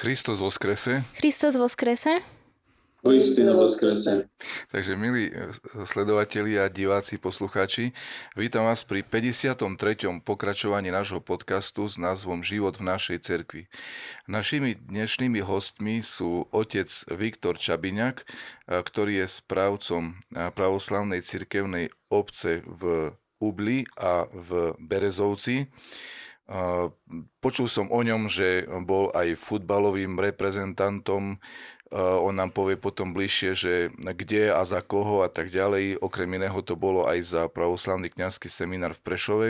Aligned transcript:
Christus 0.00 0.40
voskrese. 0.40 1.04
Christus 1.20 1.60
voskrese. 1.60 2.24
Uistinu 3.04 3.52
voskrese. 3.52 4.32
Takže 4.72 4.96
milí 4.96 5.28
eh, 5.28 5.52
sledovatelia, 5.84 6.72
diváci, 6.72 7.20
poslucháči, 7.20 7.92
vítam 8.32 8.64
vás 8.64 8.80
pri 8.80 9.04
53. 9.04 9.60
pokračovaní 10.24 10.88
nášho 10.88 11.20
podcastu 11.20 11.84
s 11.84 12.00
názvom 12.00 12.40
Život 12.40 12.80
v 12.80 12.88
našej 12.88 13.18
cerkvi. 13.20 13.68
Našimi 14.24 14.80
dnešnými 14.80 15.44
hostmi 15.44 16.00
sú 16.00 16.48
otec 16.48 16.88
Viktor 17.12 17.60
Čabiňak, 17.60 18.24
eh, 18.24 18.80
ktorý 18.80 19.20
je 19.20 19.26
správcom 19.28 20.16
eh, 20.16 20.48
pravoslavnej 20.48 21.20
cirkevnej 21.20 21.92
obce 22.08 22.64
v 22.64 23.12
Ubli 23.36 23.84
a 24.00 24.24
v 24.32 24.80
Berezovci. 24.80 25.68
Počul 27.38 27.70
som 27.70 27.86
o 27.94 28.00
ňom, 28.02 28.26
že 28.26 28.66
bol 28.82 29.14
aj 29.14 29.38
futbalovým 29.38 30.18
reprezentantom 30.18 31.38
on 31.90 32.38
nám 32.38 32.54
povie 32.54 32.78
potom 32.78 33.10
bližšie, 33.10 33.50
že 33.58 33.90
kde 33.98 34.54
a 34.54 34.62
za 34.62 34.78
koho 34.78 35.26
a 35.26 35.28
tak 35.28 35.50
ďalej. 35.50 35.98
Okrem 35.98 36.30
iného 36.38 36.62
to 36.62 36.78
bolo 36.78 37.10
aj 37.10 37.18
za 37.26 37.42
pravoslavný 37.50 38.14
kňazský 38.14 38.46
seminár 38.46 38.94
v 38.94 39.02
Prešove 39.02 39.48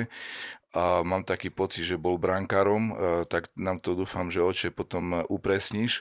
a 0.73 1.05
mám 1.05 1.21
taký 1.21 1.53
pocit, 1.53 1.85
že 1.85 2.01
bol 2.01 2.17
brankárom, 2.17 2.97
tak 3.29 3.53
nám 3.61 3.85
to 3.85 3.93
dúfam, 3.93 4.33
že 4.33 4.41
oče 4.41 4.73
potom 4.73 5.21
upresníš. 5.29 6.01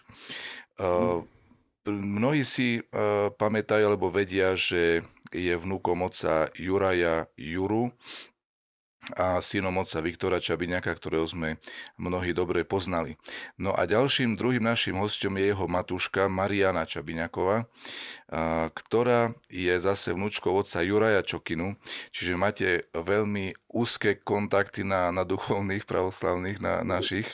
Mnohí 1.84 2.48
si 2.48 2.88
pamätajú 3.36 3.84
alebo 3.84 4.08
vedia, 4.08 4.56
že 4.56 5.04
je 5.36 5.54
vnúkom 5.60 6.08
oca 6.08 6.48
Juraja 6.56 7.28
Juru, 7.36 7.92
a 9.18 9.42
synom 9.42 9.74
otca 9.82 10.04
Viktora 10.04 10.38
Čabiňaka, 10.38 10.92
ktorého 10.94 11.26
sme 11.26 11.58
mnohí 11.98 12.36
dobre 12.36 12.62
poznali. 12.68 13.18
No 13.58 13.74
a 13.74 13.90
ďalším, 13.90 14.38
druhým 14.38 14.62
našim 14.62 15.00
hostom 15.02 15.40
je 15.40 15.50
jeho 15.50 15.66
matúška 15.66 16.30
Mariana 16.30 16.86
Čabiňaková, 16.86 17.66
ktorá 18.76 19.34
je 19.50 19.74
zase 19.82 20.14
vnúčkou 20.14 20.54
otca 20.54 20.86
Juraja 20.86 21.26
Čokinu, 21.26 21.80
čiže 22.14 22.38
máte 22.38 22.86
veľmi 22.94 23.58
úzke 23.74 24.22
kontakty 24.22 24.86
na, 24.86 25.10
na 25.10 25.26
duchovných 25.26 25.90
pravoslavných, 25.90 26.62
na 26.62 26.86
našich. 26.86 27.26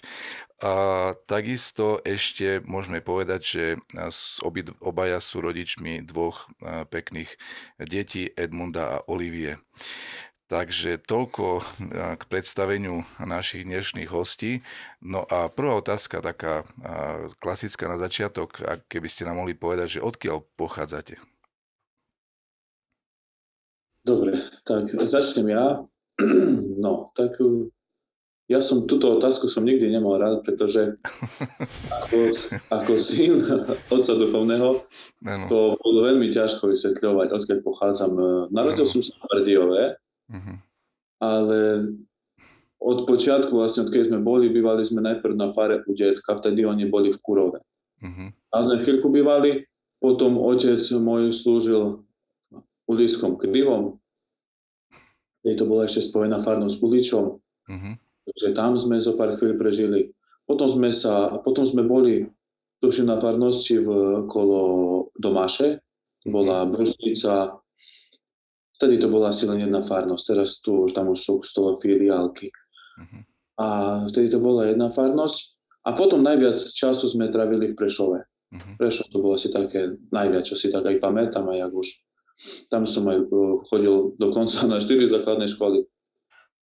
A 0.64 1.12
takisto 1.28 2.00
ešte 2.08 2.64
môžeme 2.64 3.03
povedať, 3.03 3.42
že 3.44 3.64
obaja 4.80 5.20
sú 5.20 5.44
rodičmi 5.44 6.00
dvoch 6.08 6.47
pekných 6.88 7.28
detí 7.76 8.32
Edmunda 8.32 8.97
a 8.97 9.03
Olivie. 9.12 9.59
Takže 10.45 11.01
toľko 11.01 11.66
k 12.22 12.23
predstaveniu 12.29 13.01
našich 13.17 13.66
dnešných 13.66 14.13
hostí. 14.13 14.61
No 15.01 15.25
a 15.25 15.50
prvá 15.50 15.81
otázka, 15.81 16.22
taká 16.22 16.69
klasická 17.41 17.89
na 17.89 17.97
začiatok, 17.97 18.61
ak 18.61 18.85
keby 18.85 19.09
ste 19.09 19.25
nám 19.25 19.41
mohli 19.41 19.57
povedať, 19.57 19.97
že 19.97 20.05
odkiaľ 20.05 20.45
pochádzate? 20.53 21.17
Dobre, 24.05 24.38
tak 24.69 24.94
začnem 24.94 25.50
ja. 25.50 25.66
No, 26.85 27.09
tak 27.17 27.41
eh, 27.41 27.66
ja 28.45 28.61
som 28.61 28.85
túto 28.85 29.17
otázku 29.17 29.50
som 29.50 29.66
nikdy 29.66 29.89
nemal 29.89 30.22
rád, 30.22 30.45
pretože 30.45 31.01
ako, 32.05 32.38
ako 32.69 32.91
syn 33.01 33.41
otca 33.89 34.13
duchovného 34.13 34.85
to 35.50 35.73
bolo 35.81 36.00
veľmi 36.05 36.29
ťažko 36.29 36.69
vysvetľovať, 36.69 37.28
odkiaľ 37.34 37.59
pochádzam. 37.66 38.11
Narodil 38.53 38.85
som 38.85 39.01
sa 39.01 39.17
v 39.17 39.25
Brdiove, 39.25 39.97
Uh-huh. 40.31 40.58
Ale 41.22 41.59
od 42.81 43.09
počiatku, 43.09 43.56
vlastne 43.56 43.88
odkedy 43.88 44.13
sme 44.13 44.22
boli, 44.22 44.53
bývali 44.53 44.86
sme 44.86 45.02
najprv 45.02 45.34
na 45.34 45.50
pare 45.56 45.81
u 45.86 45.91
detka, 45.96 46.38
vtedy 46.38 46.66
oni 46.66 46.86
boli 46.86 47.09
v 47.09 47.19
Kurove. 47.22 47.59
Uh-huh. 48.02 48.30
A 48.30 48.56
sme 48.62 48.84
chvíľku 48.85 49.09
bývali, 49.09 49.66
potom 49.97 50.38
otec 50.38 50.78
môj 51.02 51.34
slúžil 51.34 52.06
u 52.85 52.91
Lískom 52.94 53.41
krivom, 53.41 53.97
to 55.46 55.66
bola 55.69 55.85
ešte 55.85 56.09
spojená 56.09 56.41
farnou 56.41 56.69
s 56.69 56.81
Uličom, 56.81 57.38
uh-huh. 57.41 57.94
takže 58.25 58.50
tam 58.58 58.78
sme 58.81 58.97
zo 58.97 59.14
pár 59.14 59.38
chvíľ 59.38 59.58
prežili. 59.62 60.14
Potom 60.46 60.69
sme, 60.69 60.94
sa, 60.94 61.41
potom 61.41 61.66
sme 61.66 61.85
boli 61.85 62.30
tuším 62.81 63.09
na 63.09 63.18
farnosti 63.18 63.81
v, 63.81 63.90
kolo 64.30 64.62
Domaše, 65.18 65.81
bola 66.25 66.66
Brusnica, 66.69 67.62
Vtedy 68.75 69.00
to 69.00 69.08
bola 69.08 69.31
asi 69.31 69.47
len 69.47 69.63
jedna 69.63 69.80
farnosť, 69.80 70.24
teraz 70.28 70.59
tu 70.59 70.84
tam 70.91 71.16
už 71.16 71.19
sú 71.19 71.34
z 71.40 71.52
toho 71.56 71.80
filiálky. 71.80 72.52
Uh-huh. 72.52 73.22
A 73.56 73.68
vtedy 74.12 74.28
to 74.28 74.44
bola 74.44 74.68
jedna 74.68 74.91
farnosť. 74.91 75.56
A 75.86 75.96
potom 75.96 76.25
najviac 76.25 76.56
času 76.56 77.08
sme 77.08 77.31
travili 77.31 77.72
v 77.72 77.78
Prešove. 77.78 78.19
Uh-huh. 78.19 78.73
Prešov 78.76 79.08
to 79.11 79.23
bolo 79.23 79.40
asi 79.40 79.47
také 79.47 79.96
najviac, 80.11 80.44
čo 80.44 80.59
si 80.59 80.67
tak 80.67 80.84
aj 80.84 80.99
pamätám, 80.99 81.47
aj 81.47 81.72
už 81.72 81.88
tam 82.67 82.84
som 82.84 83.08
aj 83.08 83.20
e, 83.23 83.28
chodil 83.64 84.11
dokonca 84.20 84.67
na 84.67 84.84
4 84.84 85.08
základné 85.08 85.47
školy. 85.47 85.88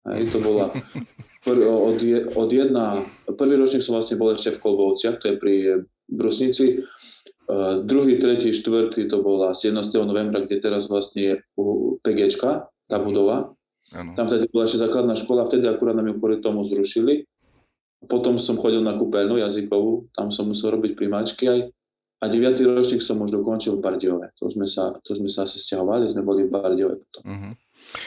Aj 0.04 0.20
to 0.28 0.38
bola 0.42 0.68
pr- 1.46 1.64
od, 1.64 1.96
od 2.36 2.50
jedna, 2.52 3.08
prvý 3.40 3.56
ročník 3.56 3.80
som 3.80 3.96
vlastne 3.96 4.20
bol 4.20 4.36
ešte 4.36 4.52
v 4.52 4.62
Kolbovciach, 4.62 5.16
to 5.16 5.32
je 5.32 5.36
pri 5.40 5.56
Brusnici 6.08 6.82
Uh, 7.42 7.82
druhý, 7.82 8.22
tretí, 8.22 8.54
štvrtý 8.54 9.10
to 9.10 9.18
bola 9.18 9.50
17. 9.50 9.76
novembra, 10.06 10.46
kde 10.46 10.62
teraz 10.62 10.86
vlastne 10.86 11.20
je 11.20 11.34
PGčka, 12.00 12.70
tá 12.86 12.96
budova. 13.02 13.50
Ano. 13.90 14.14
Tam 14.14 14.30
vtedy 14.30 14.46
bola 14.48 14.70
ešte 14.70 14.80
základná 14.80 15.18
škola, 15.18 15.44
vtedy 15.44 15.66
akurát 15.66 15.98
nám 15.98 16.06
ju 16.06 16.14
kvôli 16.22 16.38
tomu 16.38 16.62
zrušili. 16.62 17.26
Potom 18.06 18.38
som 18.38 18.56
chodil 18.56 18.80
na 18.80 18.94
kúpeľnú 18.94 19.42
jazykovú, 19.42 20.10
tam 20.14 20.30
som 20.30 20.48
musel 20.48 20.78
robiť 20.78 20.94
primáčky 20.94 21.44
aj. 21.50 21.60
A 22.22 22.30
9. 22.30 22.54
ročník 22.72 23.02
som 23.02 23.18
už 23.18 23.34
dokončil 23.34 23.76
v 23.78 23.82
Bardiove. 23.82 24.30
To 24.38 24.46
sme 24.46 24.70
sa, 24.70 24.94
to 25.02 25.18
sme 25.18 25.26
sa 25.26 25.42
asi 25.42 25.58
stiahovali, 25.58 26.06
sme 26.06 26.22
boli 26.22 26.46
v 26.46 26.54
Bardiove 26.54 27.02
potom. 27.02 27.22
Uh-huh. 27.26 27.52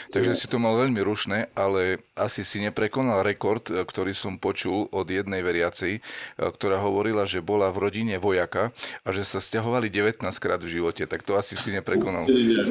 Takže 0.09 0.33
si 0.33 0.47
to 0.49 0.57
mal 0.57 0.75
veľmi 0.79 0.97
rušné, 1.01 1.53
ale 1.53 2.01
asi 2.17 2.41
si 2.41 2.57
neprekonal 2.63 3.21
rekord, 3.21 3.69
e, 3.69 3.85
ktorý 3.85 4.15
som 4.17 4.41
počul 4.41 4.89
od 4.89 5.07
jednej 5.07 5.45
veriacej, 5.45 5.99
e, 5.99 6.01
ktorá 6.37 6.81
hovorila, 6.81 7.29
že 7.29 7.45
bola 7.45 7.69
v 7.69 7.89
rodine 7.89 8.17
vojaka 8.17 8.73
a 9.05 9.07
že 9.13 9.21
sa 9.27 9.37
stiahovali 9.37 9.91
19 9.93 10.25
krát 10.41 10.61
v 10.63 10.69
živote. 10.81 11.05
Tak 11.05 11.21
to 11.21 11.37
asi 11.37 11.53
si 11.53 11.69
neprekonal. 11.75 12.25
Nie, 12.25 12.35
nie, 12.35 12.61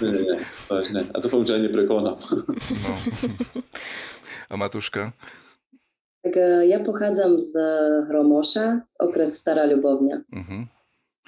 nie, 0.00 0.22
nie. 0.24 1.02
A 1.12 1.16
to 1.20 1.28
že 1.44 1.52
aj 1.58 1.62
neprekonal. 1.68 2.16
No. 2.16 2.92
A 4.50 4.54
Matuška? 4.54 5.12
Tak 6.22 6.34
e, 6.34 6.70
ja 6.70 6.82
pochádzam 6.82 7.38
z 7.38 7.52
Hromoša, 8.10 8.82
okres 8.98 9.38
Stará 9.38 9.62
Ľubovňa. 9.68 10.16
Uh-huh. 10.26 10.62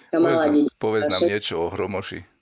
Povedz, 0.08 0.40
nám, 0.40 0.54
povedz 0.80 1.06
nám 1.06 1.22
niečo 1.28 1.54
o 1.60 1.66
Hromoši. 1.68 2.37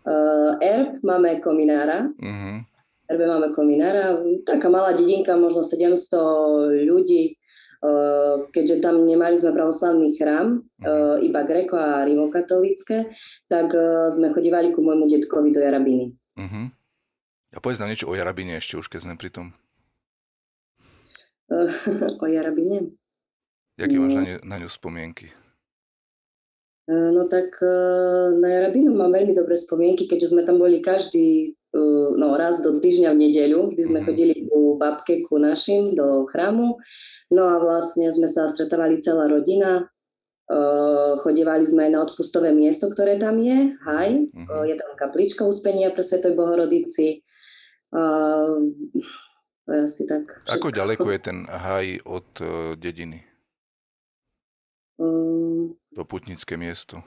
Uh, 0.00 0.56
Erb 0.64 1.04
máme 1.04 1.40
kominára. 1.44 2.08
Uh-huh. 2.16 2.64
Erbe 3.04 3.24
máme 3.28 3.52
kominára. 3.52 4.16
Taká 4.48 4.72
malá 4.72 4.96
dedinka, 4.96 5.36
možno 5.36 5.60
700 5.60 6.88
ľudí. 6.88 7.36
Uh, 7.80 8.44
keďže 8.52 8.84
tam 8.84 9.08
nemali 9.08 9.40
sme 9.40 9.56
pravoslavný 9.56 10.12
chrám, 10.12 10.60
uh, 10.84 11.16
iba 11.24 11.48
greko 11.48 11.80
a 11.80 12.04
rimokatolické, 12.04 13.08
tak 13.48 13.72
uh, 13.72 14.12
sme 14.12 14.36
chodívali 14.36 14.76
ku 14.76 14.84
môjmu 14.84 15.08
detkovi 15.08 15.48
do 15.48 15.64
Jarabiny. 15.64 16.12
Uh-huh. 16.36 16.68
A 17.50 17.58
povedz 17.58 17.80
nám 17.80 17.88
niečo 17.88 18.04
o 18.04 18.12
Jarabine 18.12 18.60
ešte 18.60 18.76
už, 18.76 18.92
keď 18.92 19.08
sme 19.08 19.14
pri 19.16 19.32
tom. 19.32 19.56
O 22.22 22.26
Jarabine? 22.28 22.94
Jaký 23.80 23.96
no. 23.96 24.06
máš 24.06 24.12
na 24.14 24.22
ňu, 24.22 24.36
na 24.44 24.56
ňu 24.60 24.68
spomienky? 24.68 25.32
E, 26.90 26.94
no 27.14 27.30
tak 27.30 27.54
e, 27.62 27.74
na 28.34 28.48
Jarabinu 28.50 28.90
mám 28.90 29.14
veľmi 29.14 29.30
dobré 29.30 29.54
spomienky, 29.54 30.10
keďže 30.10 30.34
sme 30.34 30.42
tam 30.42 30.58
boli 30.58 30.82
každý 30.82 31.54
e, 31.54 31.78
no, 32.18 32.34
raz 32.34 32.58
do 32.58 32.82
týždňa 32.82 33.14
v 33.14 33.20
nedeľu, 33.30 33.70
kdy 33.70 33.82
sme 33.86 34.00
mhm. 34.02 34.06
chodili 34.10 34.34
ku 34.50 34.74
babke, 34.74 35.22
ku 35.30 35.38
našim 35.38 35.94
do 35.94 36.26
chrámu. 36.26 36.82
No 37.30 37.42
a 37.46 37.62
vlastne 37.62 38.10
sme 38.10 38.26
sa 38.26 38.50
stretávali 38.50 38.98
celá 38.98 39.30
rodina, 39.30 39.86
chodívali 41.22 41.62
sme 41.62 41.86
aj 41.86 41.92
na 41.94 42.02
odpustové 42.02 42.50
miesto, 42.50 42.90
ktoré 42.90 43.22
tam 43.22 43.38
je, 43.38 43.70
haj, 43.86 44.34
uh-huh. 44.34 44.66
je 44.66 44.74
tam 44.74 44.98
kaplička 44.98 45.46
uspenia 45.46 45.94
pre 45.94 46.02
Svetoj 46.02 46.34
Bohorodici. 46.34 47.22
To 47.94 49.70
je 49.70 49.80
asi 49.86 50.10
tak. 50.10 50.26
Všetko. 50.26 50.58
Ako 50.58 50.68
ďaleko 50.74 51.06
je 51.06 51.20
ten 51.22 51.46
haj 51.46 52.02
od 52.02 52.26
dediny? 52.82 53.29
Um, 55.00 55.80
to 55.96 56.04
putnické 56.04 56.60
miesto? 56.60 57.00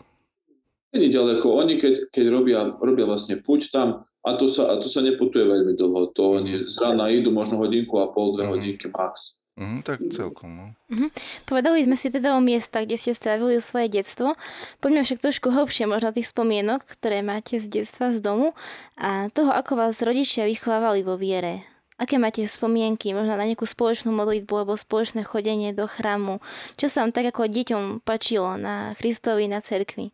Není 0.93 1.13
ďaleko. 1.13 1.45
Oni 1.53 1.77
keď, 1.77 2.09
keď 2.09 2.25
robia, 2.29 2.59
robia 2.81 3.05
vlastne 3.05 3.37
puť 3.37 3.69
tam, 3.69 4.05
a 4.23 4.29
to 4.39 4.47
sa, 4.47 4.71
a 4.71 4.79
to 4.79 4.87
sa 4.87 5.03
neputuje 5.03 5.43
veľmi 5.43 5.73
dlho. 5.75 6.15
To 6.15 6.39
oni 6.39 6.65
z 6.65 6.75
rána 6.79 7.11
idú 7.11 7.29
možno 7.29 7.59
hodinku 7.59 7.99
a 7.99 8.09
pol, 8.09 8.33
dve 8.33 8.47
mm. 8.47 8.51
hodinky 8.55 8.87
max. 8.89 9.43
Mm, 9.53 9.85
tak 9.85 10.01
celkom. 10.09 10.49
No. 10.49 10.65
Mm-hmm. 10.89 11.09
Povedali 11.45 11.85
sme 11.85 11.93
si 11.93 12.09
teda 12.09 12.33
o 12.33 12.41
miestach, 12.41 12.89
kde 12.89 12.97
ste 12.97 13.13
strávili 13.13 13.61
svoje 13.61 13.85
detstvo. 13.85 14.33
Poďme 14.81 15.05
však 15.05 15.21
trošku 15.21 15.53
hlbšie 15.53 15.85
možno 15.85 16.09
tých 16.09 16.33
spomienok, 16.33 16.81
ktoré 16.89 17.21
máte 17.21 17.61
z 17.61 17.69
detstva, 17.69 18.09
z 18.09 18.17
domu 18.17 18.57
a 18.97 19.29
toho, 19.29 19.53
ako 19.53 19.77
vás 19.77 20.01
rodičia 20.01 20.49
vychovávali 20.49 21.05
vo 21.05 21.21
viere. 21.21 21.69
Aké 21.97 22.17
máte 22.17 22.41
spomienky, 22.49 23.13
možno 23.13 23.37
na 23.37 23.45
nejakú 23.45 23.69
spoločnú 23.69 24.09
modlitbu 24.09 24.53
alebo 24.53 24.73
spoločné 24.73 25.21
chodenie 25.21 25.71
do 25.77 25.85
chrámu? 25.85 26.41
Čo 26.73 26.89
sa 26.89 27.05
vám 27.05 27.13
tak 27.13 27.29
ako 27.29 27.49
deťom 27.49 27.83
pačilo 28.01 28.57
na 28.57 28.97
Kristovi, 28.97 29.45
na 29.45 29.61
cerkvi? 29.61 30.09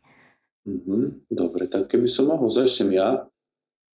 Mm-hmm. 0.68 1.32
Dobre, 1.32 1.72
tak 1.72 1.88
keby 1.88 2.12
som 2.12 2.28
mohol, 2.28 2.52
začnem 2.52 2.92
ja. 2.94 3.24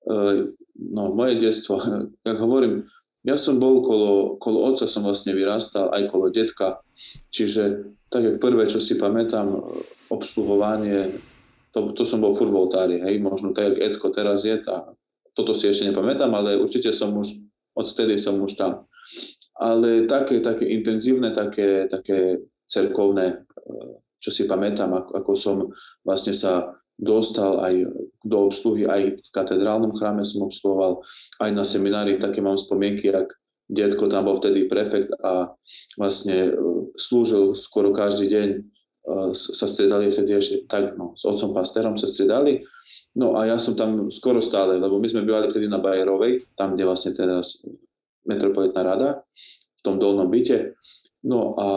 E, 0.09 0.49
no, 0.81 1.13
moje 1.13 1.37
detstvo, 1.37 1.77
jak 2.29 2.39
hovorím, 2.41 2.89
ja 3.25 3.41
som 3.41 3.57
bol 3.57 3.81
kolo, 3.81 4.37
kolo 4.37 4.69
otca, 4.69 4.85
som 4.85 5.05
vlastne 5.05 5.33
vyrastal, 5.33 5.89
aj 5.93 6.13
kolo 6.13 6.29
detka, 6.29 6.85
čiže 7.33 7.89
tak 8.13 8.21
jak 8.21 8.37
prvé, 8.37 8.69
čo 8.69 8.85
si 8.85 9.01
pamätám, 9.01 9.65
obsluhovanie, 10.13 11.25
to, 11.73 11.91
to 11.97 12.05
som 12.05 12.21
bol 12.21 12.37
furt 12.37 12.53
v 12.53 12.61
oltári, 12.61 12.97
hej, 13.01 13.19
možno 13.25 13.57
tak, 13.57 13.75
jak 13.75 13.97
Edko 13.97 14.13
teraz 14.13 14.45
je, 14.45 14.61
tá, 14.61 14.93
toto 15.35 15.57
si 15.57 15.67
ešte 15.67 15.91
nepamätám, 15.91 16.31
ale 16.31 16.61
určite 16.61 16.95
som 16.95 17.17
už 17.17 17.44
odtedy 17.75 18.17
som 18.19 18.41
už 18.41 18.55
tam. 18.57 18.87
Ale 19.55 20.11
také, 20.11 20.43
také 20.43 20.67
intenzívne, 20.67 21.31
také, 21.31 21.87
také 21.87 22.43
cerkovné, 22.67 23.45
eh, 23.45 23.93
čo 24.19 24.31
si 24.33 24.49
pamätám, 24.49 24.91
ako, 24.95 25.11
ako 25.21 25.33
som 25.37 25.57
vlastne 26.03 26.33
sa 26.33 26.75
dostal 26.95 27.59
aj 27.61 27.75
do 28.23 28.39
obsluhy, 28.49 28.87
aj 28.87 29.19
v 29.19 29.31
katedrálnom 29.35 29.99
chráme 29.99 30.23
som 30.23 30.47
obsluhoval, 30.47 31.03
aj 31.43 31.51
na 31.51 31.67
seminári, 31.67 32.23
také 32.23 32.39
mám 32.39 32.55
spomienky, 32.55 33.11
ak 33.11 33.35
detko 33.67 34.07
tam 34.07 34.31
bol 34.31 34.39
vtedy 34.39 34.71
prefekt 34.71 35.11
a 35.23 35.53
vlastne 35.99 36.51
eh, 36.51 36.57
slúžil 36.95 37.59
skoro 37.59 37.91
každý 37.93 38.31
deň, 38.31 38.49
sa 39.37 39.67
stredali 39.69 40.09
vtedy 40.09 40.33
ešte 40.33 40.57
tak, 40.65 40.97
no, 40.97 41.13
s 41.13 41.29
otcom 41.29 41.53
pasterom 41.53 42.01
sa 42.01 42.09
stredali 42.09 42.65
No 43.15 43.39
a 43.39 43.47
ja 43.47 43.57
som 43.63 43.79
tam 43.79 44.11
skoro 44.11 44.43
stále, 44.43 44.83
lebo 44.83 44.99
my 44.99 45.07
sme 45.07 45.23
bývali 45.23 45.47
vtedy 45.47 45.71
na 45.71 45.79
Bajerovej, 45.79 46.51
tam, 46.59 46.75
kde 46.75 46.83
vlastne 46.83 47.15
teraz 47.15 47.63
metropolitná 48.27 48.83
rada, 48.83 49.23
v 49.79 49.81
tom 49.87 50.03
dolnom 50.03 50.27
byte. 50.27 50.75
No 51.23 51.55
a 51.55 51.69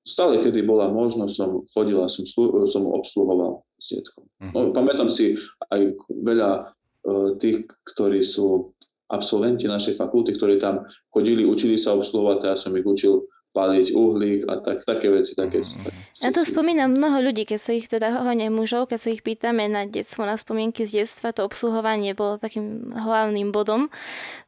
stále, 0.00 0.40
kedy 0.40 0.64
bola 0.64 0.88
možnosť, 0.88 1.32
som 1.36 1.60
chodil 1.76 2.00
a 2.00 2.08
som, 2.08 2.24
som 2.64 2.88
obsluhoval 2.88 3.60
s 3.76 3.92
detkom. 3.92 4.24
No, 4.40 4.72
mhm. 4.72 4.72
pamätám 4.72 5.12
si 5.12 5.36
aj 5.68 5.92
veľa 6.08 6.72
uh, 6.72 7.36
tých, 7.36 7.68
ktorí 7.92 8.24
sú 8.24 8.72
absolventi 9.12 9.68
našej 9.68 10.00
fakulty, 10.00 10.40
ktorí 10.40 10.56
tam 10.56 10.88
chodili, 11.12 11.44
učili 11.44 11.76
sa 11.76 11.92
obsluhovať, 11.92 12.48
ja 12.48 12.56
som 12.56 12.72
ich 12.72 12.86
učil 12.88 13.28
paliť 13.52 13.92
uhlík 13.92 14.48
a 14.48 14.64
tak, 14.64 14.80
také 14.88 15.12
veci. 15.12 15.36
Také, 15.36 15.60
mm-hmm. 15.60 15.84
tak, 15.84 15.92
ja 16.24 16.30
to 16.32 16.40
spomínam 16.40 16.96
mnoho 16.96 17.20
ľudí, 17.20 17.44
keď 17.44 17.60
sa 17.60 17.72
ich 17.76 17.84
teda 17.84 18.08
hlavne 18.08 18.48
mužov, 18.48 18.88
keď 18.88 18.98
sa 18.98 19.08
ich 19.12 19.20
pýtame 19.20 19.68
na 19.68 19.84
detstvo, 19.84 20.24
na 20.24 20.40
spomienky 20.40 20.88
z 20.88 21.04
detstva, 21.04 21.36
to 21.36 21.44
obsluhovanie 21.44 22.16
bolo 22.16 22.40
takým 22.40 22.96
hlavným 22.96 23.52
bodom 23.52 23.92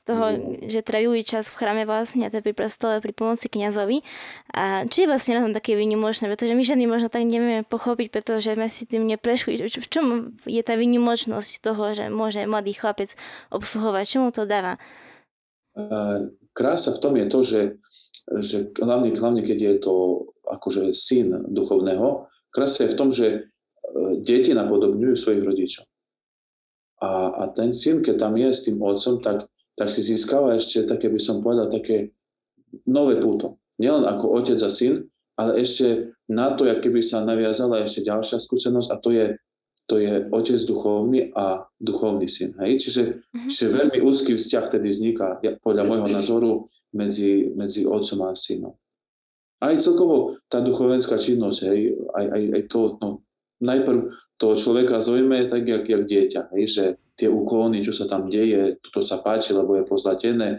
toho, 0.09 0.33
mm. 0.33 0.69
že 0.73 0.81
trávili 0.81 1.21
čas 1.21 1.53
v 1.53 1.57
chrame 1.61 1.85
vlastne 1.85 2.25
a 2.25 2.33
teda 2.33 2.41
pri 2.41 2.57
prestole 2.57 3.05
pri 3.05 3.13
pomoci 3.13 3.53
kňazovi. 3.53 4.01
A 4.57 4.89
či 4.89 5.05
je 5.05 5.11
vlastne 5.13 5.37
na 5.37 5.45
tom 5.45 5.53
také 5.53 5.77
výnimočné, 5.77 6.29
pretože 6.33 6.57
my 6.57 6.65
ženy 6.65 6.89
možno 6.89 7.13
tak 7.13 7.29
nevieme 7.29 7.61
pochopiť, 7.69 8.09
pretože 8.09 8.57
sme 8.57 8.73
si 8.73 8.89
tým 8.89 9.05
neprešli. 9.05 9.61
V 9.61 9.89
čom 9.89 10.33
je 10.49 10.63
tá 10.65 10.81
výnimočnosť 10.81 11.61
toho, 11.61 11.93
že 11.93 12.09
môže 12.09 12.41
mladý 12.49 12.73
chlapec 12.73 13.13
obsluhovať? 13.53 14.05
Čomu 14.09 14.33
to 14.33 14.49
dáva? 14.49 14.81
Krása 16.55 16.95
v 16.95 17.03
tom 17.03 17.19
je 17.19 17.27
to, 17.27 17.41
že 17.43 17.61
že 18.41 18.73
hlavne, 18.81 19.13
hlavne 19.13 19.43
keď 19.45 19.59
je 19.61 19.75
to 19.85 19.95
akože 20.49 20.97
syn 20.97 21.45
duchovného, 21.53 22.29
krása 22.53 22.89
je 22.89 22.93
v 22.93 22.99
tom, 22.99 23.09
že 23.13 23.27
e, 23.29 23.39
deti 24.21 24.53
napodobňujú 24.57 25.15
svojich 25.17 25.45
rodičov. 25.45 25.85
A, 27.05 27.11
a 27.37 27.43
ten 27.53 27.77
syn, 27.77 28.01
keď 28.01 28.17
tam 28.29 28.35
je 28.39 28.49
s 28.49 28.65
tým 28.65 28.81
otcom, 28.81 29.21
tak, 29.21 29.45
tak 29.77 29.89
si 29.93 30.01
získava 30.01 30.57
ešte 30.57 30.89
také, 30.89 31.13
by 31.13 31.21
som 31.21 31.45
povedal, 31.45 31.69
také 31.69 32.17
nové 32.89 33.21
púto. 33.21 33.61
Nielen 33.77 34.07
ako 34.09 34.41
otec 34.41 34.57
a 34.63 34.71
syn, 34.71 35.05
ale 35.35 35.61
ešte 35.61 36.15
na 36.31 36.55
to, 36.55 36.65
keby 36.65 37.03
sa 37.03 37.27
naviazala 37.27 37.83
ešte 37.83 38.07
ďalšia 38.07 38.39
skúsenosť 38.39 38.89
a 38.95 38.97
to 39.03 39.11
je 39.13 39.27
to 39.85 40.01
je 40.01 40.29
otec 40.33 40.61
duchovný 40.65 41.33
a 41.37 41.69
duchovný 41.77 42.29
syn. 42.29 42.57
Hej? 42.65 42.81
Čiže, 42.89 43.03
mm-hmm. 43.21 43.49
čiže 43.53 43.75
veľmi 43.77 43.99
úzky 44.01 44.33
vzťah 44.33 44.65
tedy 44.73 44.89
vzniká, 44.89 45.41
podľa 45.61 45.85
môjho 45.85 46.09
názoru, 46.09 46.53
medzi, 46.95 47.51
medzi 47.53 47.85
otcom 47.85 48.31
a 48.31 48.39
synom. 48.39 48.75
Aj 49.61 49.75
celkovo 49.77 50.39
tá 50.47 50.63
duchovenská 50.63 51.19
činnosť, 51.19 51.59
hej, 51.69 51.99
aj, 52.15 52.27
aj, 52.31 52.43
aj 52.55 52.63
to, 52.71 52.81
no, 53.03 53.09
najprv 53.65 54.13
toho 54.39 54.55
človeka 54.55 55.03
zaujíma 55.03 55.51
tak, 55.51 55.67
jak, 55.67 55.85
jak 55.89 56.03
dieťa, 56.05 56.41
hej, 56.55 56.65
že 56.69 56.85
tie 57.15 57.31
úklony, 57.31 57.81
čo 57.83 57.95
sa 57.95 58.11
tam 58.11 58.27
deje, 58.27 58.79
toto 58.83 59.01
sa 59.01 59.23
páči, 59.23 59.55
lebo 59.55 59.79
je 59.79 59.87
pozlatené, 59.87 60.59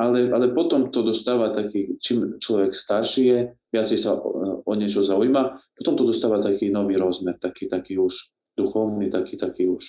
ale, 0.00 0.32
ale 0.32 0.56
potom 0.56 0.88
to 0.88 1.04
dostáva 1.04 1.52
taký, 1.52 2.00
čím 2.00 2.40
človek 2.40 2.72
starší 2.72 3.22
je, 3.28 3.38
viacej 3.72 3.98
sa 4.00 4.16
o, 4.16 4.64
o 4.64 4.72
niečo 4.72 5.04
zaujíma, 5.04 5.60
potom 5.76 5.94
to 5.94 6.08
dostáva 6.08 6.40
taký 6.40 6.72
nový 6.72 6.96
rozmer, 6.96 7.36
taký, 7.36 7.68
taký 7.68 8.00
už 8.00 8.32
duchovný, 8.56 9.10
taký, 9.10 9.36
taký 9.36 9.68
už 9.68 9.84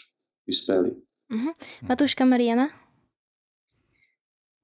vyspelý. 0.47 0.95
Uh-huh. 1.31 1.53
Matúška 1.83 2.27
Mariana? 2.27 2.69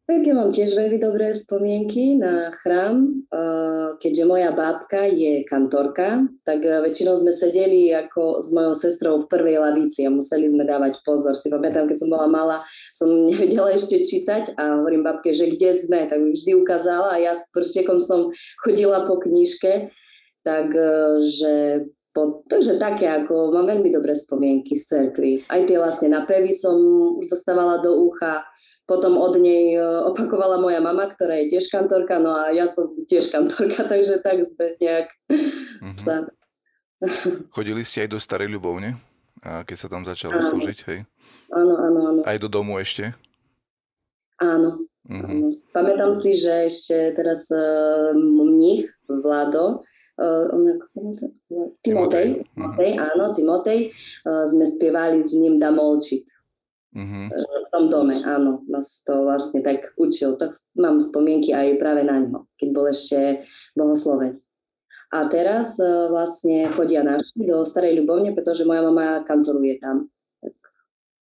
Tak 0.10 0.25
ja 0.25 0.34
mám 0.34 0.50
tiež 0.50 0.74
veľmi 0.74 0.98
dobré 0.98 1.38
spomienky 1.38 2.18
na 2.18 2.50
chrám. 2.50 3.29
Keďže 4.01 4.25
moja 4.25 4.50
bábka 4.50 5.06
je 5.06 5.46
kantorka, 5.46 6.25
tak 6.50 6.65
väčšinou 6.65 7.13
sme 7.13 7.29
sedeli 7.29 7.94
ako 7.94 8.41
s 8.41 8.50
mojou 8.58 8.74
sestrou 8.74 9.13
v 9.22 9.29
prvej 9.29 9.62
lavíci 9.62 10.10
a 10.10 10.10
museli 10.10 10.50
sme 10.50 10.65
dávať 10.65 10.98
pozor. 11.06 11.38
Si 11.38 11.53
pamätám, 11.53 11.86
keď 11.86 12.01
som 12.01 12.10
bola 12.10 12.25
malá, 12.25 12.58
som 12.89 13.06
nevedela 13.29 13.70
ešte 13.70 14.01
čítať 14.01 14.58
a 14.58 14.82
hovorím 14.82 15.06
babke, 15.06 15.29
že 15.29 15.46
kde 15.46 15.77
sme, 15.77 16.10
tak 16.10 16.18
mi 16.18 16.34
vždy 16.34 16.58
ukázala 16.58 17.13
a 17.13 17.22
ja 17.22 17.38
s 17.38 17.46
prstekom 17.53 18.01
som 18.01 18.34
chodila 18.65 19.06
po 19.06 19.22
knižke, 19.22 19.94
takže 20.41 21.86
takže 22.47 22.81
také, 22.81 23.05
ako 23.05 23.53
mám 23.53 23.67
veľmi 23.69 23.89
dobré 23.91 24.15
spomienky 24.15 24.79
z 24.79 24.85
cerkvy. 25.11 25.43
Aj 25.47 25.61
tie 25.67 25.77
vlastne 25.77 26.09
napevy 26.09 26.55
som 26.55 26.75
už 27.19 27.29
dostávala 27.29 27.79
do 27.83 28.07
ucha, 28.07 28.43
potom 28.89 29.21
od 29.21 29.38
nej 29.38 29.77
e, 29.77 29.81
opakovala 30.09 30.57
moja 30.57 30.81
mama, 30.81 31.05
ktorá 31.13 31.38
je 31.45 31.53
tiež 31.53 31.69
kantorka, 31.69 32.17
no 32.17 32.33
a 32.33 32.49
ja 32.49 32.65
som 32.65 32.89
tiež 33.05 33.29
kantorka, 33.29 33.85
takže 33.91 34.21
tak 34.25 34.41
sme 34.45 34.65
nejak 34.81 35.07
mm-hmm. 35.29 35.91
sa... 35.93 36.25
Chodili 37.55 37.85
ste 37.85 38.07
aj 38.07 38.09
do 38.11 38.19
Starej 38.19 38.49
Ľubovne, 38.49 38.97
keď 39.43 39.77
sa 39.77 39.88
tam 39.88 40.03
začalo 40.03 40.41
áno. 40.41 40.47
slúžiť, 40.51 40.79
hej? 40.89 40.99
Áno, 41.53 41.73
áno, 41.77 41.99
áno. 42.09 42.21
Aj 42.25 42.38
do 42.41 42.49
domu 42.49 42.81
ešte? 42.81 43.13
Áno. 44.41 44.83
Mm-hmm. 45.07 45.29
áno. 45.29 45.47
Pamätám 45.71 46.11
si, 46.17 46.35
že 46.35 46.67
ešte 46.67 47.13
teraz 47.13 47.47
uh, 47.53 48.11
mních 48.17 48.89
Vlado, 49.09 49.85
uh, 50.19 50.51
ako 50.51 50.85
sa 50.85 50.99
Timotej, 50.99 51.71
Timotej, 51.81 52.27
Timotej, 52.51 52.91
áno, 52.99 53.23
Timotej, 53.33 53.79
uh, 54.27 54.43
sme 54.43 54.65
spievali 54.67 55.23
s 55.23 55.33
ním 55.39 55.57
Damolčit. 55.57 56.27
Mm-hmm. 56.89 57.25
V 57.38 57.69
tom 57.69 57.85
dome, 57.93 58.17
áno, 58.25 58.65
nás 58.65 59.05
to 59.05 59.29
vlastne 59.29 59.61
tak 59.61 59.93
učil. 59.95 60.41
Tak 60.41 60.57
mám 60.73 60.99
spomienky 60.99 61.53
aj 61.53 61.77
práve 61.77 62.01
na 62.01 62.17
ňo, 62.17 62.49
keď 62.57 62.69
bol 62.73 62.85
ešte 62.89 63.45
bohoslovec. 63.77 64.41
A 65.09 65.25
teraz 65.29 65.77
uh, 65.81 66.09
vlastne 66.09 66.69
chodia 66.73 67.01
naši 67.01 67.45
do 67.45 67.65
Starej 67.65 67.97
Ľubovne, 68.01 68.33
pretože 68.33 68.65
moja 68.65 68.85
mama 68.85 69.25
kantoruje 69.25 69.81
tam. 69.81 70.09
Tak 70.41 70.53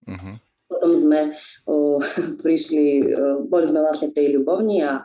mm-hmm. 0.08 0.36
Potom 0.68 0.92
sme 0.96 1.36
uh, 1.68 2.00
prišli, 2.44 2.88
uh, 3.12 3.38
boli 3.48 3.66
sme 3.68 3.84
vlastne 3.84 4.12
v 4.12 4.16
tej 4.16 4.28
Ľubovni 4.40 4.84
a 4.84 5.04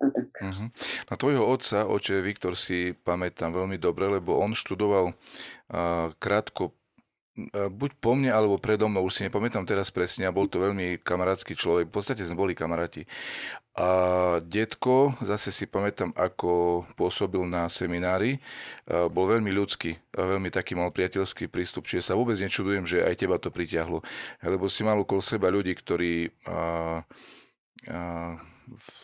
a 0.00 0.06
tak. 0.08 0.28
Uh-huh. 0.40 0.68
Na 1.12 1.14
tvojho 1.14 1.44
otca, 1.44 1.84
oče 1.84 2.24
Viktor, 2.24 2.56
si 2.56 2.96
pamätám 2.96 3.52
veľmi 3.52 3.76
dobre, 3.76 4.08
lebo 4.08 4.40
on 4.40 4.56
študoval 4.56 5.12
uh, 5.12 6.10
krátko 6.16 6.72
buď 7.54 7.90
po 8.02 8.12
mne, 8.12 8.30
alebo 8.34 8.60
predo 8.60 8.90
mnou, 8.90 9.06
už 9.06 9.20
si 9.20 9.24
nepamätám 9.24 9.64
teraz 9.64 9.88
presne, 9.88 10.26
a 10.28 10.34
bol 10.34 10.50
to 10.50 10.60
veľmi 10.60 11.00
kamarátsky 11.00 11.56
človek, 11.56 11.88
v 11.88 11.94
podstate 11.94 12.26
sme 12.26 12.36
boli 12.36 12.52
kamaráti. 12.52 13.06
A 13.78 14.42
detko, 14.44 15.14
zase 15.24 15.54
si 15.54 15.64
pamätám, 15.64 16.12
ako 16.18 16.84
pôsobil 16.98 17.40
na 17.46 17.70
seminári, 17.70 18.42
bol 18.84 19.30
veľmi 19.30 19.48
ľudský, 19.54 19.96
veľmi 20.12 20.50
taký 20.52 20.76
mal 20.76 20.92
priateľský 20.92 21.48
prístup, 21.48 21.86
čiže 21.86 22.12
sa 22.12 22.18
vôbec 22.18 22.36
nečudujem, 22.36 22.84
že 22.84 23.06
aj 23.06 23.14
teba 23.16 23.40
to 23.40 23.48
pritiahlo, 23.48 24.04
lebo 24.44 24.66
si 24.68 24.84
mal 24.84 24.98
okolo 25.00 25.22
seba 25.22 25.48
ľudí, 25.48 25.72
ktorí 25.72 26.28
a, 26.44 27.06
a, 27.88 28.00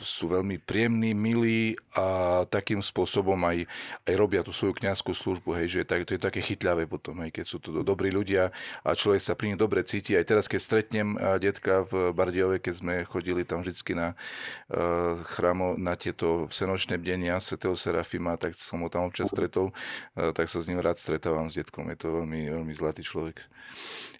sú 0.02 0.30
veľmi 0.30 0.62
príjemní, 0.62 1.12
milí 1.16 1.75
a 1.96 2.42
takým 2.46 2.80
spôsobom 2.85 3.38
aj, 3.44 3.66
aj 4.06 4.14
robia 4.14 4.44
tú 4.46 4.54
svoju 4.54 4.76
kňazskú 4.76 5.12
službu, 5.12 5.50
hej, 5.58 5.82
že 5.82 5.88
to 5.88 6.14
je 6.14 6.20
také 6.23 6.40
chytľavé 6.44 6.87
potom, 6.87 7.23
hej, 7.25 7.30
keď 7.32 7.44
sú 7.44 7.58
to 7.58 7.82
dobrí 7.82 8.12
ľudia 8.12 8.54
a 8.85 8.94
človek 8.94 9.23
sa 9.23 9.35
pri 9.35 9.52
nich 9.52 9.61
dobre 9.61 9.82
cíti. 9.82 10.14
Aj 10.14 10.25
teraz, 10.26 10.46
keď 10.46 10.61
stretnem 10.61 11.18
detka 11.38 11.87
v 11.87 12.12
Bardiove, 12.12 12.62
keď 12.62 12.75
sme 12.75 12.94
chodili 13.04 13.42
tam 13.42 13.62
vždy 13.62 13.75
na 13.94 14.12
uh, 14.12 15.18
chrámo, 15.25 15.75
na 15.78 15.94
tieto 15.94 16.50
senočné 16.50 16.99
bdenia 17.00 17.38
svätého 17.40 17.75
Serafima, 17.78 18.37
tak 18.37 18.54
som 18.58 18.82
ho 18.82 18.88
tam 18.90 19.08
občas 19.08 19.30
stretol, 19.30 19.73
uh, 19.73 20.32
tak 20.32 20.50
sa 20.50 20.61
s 20.61 20.68
ním 20.68 20.82
rád 20.82 20.99
stretávam 21.00 21.49
s 21.49 21.56
detkom. 21.56 21.88
Je 21.92 21.99
to 21.99 22.12
veľmi, 22.12 22.50
veľmi 22.52 22.73
zlatý 22.75 23.06
človek. 23.06 23.42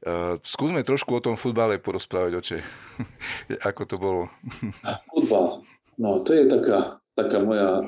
Uh, 0.07 0.37
skúsme 0.45 0.85
trošku 0.85 1.17
o 1.17 1.25
tom 1.25 1.35
futbale 1.35 1.81
porozprávať, 1.81 2.33
oče. 2.39 2.59
Ako 3.69 3.83
to 3.89 3.97
bolo? 3.97 4.23
No, 5.97 6.21
to 6.21 6.37
je 6.37 6.45
taká, 6.45 7.01
taká 7.17 7.41
moja, 7.41 7.81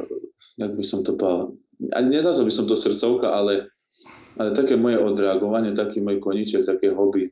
jak 0.56 0.72
by 0.72 0.84
som 0.84 1.04
to 1.04 1.12
povedal, 1.14 1.52
ani 1.94 2.18
nezazal 2.18 2.48
by 2.48 2.52
som 2.54 2.66
to 2.66 2.74
srdcovka, 2.74 3.28
ale, 3.28 3.70
ale 4.40 4.56
také 4.56 4.74
moje 4.74 4.98
odreagovanie, 4.98 5.76
taký 5.76 6.00
môj 6.00 6.18
koníček, 6.18 6.64
také 6.64 6.90
hobby. 6.90 7.30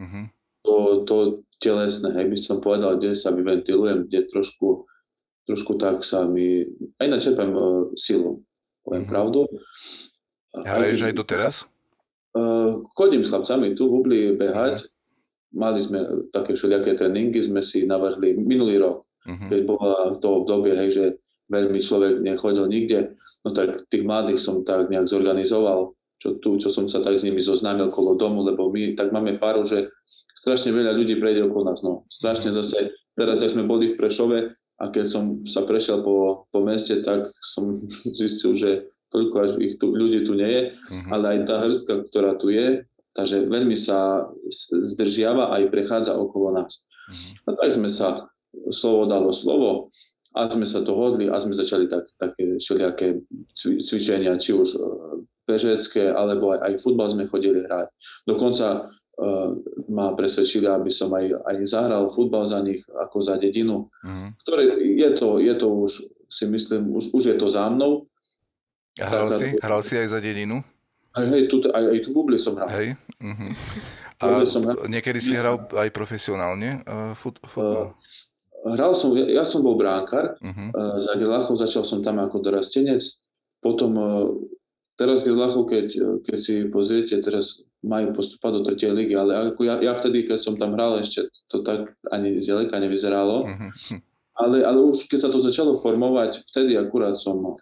Uh-huh. 0.00 0.26
To, 0.64 0.74
to 1.04 1.16
telesné, 1.60 2.10
hej, 2.16 2.26
by 2.32 2.38
som 2.40 2.56
povedal, 2.58 2.96
kde 2.96 3.14
sa 3.14 3.30
vyventilujem, 3.30 4.08
kde 4.08 4.26
trošku, 4.32 4.88
trošku 5.46 5.76
tak 5.76 6.02
sa 6.02 6.24
mi, 6.24 6.64
aj 6.98 7.06
načerpem 7.06 7.52
uh, 7.52 7.92
silu, 7.94 8.42
poviem 8.82 9.04
uh-huh. 9.06 9.12
pravdu. 9.12 9.40
Hraješ 10.56 11.04
aj, 11.04 11.08
aj 11.12 11.14
doteraz? 11.14 11.54
Uh, 12.34 12.82
chodím 12.98 13.22
s 13.22 13.30
chlapcami 13.30 13.78
tu 13.78 13.86
v 13.86 13.92
Hubli 13.94 14.20
behať, 14.34 14.82
uh-huh 14.82 14.92
mali 15.54 15.78
sme 15.78 16.26
také 16.34 16.58
všelijaké 16.58 16.98
tréningy, 16.98 17.38
sme 17.40 17.62
si 17.62 17.86
navrhli 17.86 18.34
minulý 18.34 18.82
rok, 18.82 19.06
uh-huh. 19.26 19.48
keď 19.48 19.60
bola 19.66 19.94
to 20.20 20.28
obdobie, 20.44 20.72
hej, 20.76 20.90
že 20.92 21.04
veľmi 21.52 21.80
človek 21.80 22.24
nechodil 22.24 22.66
nikde, 22.68 23.16
no 23.44 23.52
tak 23.52 23.84
tých 23.92 24.04
mladých 24.04 24.40
som 24.40 24.64
tak 24.64 24.88
nejak 24.88 25.08
zorganizoval, 25.08 25.92
čo 26.16 26.40
tu, 26.40 26.56
čo 26.56 26.72
som 26.72 26.88
sa 26.88 27.04
tak 27.04 27.20
s 27.20 27.26
nimi 27.28 27.44
zoznámil 27.44 27.92
kolo 27.92 28.16
domu, 28.16 28.44
lebo 28.46 28.72
my 28.72 28.96
tak 28.96 29.12
máme 29.12 29.36
paru, 29.36 29.60
že 29.66 29.92
strašne 30.32 30.72
veľa 30.72 30.96
ľudí 30.96 31.20
prejde 31.20 31.44
okolo 31.44 31.68
nás, 31.68 31.84
no 31.84 32.08
strašne 32.08 32.52
zase, 32.56 32.96
teraz 33.12 33.44
ak 33.44 33.52
sme 33.52 33.68
boli 33.68 33.92
v 33.92 33.98
Prešove 34.00 34.38
a 34.80 34.84
keď 34.88 35.04
som 35.04 35.24
sa 35.44 35.68
prešiel 35.68 36.00
po, 36.00 36.48
po 36.48 36.60
meste, 36.64 37.04
tak 37.04 37.28
som 37.44 37.76
zistil, 38.18 38.56
že 38.56 38.70
toľko 39.12 39.36
až 39.46 39.52
ich 39.60 39.76
tu, 39.76 39.92
ľudí 39.94 40.24
tu 40.24 40.34
nie 40.34 40.48
je, 40.48 40.62
uh-huh. 40.72 41.12
ale 41.12 41.24
aj 41.36 41.38
tá 41.46 41.54
hrstka, 41.62 41.92
ktorá 42.08 42.34
tu 42.40 42.50
je, 42.50 42.82
Takže 43.14 43.46
veľmi 43.46 43.78
sa 43.78 44.26
zdržiava 44.82 45.54
aj 45.54 45.70
prechádza 45.70 46.18
okolo 46.18 46.58
nás. 46.58 46.82
Mm-hmm. 47.06 47.46
A 47.46 47.48
tak 47.54 47.70
sme 47.70 47.86
sa, 47.86 48.26
slovo 48.70 49.06
dalo 49.06 49.30
slovo 49.30 49.92
a 50.34 50.50
sme 50.50 50.66
sa 50.66 50.82
dohodli 50.82 51.30
a 51.30 51.38
sme 51.38 51.54
začali 51.54 51.86
tak, 51.86 52.10
také 52.18 52.58
všelijaké 52.58 53.22
cvičenia, 53.54 54.34
či 54.34 54.50
už 54.50 54.68
e, 54.74 54.78
bežecké, 55.46 56.10
alebo 56.10 56.50
aj, 56.50 56.58
aj 56.66 56.72
futbal 56.82 57.06
sme 57.14 57.30
chodili 57.30 57.62
hrať. 57.62 57.92
Dokonca 58.24 58.88
uh, 58.88 59.52
ma 59.92 60.16
presvedčili, 60.16 60.64
aby 60.64 60.88
som 60.88 61.12
aj, 61.12 61.36
aj 61.44 61.56
zahral 61.68 62.08
futbal 62.08 62.48
za 62.48 62.64
nich, 62.64 62.80
ako 62.88 63.20
za 63.20 63.36
dedinu. 63.36 63.92
Mm-hmm. 64.00 64.30
Ktoré 64.40 64.62
je 64.80 65.10
to, 65.12 65.28
je 65.44 65.54
to 65.60 65.68
už, 65.68 65.92
si 66.32 66.44
myslím, 66.48 66.96
už, 66.96 67.12
už 67.12 67.24
je 67.28 67.36
to 67.36 67.52
za 67.52 67.68
mnou. 67.68 68.08
A 68.96 69.04
hral, 69.04 69.28
tak, 69.36 69.38
si? 69.44 69.46
hral 69.60 69.80
si 69.84 69.94
aj 70.00 70.08
za 70.16 70.20
dedinu? 70.24 70.64
Aj, 71.12 71.28
hej, 71.28 71.44
tu, 71.46 71.60
aj, 71.60 71.84
aj 71.92 71.98
tu 72.00 72.08
v 72.10 72.16
Ubli 72.16 72.40
som 72.40 72.56
hral. 72.56 72.72
Hej. 72.72 72.88
Uh-huh. 73.20 73.52
A 74.24 74.48
som 74.48 74.64
hral. 74.64 74.88
niekedy 74.88 75.20
si 75.20 75.36
hral 75.36 75.60
aj 75.60 75.92
profesionálne 75.92 76.80
uh, 76.88 77.12
fut, 77.12 77.36
futbal? 77.44 77.92
Uh, 77.92 78.32
hral 78.64 78.96
som, 78.96 79.12
ja, 79.12 79.28
ja 79.28 79.44
som 79.44 79.60
bol 79.60 79.76
bránkar, 79.76 80.40
uh-huh. 80.40 80.68
uh, 80.72 80.96
za 81.04 81.14
Gelachov 81.20 81.60
začal 81.60 81.84
som 81.84 82.00
tam 82.00 82.20
ako 82.20 82.40
dorastenec, 82.40 83.04
potom 83.60 83.92
uh, 83.96 84.32
teraz 84.96 85.20
Gelachov, 85.26 85.68
keď, 85.68 86.20
keď 86.24 86.36
si 86.38 86.54
pozriete, 86.72 87.20
teraz 87.20 87.64
majú 87.84 88.16
postupať 88.16 88.50
do 88.56 88.60
tretej 88.64 88.92
ligy, 88.96 89.12
ale 89.12 89.52
ako 89.52 89.68
ja, 89.68 89.76
ja 89.84 89.92
vtedy, 89.92 90.24
keď 90.24 90.40
som 90.40 90.54
tam 90.56 90.72
hral, 90.72 90.96
ešte 90.96 91.28
to 91.52 91.60
tak 91.60 91.92
ani 92.08 92.40
zďaleka 92.40 92.80
nevyzeralo. 92.80 93.44
Uh-huh. 93.44 93.70
Ale, 94.34 94.66
ale 94.66 94.78
už 94.82 95.06
keď 95.06 95.28
sa 95.28 95.30
to 95.30 95.38
začalo 95.38 95.78
formovať, 95.78 96.42
vtedy 96.50 96.74
akurát 96.74 97.14
som, 97.14 97.54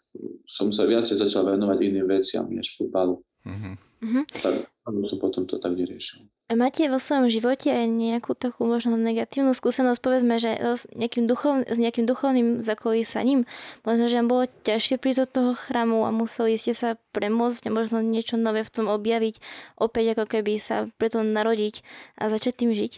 som 0.49 0.73
sa 0.73 0.89
viacej 0.89 1.21
začal 1.21 1.45
venovať 1.45 1.79
iným 1.85 2.09
veciam 2.09 2.49
než 2.49 2.81
futbalu. 2.81 3.21
Mm-hmm. 3.47 4.23
Tak 4.43 4.55
som 4.83 5.19
potom 5.23 5.47
to 5.47 5.63
tak 5.63 5.79
vyriešil. 5.79 6.27
A 6.51 6.59
máte 6.59 6.85
vo 6.91 7.01
svojom 7.01 7.33
živote 7.33 7.73
aj 7.73 7.89
nejakú 7.89 8.37
takú 8.37 8.69
možno 8.69 8.99
negatívnu 8.99 9.57
skúsenosť, 9.57 10.05
povedzme, 10.05 10.37
že 10.37 10.53
s 10.53 10.85
nejakým, 10.93 11.25
duchov, 11.25 11.65
s 11.65 11.81
nejakým 11.81 12.05
duchovným 12.05 12.61
zakolísaním? 12.61 13.49
Možno, 13.89 14.05
že 14.05 14.21
vám 14.21 14.29
bolo 14.29 14.45
ťažšie 14.67 15.01
prísť 15.01 15.21
do 15.25 15.27
toho 15.33 15.51
chrámu 15.57 16.05
a 16.05 16.13
museli 16.13 16.61
ste 16.61 16.77
sa 16.77 17.01
premôcť 17.17 17.71
a 17.71 17.75
možno 17.75 18.05
niečo 18.05 18.37
nové 18.37 18.69
v 18.69 18.75
tom 18.75 18.91
objaviť, 18.93 19.41
opäť 19.81 20.13
ako 20.13 20.25
keby 20.29 20.61
sa 20.61 20.85
preto 21.01 21.25
narodiť 21.25 21.81
a 22.21 22.29
začať 22.29 22.53
tým 22.67 22.77
žiť? 22.77 22.93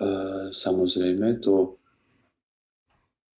Uh, 0.00 0.50
samozrejme, 0.50 1.38
to 1.44 1.78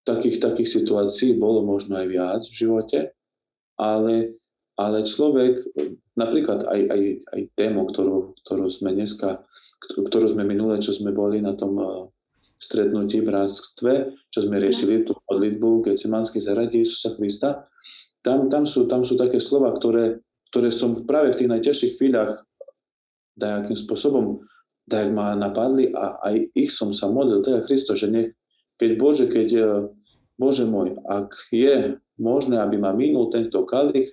takých, 0.07 0.39
takých 0.39 0.71
situácií 0.71 1.35
bolo 1.35 1.67
možno 1.67 1.99
aj 1.99 2.07
viac 2.07 2.43
v 2.47 2.57
živote, 2.63 2.99
ale 3.75 4.39
ale 4.81 5.05
človek, 5.05 5.69
napríklad 6.17 6.65
aj, 6.65 6.81
aj, 6.89 7.03
aj 7.37 7.41
tému, 7.53 7.85
ktorú, 7.93 8.33
ktorú 8.41 8.73
sme 8.73 8.97
dneska, 8.97 9.45
ktorú 9.93 10.33
sme 10.33 10.49
minule, 10.49 10.81
čo 10.81 10.97
sme 10.97 11.13
boli 11.13 11.45
na 11.45 11.53
tom 11.53 11.77
uh, 11.77 12.09
stretnutí 12.57 13.21
v 13.21 13.29
Rastve, 13.29 14.17
čo 14.33 14.41
sme 14.41 14.57
riešili 14.57 15.05
tú 15.05 15.13
modlitbu 15.29 15.85
Gecemanskej 15.85 16.41
zaradí 16.41 16.81
Isusa 16.81 17.13
Krista, 17.13 17.69
tam, 18.25 18.49
tam, 18.49 18.65
sú, 18.65 18.89
tam 18.89 19.05
sú 19.05 19.21
také 19.21 19.37
slova, 19.37 19.77
ktoré, 19.77 20.25
ktoré 20.49 20.73
som 20.73 20.97
práve 21.05 21.37
v 21.37 21.39
tých 21.45 21.53
najťažších 21.53 21.93
chvíľach 22.01 22.41
nejakým 23.37 23.77
spôsobom 23.77 24.45
tak 24.91 25.15
ma 25.15 25.39
napadli 25.39 25.95
a 25.95 26.19
aj 26.19 26.51
ich 26.59 26.75
som 26.75 26.91
sa 26.91 27.07
modlil, 27.07 27.47
teda 27.47 27.63
Kristo, 27.63 27.95
že 27.95 28.11
nech, 28.11 28.35
keď 28.75 28.91
Bože, 28.99 29.31
keď 29.31 29.49
e, 29.55 29.65
Bože 30.35 30.67
môj, 30.67 30.99
ak 31.07 31.31
je 31.55 31.95
možné, 32.19 32.59
aby 32.59 32.75
ma 32.75 32.91
minul 32.91 33.31
tento 33.31 33.63
kalich, 33.63 34.11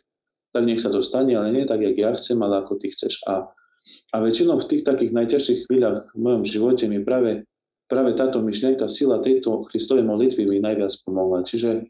tak 0.57 0.65
nech 0.65 0.81
sa 0.81 0.89
to 0.89 1.05
stane, 1.05 1.37
ale 1.37 1.53
nie 1.53 1.69
tak, 1.69 1.85
jak 1.85 1.93
ja 1.93 2.09
chcem, 2.17 2.41
ale 2.41 2.65
ako 2.65 2.81
ty 2.81 2.89
chceš. 2.89 3.21
A, 3.29 3.45
a 4.09 4.15
väčšinou 4.17 4.57
v 4.57 4.65
tých 4.65 4.81
takých 4.89 5.13
najťažších 5.13 5.69
chvíľach 5.69 6.09
v 6.17 6.17
mojom 6.17 6.41
živote 6.49 6.89
mi 6.89 6.97
práve, 7.05 7.45
práve 7.85 8.17
táto 8.17 8.41
myšlienka, 8.41 8.89
sila 8.89 9.21
tejto 9.21 9.69
Kristovej 9.69 10.01
modlitvy 10.01 10.49
mi 10.49 10.57
najviac 10.57 10.89
pomohla. 11.05 11.45
Čiže, 11.45 11.85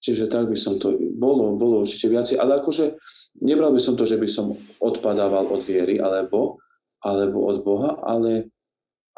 čiže 0.00 0.32
tak 0.32 0.48
by 0.48 0.56
som 0.56 0.80
to, 0.80 0.96
bolo, 1.20 1.52
bolo 1.60 1.84
určite 1.84 2.08
viacej, 2.08 2.40
ale 2.40 2.64
akože 2.64 2.96
nebral 3.44 3.76
by 3.76 3.80
som 3.84 3.92
to, 4.00 4.08
že 4.08 4.16
by 4.16 4.28
som 4.32 4.56
odpadával 4.80 5.52
od 5.52 5.60
viery 5.60 6.00
alebo, 6.00 6.64
alebo 7.04 7.44
od 7.44 7.60
Boha, 7.60 8.00
ale, 8.00 8.48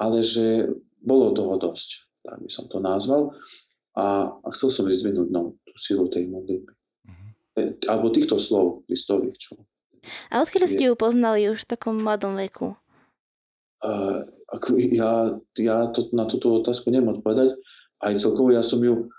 ale 0.02 0.18
že 0.18 0.66
bolo 0.98 1.30
toho 1.30 1.62
dosť, 1.62 2.10
tak 2.26 2.42
by 2.42 2.50
som 2.50 2.66
to 2.66 2.82
nazval. 2.82 3.38
A, 3.94 4.34
a 4.34 4.48
chcel 4.50 4.74
som 4.74 4.90
vyzvinúť 4.90 5.30
no, 5.30 5.54
tú 5.62 5.78
silu 5.78 6.10
tej 6.10 6.26
modlitby 6.26 6.81
alebo 7.58 8.08
týchto 8.08 8.40
slov 8.40 8.84
Kristových. 8.88 9.36
Čo 9.36 9.60
a 10.30 10.42
odkedy 10.42 10.66
ste 10.66 10.84
ju 10.90 10.94
poznali 10.98 11.46
už 11.46 11.62
v 11.62 11.70
takom 11.78 11.94
mladom 12.02 12.34
veku? 12.34 12.74
Uh, 13.82 14.26
ako 14.50 14.78
ja, 14.78 15.38
ja 15.58 15.90
to, 15.90 16.10
na 16.14 16.26
túto 16.26 16.54
otázku 16.58 16.90
nemôžem 16.90 17.22
odpovedať. 17.22 17.54
Aj 18.02 18.14
celkovo 18.18 18.50
ja 18.50 18.62
som 18.66 18.82
ju, 18.82 19.10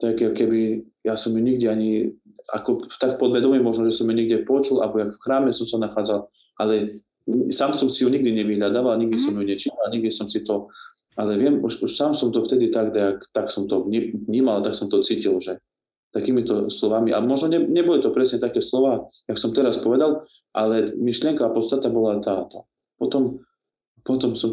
tak 0.00 0.20
keby, 0.20 0.84
ja 1.04 1.16
som 1.16 1.36
ju 1.36 1.40
nikdy 1.44 1.64
ani, 1.68 1.90
ako 2.52 2.88
tak 2.96 3.20
podvedomie 3.20 3.60
možno, 3.60 3.88
že 3.88 4.00
som 4.00 4.08
ju 4.08 4.16
nikde 4.16 4.48
počul, 4.48 4.80
alebo 4.80 5.00
jak 5.00 5.12
v 5.12 5.22
chráme 5.24 5.50
som 5.52 5.68
sa 5.68 5.76
nachádzal, 5.80 6.28
ale 6.56 7.04
sám 7.52 7.76
som 7.76 7.92
si 7.92 8.04
ju 8.04 8.08
nikdy 8.08 8.32
nevyhľadával, 8.32 8.96
nikdy 8.96 9.20
mm. 9.20 9.24
som 9.24 9.36
ju 9.36 9.44
nečítal, 9.44 9.86
nikdy 9.92 10.08
som 10.08 10.24
si 10.28 10.40
to, 10.40 10.72
ale 11.20 11.36
viem, 11.36 11.60
už, 11.60 11.84
už 11.84 11.92
sám 11.92 12.16
som 12.16 12.32
to 12.32 12.40
vtedy 12.44 12.72
tak, 12.72 12.96
tak, 12.96 13.24
tak 13.32 13.46
som 13.52 13.68
to 13.68 13.84
vnímal, 13.84 14.64
tak 14.64 14.72
som 14.72 14.88
to 14.88 15.04
cítil, 15.04 15.36
že, 15.40 15.60
takýmito 16.10 16.68
slovami. 16.70 17.14
A 17.14 17.22
možno 17.22 17.50
ne, 17.50 17.62
neboli 17.62 18.02
to 18.02 18.10
presne 18.10 18.42
také 18.42 18.58
slova, 18.58 19.10
jak 19.30 19.38
som 19.38 19.54
teraz 19.54 19.78
povedal, 19.78 20.26
ale 20.50 20.90
myšlienka 20.98 21.46
a 21.46 21.54
podstata 21.54 21.86
bola 21.86 22.18
táto. 22.18 22.66
Potom, 22.98 23.42
potom 24.02 24.34
som, 24.34 24.50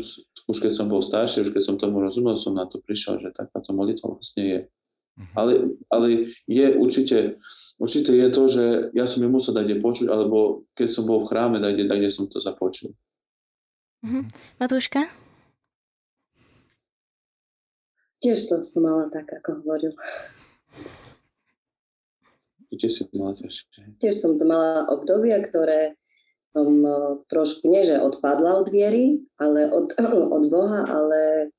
už 0.47 0.57
keď 0.61 0.71
som 0.71 0.87
bol 0.87 1.01
starší, 1.01 1.43
už 1.43 1.51
keď 1.51 1.63
som 1.65 1.81
tomu 1.81 1.99
rozumel, 1.99 2.37
som 2.37 2.53
na 2.53 2.69
to 2.69 2.79
prišiel, 2.79 3.17
že 3.17 3.33
takáto 3.33 3.73
molitva 3.73 4.13
vlastne 4.13 4.43
je. 4.45 4.59
Mhm. 5.17 5.33
Ale, 5.33 5.53
ale 5.89 6.07
je 6.45 6.67
určite, 6.77 7.41
určite 7.81 8.13
je 8.13 8.27
to, 8.29 8.43
že 8.45 8.65
ja 8.93 9.09
som 9.09 9.25
ju 9.25 9.29
musel 9.33 9.57
dať 9.57 9.81
počuť, 9.81 10.07
alebo 10.13 10.69
keď 10.77 10.87
som 10.87 11.09
bol 11.09 11.25
v 11.25 11.29
chráme, 11.33 11.57
dať, 11.57 11.89
kde 11.89 12.09
som 12.13 12.29
to 12.29 12.37
započul. 12.37 12.93
Mhm. 14.05 14.29
Matúška? 14.61 15.09
Tiež 18.17 18.49
som, 18.49 18.61
som 18.65 18.81
mala 18.81 19.09
tak, 19.13 19.29
ako 19.29 19.61
hovoril. 19.61 19.93
Kde 22.77 22.89
si 22.93 23.01
mala 23.17 23.33
ťažšie? 23.33 23.97
Tiež 23.97 24.15
som 24.15 24.37
to 24.37 24.45
mala 24.45 24.85
obdobia, 24.93 25.41
ktoré 25.41 25.97
som 26.53 26.69
e, 26.85 26.97
trošku, 27.25 27.65
nie 27.65 27.81
že 27.85 27.97
odpadla 27.97 28.61
od 28.61 28.69
viery, 28.69 29.25
ale 29.41 29.69
od, 29.73 29.89
od 30.37 30.43
Boha, 30.53 30.85
ale 30.85 31.49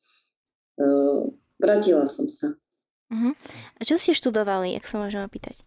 uh, 0.79 1.27
vrátila 1.59 2.07
som 2.07 2.31
sa. 2.31 2.55
Uh-huh. 3.09 3.33
A 3.79 3.81
čo 3.83 3.97
ste 3.97 4.15
študovali, 4.15 4.77
ak 4.77 4.87
sa 4.87 5.01
môžem 5.01 5.25
opýtať? 5.25 5.63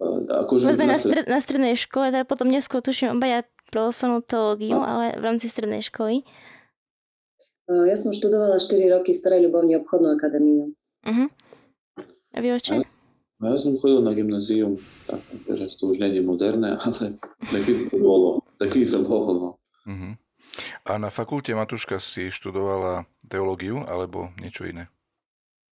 Akože 0.00 0.68
Povedzme 0.68 0.90
na, 0.90 0.98
stred, 0.98 1.24
na 1.26 1.40
strednej 1.40 1.76
škole, 1.78 2.12
teda 2.12 2.28
potom 2.28 2.50
neskôr 2.50 2.84
tuším 2.84 3.16
obaja 3.16 3.46
pravoslavnú 3.72 4.20
teológiu, 4.22 4.78
no. 4.78 4.84
ale 4.84 5.16
v 5.16 5.22
rámci 5.24 5.48
strednej 5.48 5.80
školy. 5.82 6.22
Ja 7.64 7.96
som 7.96 8.12
študovala 8.12 8.60
4 8.60 8.92
roky 8.92 9.16
Starej 9.16 9.48
ľubovne 9.48 9.80
obchodnú 9.80 10.12
akadémiu. 10.12 10.76
Uh-huh. 11.08 11.28
A 12.34 12.38
vy 12.38 12.48
oče? 12.52 12.84
A 13.44 13.52
ja 13.52 13.58
som 13.60 13.76
chodil 13.76 14.00
na 14.00 14.16
gymnázium, 14.16 14.80
tak 15.04 15.20
teraz 15.44 15.76
to 15.76 15.92
už 15.92 16.00
nie 16.00 16.16
je 16.16 16.22
moderné, 16.24 16.76
ale 16.84 17.20
taký 17.52 17.92
to 17.92 17.96
bolo. 18.00 18.40
Taký 18.56 18.88
to 18.88 19.04
bolo. 19.04 19.30
No. 19.36 19.48
Uh-huh. 19.84 20.14
A 20.88 20.96
na 20.96 21.12
fakulte 21.12 21.52
Matuška 21.52 22.00
si 22.00 22.32
študovala 22.32 23.04
teológiu 23.28 23.84
alebo 23.84 24.32
niečo 24.40 24.64
iné? 24.64 24.88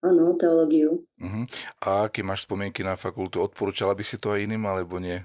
Áno, 0.03 0.35
teológiu. 0.35 1.07
Uh-huh. 1.17 1.47
A 1.79 2.11
aké 2.11 2.21
máš 2.21 2.43
spomienky 2.43 2.83
na 2.83 2.99
fakultu? 2.99 3.39
Odporúčala 3.39 3.95
by 3.95 4.03
si 4.03 4.19
to 4.19 4.35
aj 4.35 4.43
iným, 4.43 4.67
alebo 4.67 4.99
nie? 4.99 5.23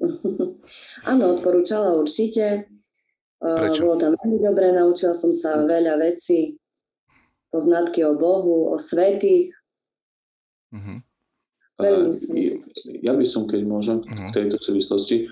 Áno, 1.10 1.36
odporúčala 1.36 1.92
určite. 1.98 2.70
Prečo? 3.42 3.82
Bolo 3.82 3.96
tam 3.98 4.14
veľmi 4.14 4.38
dobré, 4.38 4.70
naučila 4.70 5.16
som 5.16 5.34
sa 5.34 5.58
veľa 5.64 5.98
vecí, 5.98 6.60
poznatky 7.50 8.06
o 8.06 8.14
Bohu, 8.14 8.70
o 8.70 8.76
svetých. 8.78 9.50
Uh-huh. 10.70 11.02
Ja 13.00 13.12
by 13.16 13.26
som, 13.26 13.48
keď 13.48 13.60
môžem, 13.66 13.98
v 14.04 14.32
tejto 14.34 14.60
súvislosti, 14.60 15.28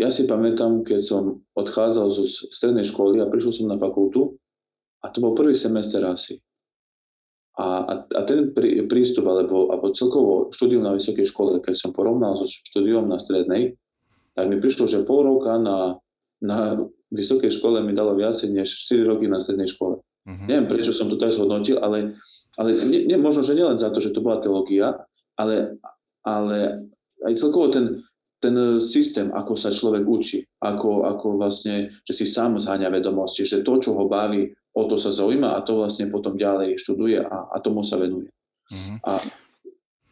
ja 0.00 0.08
si 0.08 0.24
pamätám, 0.24 0.86
keď 0.88 1.00
som 1.04 1.44
odchádzal 1.52 2.08
zo 2.08 2.24
strednej 2.24 2.88
školy 2.88 3.20
a 3.20 3.28
prišiel 3.28 3.52
som 3.52 3.66
na 3.68 3.76
fakultu 3.76 4.40
a 5.04 5.12
to 5.12 5.20
bol 5.20 5.36
prvý 5.36 5.52
semester 5.52 6.00
asi. 6.08 6.40
A, 7.54 7.86
a, 7.86 7.92
a 8.02 8.20
ten 8.26 8.50
prí, 8.50 8.82
prístup, 8.90 9.30
alebo, 9.30 9.70
alebo 9.70 9.94
celkovo 9.94 10.50
štúdium 10.50 10.82
na 10.82 10.96
vysokej 10.96 11.28
škole, 11.28 11.62
keď 11.62 11.76
som 11.76 11.94
porovnal 11.94 12.34
so 12.40 12.50
štúdiom 12.50 13.06
na 13.06 13.20
strednej, 13.20 13.78
tak 14.34 14.50
mi 14.50 14.58
prišlo, 14.58 14.90
že 14.90 15.06
pol 15.06 15.22
roka 15.22 15.54
na, 15.60 16.02
na 16.42 16.82
vysokej 17.14 17.54
škole 17.54 17.78
mi 17.86 17.94
dalo 17.94 18.18
viacej 18.18 18.50
než 18.50 18.74
4 18.90 19.06
roky 19.06 19.30
na 19.30 19.38
strednej 19.38 19.70
škole. 19.70 20.02
Uh-huh. 20.02 20.46
Neviem, 20.50 20.66
prečo 20.66 20.90
som 20.96 21.06
to 21.06 21.14
tak 21.14 21.30
zhodnotil, 21.30 21.78
ale, 21.78 22.18
ale 22.58 22.74
nie, 22.90 23.06
nie, 23.06 23.18
možno, 23.20 23.46
že 23.46 23.54
nielen 23.54 23.78
za 23.78 23.94
to, 23.94 24.02
že 24.02 24.10
to 24.10 24.24
bola 24.24 24.42
teológia, 24.42 25.06
ale, 25.38 25.78
ale 26.22 26.88
aj 27.24 27.34
celkovo 27.40 27.72
ten, 27.72 28.04
ten 28.38 28.54
systém, 28.76 29.32
ako 29.32 29.56
sa 29.56 29.72
človek 29.72 30.04
učí, 30.04 30.44
ako, 30.60 31.08
ako 31.08 31.40
vlastne, 31.40 31.96
že 32.04 32.12
si 32.12 32.26
sám 32.28 32.60
zháňa 32.60 32.92
vedomosti, 32.92 33.48
že 33.48 33.64
to, 33.64 33.80
čo 33.80 33.96
ho 33.96 34.04
baví, 34.04 34.52
o 34.74 34.82
to 34.90 34.98
sa 34.98 35.14
zaujíma 35.14 35.54
a 35.54 35.62
to 35.62 35.78
vlastne 35.78 36.10
potom 36.10 36.34
ďalej 36.34 36.76
študuje 36.76 37.22
a, 37.22 37.36
a 37.54 37.56
tomu 37.62 37.86
sa 37.86 37.96
venuje. 37.96 38.28
Uh-huh. 38.68 38.98
A, 39.06 39.12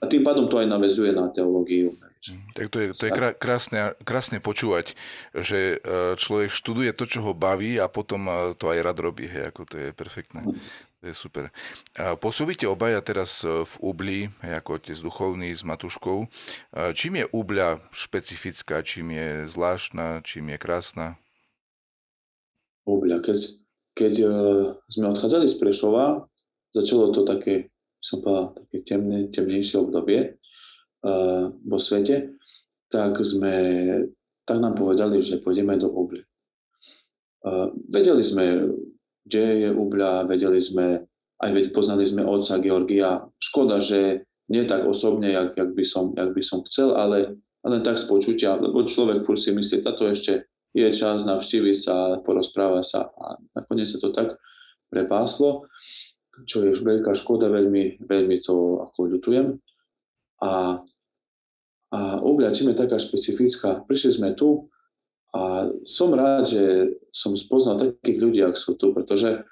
a 0.00 0.04
tým 0.06 0.22
pádom 0.22 0.46
to 0.46 0.62
aj 0.62 0.70
navezuje 0.70 1.10
na 1.10 1.28
teológiu. 1.28 1.98
Mhm. 2.22 2.54
Tak 2.54 2.66
to 2.70 2.78
je, 2.78 2.88
to 2.94 3.04
je 3.10 3.12
krásne, 3.34 3.98
krásne 4.06 4.38
počúvať, 4.38 4.94
že 5.34 5.82
e, 5.82 6.14
človek 6.14 6.54
študuje 6.54 6.94
to, 6.94 7.10
čo 7.10 7.26
ho 7.26 7.32
baví 7.34 7.82
a 7.82 7.90
potom 7.90 8.30
e, 8.30 8.54
to 8.54 8.70
aj 8.70 8.78
rád 8.78 8.98
robí. 9.02 9.26
Hej, 9.26 9.50
ako 9.50 9.66
to 9.66 9.74
je 9.82 9.88
perfektné. 9.90 10.46
To 11.02 11.10
je 11.10 11.18
super. 11.18 11.50
Pôsobíte 12.22 12.70
obaja 12.70 13.02
teraz 13.02 13.42
e, 13.42 13.66
v 13.66 13.74
Ubli, 13.82 14.20
ako 14.38 14.78
otec 14.78 14.94
duchovný 14.94 15.50
s 15.50 15.66
Matuškou. 15.66 16.30
Čím 16.94 17.18
je 17.18 17.26
Ubľa 17.26 17.82
špecifická, 17.90 18.86
čím 18.86 19.10
je 19.10 19.50
zvláštna, 19.50 20.22
čím 20.22 20.54
je 20.54 20.58
krásna? 20.62 21.18
Ubľa, 22.86 23.18
keď, 23.22 23.38
keď 23.94 24.14
uh, 24.26 24.64
sme 24.90 25.14
odchádzali 25.14 25.46
z 25.46 25.56
Prešova, 25.58 26.26
začalo 26.74 27.14
to 27.14 27.22
také, 27.22 27.70
som 28.02 28.22
povedal, 28.22 28.58
také 28.58 28.78
temné, 28.82 29.30
temnejšie 29.30 29.78
obdobie 29.78 30.34
uh, 31.06 31.50
vo 31.62 31.78
svete, 31.78 32.34
tak 32.90 33.22
sme, 33.22 33.54
tak 34.42 34.58
nám 34.58 34.74
povedali, 34.74 35.22
že 35.22 35.38
pôjdeme 35.38 35.78
do 35.78 35.94
Ubly. 35.94 36.26
Uh, 37.46 37.70
vedeli 37.86 38.22
sme, 38.26 38.74
kde 39.26 39.66
je 39.66 39.70
Ubľa, 39.70 40.26
vedeli 40.26 40.58
sme, 40.58 41.06
aj 41.42 41.50
veď 41.50 41.64
poznali 41.70 42.06
sme 42.06 42.26
otca 42.26 42.58
Georgia. 42.58 43.22
Škoda, 43.38 43.78
že 43.78 44.26
nie 44.50 44.62
tak 44.66 44.84
osobne, 44.84 45.30
jak, 45.32 45.54
jak, 45.56 45.70
by, 45.72 45.84
som, 45.86 46.12
jak 46.12 46.30
by 46.34 46.42
som 46.42 46.60
chcel, 46.66 46.92
ale, 46.98 47.38
ale 47.62 47.80
tak 47.80 47.96
z 47.96 48.10
počutia, 48.10 48.58
lebo 48.58 48.82
človek 48.84 49.22
furt 49.22 49.38
si 49.38 49.54
myslí, 49.54 49.80
táto 49.86 50.10
ešte 50.10 50.50
je 50.72 50.88
čas, 50.92 51.28
navštívi 51.28 51.72
sa, 51.76 52.20
porozpráva 52.24 52.80
sa 52.80 53.12
a 53.12 53.36
nakoniec 53.52 53.88
sa 53.88 54.00
to 54.00 54.10
tak 54.10 54.40
prepáslo, 54.88 55.68
čo 56.48 56.64
je 56.64 56.72
už 56.72 56.80
veľká 56.84 57.12
škoda, 57.12 57.48
veľmi, 57.52 58.04
veľmi 58.04 58.36
to 58.40 58.80
ako 58.88 59.08
ľutujem. 59.08 59.56
A, 60.42 60.80
a 61.92 62.00
obľa, 62.24 62.56
čím 62.56 62.72
je 62.72 62.80
taká 62.82 62.96
špecifická, 62.96 63.84
prišli 63.84 64.10
sme 64.20 64.28
tu 64.32 64.72
a 65.32 65.72
som 65.88 66.12
rád, 66.12 66.44
že 66.44 66.64
som 67.08 67.32
spoznal 67.32 67.80
takých 67.80 68.18
ľudí, 68.20 68.40
ak 68.44 68.56
sú 68.56 68.76
tu, 68.76 68.92
pretože 68.92 69.44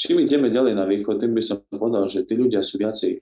čím 0.00 0.24
ideme 0.24 0.48
ďalej 0.48 0.74
na 0.74 0.88
východ, 0.88 1.20
tým 1.20 1.36
by 1.36 1.42
som 1.44 1.60
povedal, 1.68 2.08
že 2.08 2.24
tí 2.24 2.34
ľudia 2.34 2.64
sú 2.64 2.80
viacej 2.80 3.20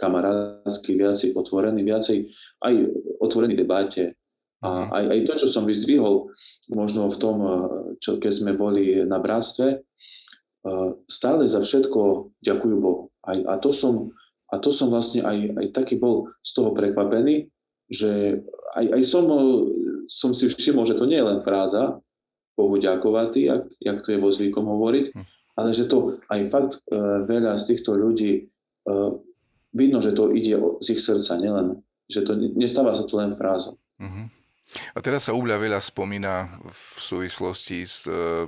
kamarátsky, 0.00 0.96
viacej 0.96 1.36
otvorení, 1.36 1.84
viacej 1.84 2.24
aj 2.64 2.74
otvorení 3.20 3.52
debate, 3.52 4.16
a 4.60 4.92
aj, 4.92 5.04
aj 5.08 5.20
to, 5.24 5.32
čo 5.40 5.48
som 5.48 5.64
vyzdvihol, 5.64 6.28
možno 6.76 7.08
v 7.08 7.16
tom, 7.16 7.36
čo 7.96 8.20
keď 8.20 8.32
sme 8.32 8.52
boli 8.52 9.00
na 9.08 9.16
bratstve, 9.16 9.68
eh, 9.80 10.90
stále 11.08 11.48
za 11.48 11.64
všetko 11.64 12.32
ďakujú 12.44 12.76
Bohu. 12.76 13.08
Aj, 13.24 13.40
a, 13.40 13.56
to 13.56 13.72
som, 13.72 14.12
a 14.52 14.60
to 14.60 14.68
som 14.68 14.92
vlastne 14.92 15.24
aj, 15.24 15.56
aj 15.56 15.66
taký 15.72 15.96
bol 15.96 16.28
z 16.44 16.50
toho 16.52 16.76
prekvapený, 16.76 17.48
že 17.88 18.44
aj, 18.76 19.00
aj 19.00 19.02
som, 19.08 19.24
eh, 19.32 19.40
som 20.06 20.32
si 20.32 20.48
všimol, 20.48 20.86
že 20.86 20.96
to 20.96 21.04
nie 21.04 21.18
je 21.18 21.26
len 21.26 21.40
fráza 21.42 21.98
Bohu 22.54 22.76
ďakovatý, 22.76 23.48
jak, 23.48 23.64
jak 23.80 23.98
to 24.04 24.12
je 24.14 24.18
vo 24.20 24.30
zvykom 24.30 24.64
hovoriť, 24.64 25.06
hm. 25.16 25.24
ale 25.56 25.68
že 25.72 25.88
to 25.88 26.20
aj 26.28 26.40
fakt 26.52 26.72
uh, 26.92 27.24
veľa 27.24 27.56
z 27.56 27.64
týchto 27.74 27.96
ľudí 27.96 28.48
uh, 28.88 29.16
vidno, 29.74 30.02
že 30.02 30.12
to 30.12 30.34
ide 30.34 30.58
z 30.82 30.86
ich 30.94 31.00
srdca, 31.00 31.38
nielen, 31.38 31.82
že 32.10 32.26
to 32.26 32.34
nestáva 32.36 32.94
sa 32.94 33.06
to 33.06 33.14
len 33.18 33.38
frázou. 33.38 33.78
Uh-huh. 34.02 34.26
A 34.94 34.98
teraz 35.02 35.26
sa 35.26 35.34
Ubľa 35.34 35.58
veľa 35.58 35.80
spomína 35.82 36.62
v 36.62 36.82
súvislosti 36.98 37.82
s 37.82 38.06
e, 38.06 38.46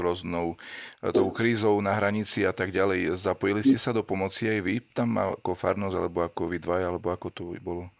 rôznou 0.00 0.56
e, 0.56 1.12
tou 1.12 1.28
krízou 1.28 1.76
na 1.84 1.92
hranici 1.92 2.44
a 2.44 2.56
tak 2.56 2.72
ďalej. 2.72 3.12
Zapojili 3.16 3.60
ste 3.60 3.76
sa 3.76 3.92
do 3.92 4.00
pomoci 4.00 4.48
aj 4.48 4.60
vy 4.64 4.80
tam 4.96 5.20
ako 5.20 5.52
farnosť, 5.52 5.96
alebo 5.96 6.24
ako 6.24 6.42
vy 6.48 6.56
dvaja, 6.56 6.88
alebo 6.88 7.12
ako 7.12 7.28
to 7.32 7.42
bolo? 7.60 7.92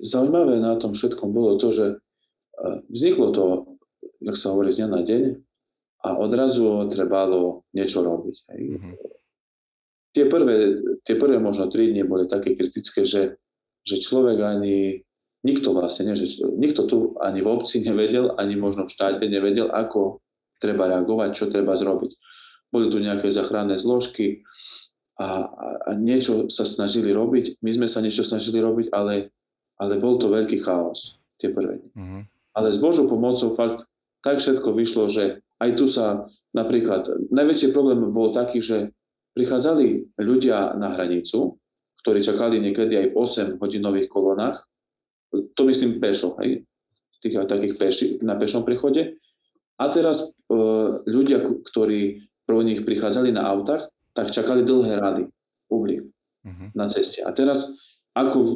Zaujímavé 0.00 0.56
na 0.58 0.80
tom 0.80 0.96
všetkom 0.96 1.28
bolo 1.30 1.60
to, 1.60 1.68
že 1.68 2.00
vzniklo 2.88 3.36
to, 3.36 3.44
jak 4.24 4.36
sa 4.36 4.56
hovorí, 4.56 4.72
z 4.72 4.84
dňa 4.84 4.88
na 4.88 5.02
deň 5.04 5.22
a 6.06 6.08
odrazu 6.16 6.88
trebalo 6.88 7.68
niečo 7.76 8.00
robiť. 8.00 8.36
Hej. 8.52 8.62
Mm-hmm. 8.78 8.94
Tie, 10.16 10.24
prvé, 10.24 10.56
tie 11.04 11.14
prvé 11.20 11.36
možno 11.36 11.68
tri 11.68 11.92
dni 11.92 12.08
boli 12.08 12.24
také 12.24 12.56
kritické, 12.56 13.04
že, 13.04 13.36
že 13.84 13.96
človek 14.00 14.40
ani 14.40 15.04
nikto 15.44 15.76
vlastne, 15.76 16.10
nie, 16.10 16.16
že 16.16 16.48
nikto 16.56 16.88
tu 16.88 16.96
ani 17.20 17.44
v 17.44 17.48
obci 17.52 17.84
nevedel, 17.84 18.32
ani 18.40 18.56
možno 18.56 18.88
v 18.88 18.94
štáte 18.96 19.28
nevedel, 19.28 19.68
ako 19.68 20.24
treba 20.56 20.88
reagovať, 20.88 21.30
čo 21.36 21.52
treba 21.52 21.76
zrobiť. 21.76 22.12
Boli 22.72 22.88
tu 22.88 22.98
nejaké 22.98 23.28
zachranné 23.28 23.76
zložky 23.76 24.42
a, 25.16 25.28
a 25.88 25.90
niečo 25.96 26.48
sa 26.52 26.68
snažili 26.68 27.12
robiť. 27.12 27.60
My 27.64 27.70
sme 27.72 27.88
sa 27.88 28.04
niečo 28.04 28.22
snažili 28.22 28.60
robiť, 28.60 28.92
ale, 28.92 29.32
ale 29.80 29.96
bol 29.96 30.20
to 30.20 30.28
veľký 30.28 30.60
chaos, 30.60 31.16
tie 31.40 31.52
prvé 31.52 31.80
mm-hmm. 31.96 32.22
Ale 32.56 32.72
s 32.72 32.80
Božou 32.80 33.04
pomocou 33.04 33.52
fakt 33.52 33.84
tak 34.24 34.40
všetko 34.40 34.72
vyšlo, 34.72 35.12
že 35.12 35.44
aj 35.60 35.70
tu 35.76 35.84
sa 35.88 36.24
napríklad, 36.56 37.28
najväčší 37.28 37.76
problém 37.76 38.00
bol 38.12 38.32
taký, 38.32 38.64
že 38.64 38.96
prichádzali 39.36 40.16
ľudia 40.20 40.72
na 40.80 40.96
hranicu, 40.96 41.60
ktorí 42.00 42.24
čakali 42.24 42.56
niekedy 42.60 42.96
aj 42.96 43.06
v 43.12 43.14
8 43.14 43.60
hodinových 43.60 44.08
kolonách 44.08 44.64
to 45.54 45.62
myslím 45.66 46.00
pešo, 46.00 46.36
hej, 46.40 46.64
tých 47.20 47.36
takých 47.48 47.74
peši, 47.76 48.06
na 48.22 48.38
pešom 48.38 48.62
prechode. 48.62 49.18
A 49.76 49.92
teraz 49.92 50.32
e, 50.48 50.56
ľudia, 51.04 51.42
ktorí 51.42 52.24
pro 52.48 52.62
nich 52.62 52.86
prichádzali 52.86 53.34
na 53.34 53.44
autách, 53.50 53.90
tak 54.16 54.32
čakali 54.32 54.64
dlhé 54.64 54.96
rady, 54.96 55.22
ubli 55.68 56.00
uh-huh. 56.00 56.72
na 56.72 56.88
ceste. 56.88 57.20
A 57.20 57.36
teraz, 57.36 57.76
ako 58.16 58.38
e, 58.40 58.48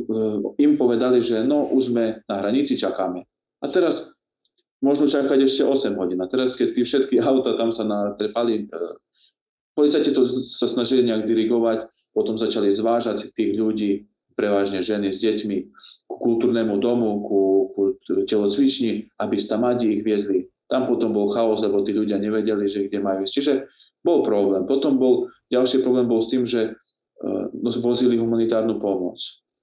im 0.65 0.81
povedali, 0.81 1.21
že 1.21 1.45
no, 1.45 1.69
už 1.69 1.93
sme 1.93 2.25
na 2.25 2.41
hranici, 2.41 2.81
čakáme. 2.81 3.29
A 3.61 3.67
teraz 3.69 4.17
môžu 4.81 5.05
čakať 5.05 5.45
ešte 5.45 5.69
8 5.69 6.01
hodín. 6.01 6.17
A 6.25 6.27
teraz, 6.33 6.57
keď 6.57 6.69
tí 6.73 6.83
všetky 6.89 7.21
auta 7.29 7.61
tam 7.61 7.69
sa 7.69 7.85
natrepali, 7.85 8.65
e, 8.65 8.81
policajti 9.77 10.17
to 10.17 10.25
sa 10.25 10.65
snažili 10.65 11.05
nejak 11.05 11.29
dirigovať, 11.29 11.85
potom 12.17 12.41
začali 12.41 12.73
zvážať 12.73 13.37
tých 13.37 13.53
ľudí, 13.55 14.09
prevažne 14.33 14.81
ženy 14.81 15.13
s 15.13 15.21
deťmi, 15.21 15.57
ku 16.09 16.17
kultúrnemu 16.17 16.81
domu, 16.81 17.21
ku, 17.21 17.41
ku 17.77 17.83
telocvični, 18.25 19.13
aby 19.21 19.37
stamadi 19.37 20.01
ich 20.01 20.03
viezli 20.03 20.49
tam 20.71 20.87
potom 20.87 21.11
bol 21.11 21.27
chaos, 21.27 21.67
lebo 21.67 21.83
tí 21.83 21.91
ľudia 21.91 22.23
nevedeli, 22.23 22.71
že 22.71 22.87
kde 22.87 23.03
majú 23.03 23.27
ísť. 23.27 23.35
Čiže 23.35 23.53
bol 24.07 24.23
problém. 24.23 24.71
Potom 24.71 25.03
bol, 25.03 25.27
ďalší 25.51 25.83
problém 25.83 26.07
bol 26.07 26.23
s 26.23 26.31
tým, 26.31 26.47
že 26.47 26.73
uh, 26.73 27.79
vozili 27.83 28.17
humanitárnu 28.17 28.79
pomoc. 28.79 29.19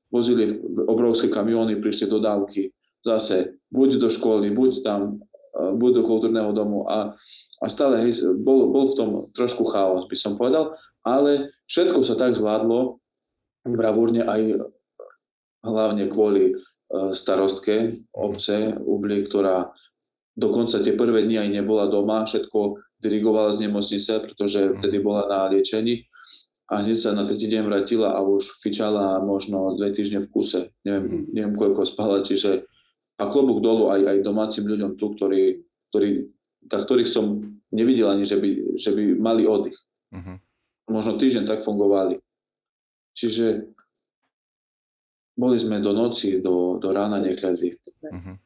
Vozili 0.07 0.47
obrovské 0.87 1.27
kamióny, 1.27 1.79
prišli 1.79 2.07
dodávky, 2.07 2.71
zase 3.03 3.59
buď 3.71 3.99
do 3.99 4.07
školy, 4.11 4.51
buď 4.51 4.83
tam, 4.83 5.19
uh, 5.55 5.71
buď 5.73 5.91
do 5.99 6.03
kultúrneho 6.03 6.51
domu. 6.51 6.87
A, 6.87 7.15
a 7.63 7.65
stále 7.71 8.03
hej, 8.03 8.23
bol, 8.39 8.71
bol 8.71 8.85
v 8.87 8.97
tom 8.99 9.09
trošku 9.33 9.67
chaos, 9.71 10.07
by 10.11 10.17
som 10.19 10.35
povedal, 10.35 10.75
ale 11.07 11.55
všetko 11.71 12.03
sa 12.03 12.19
tak 12.19 12.35
zvládlo 12.35 12.99
bravúrne 13.67 14.23
aj 14.23 14.63
hlavne 15.63 16.07
kvôli 16.07 16.55
uh, 16.55 17.11
starostke 17.11 17.99
obce 18.15 18.75
Ubli, 18.79 19.23
ktorá 19.27 19.71
dokonca 20.37 20.79
tie 20.79 20.93
prvé 20.93 21.25
dni 21.25 21.41
aj 21.41 21.49
nebola 21.49 21.89
doma, 21.89 22.23
všetko 22.23 22.86
dirigovala 23.01 23.53
z 23.53 23.69
nemocnice, 23.69 24.13
pretože 24.19 24.59
mhm. 24.65 24.73
vtedy 24.81 24.97
bola 24.99 25.29
na 25.29 25.39
liečení 25.53 26.09
a 26.67 26.83
hneď 26.83 26.97
sa 26.99 27.15
na 27.15 27.23
tretí 27.23 27.47
deň 27.47 27.63
vrátila 27.63 28.11
a 28.11 28.19
už 28.19 28.59
fičala 28.59 29.23
možno 29.23 29.79
dve 29.79 29.95
týždne 29.95 30.19
v 30.19 30.31
kuse. 30.31 30.73
Neviem, 30.83 31.05
mhm. 31.05 31.23
neviem 31.31 31.55
koľko 31.55 31.87
spala, 31.87 32.25
čiže 32.25 32.67
a 33.17 33.23
klobúk 33.33 33.65
dolu 33.65 33.89
aj, 33.89 34.01
aj 34.05 34.17
domácim 34.21 34.65
ľuďom 34.69 34.93
tu, 34.93 35.09
ktorí, 35.17 35.65
ktorí, 35.89 36.29
tak, 36.69 36.85
ktorých 36.85 37.09
som 37.09 37.41
nevidel 37.73 38.13
ani, 38.13 38.23
že 38.23 38.37
by, 38.37 38.77
že 38.77 38.93
by 38.93 39.03
mali 39.17 39.49
oddych. 39.49 39.77
Uh-huh. 40.13 40.37
Možno 40.87 41.17
týždeň 41.17 41.49
tak 41.49 41.65
fungovali. 41.65 42.21
Čiže 43.17 43.73
boli 45.33 45.57
sme 45.57 45.81
do 45.81 45.97
noci, 45.97 46.37
do, 46.37 46.77
do 46.77 46.89
rána 46.93 47.17
niekedy. 47.17 47.81
Uh-huh. 48.05 48.37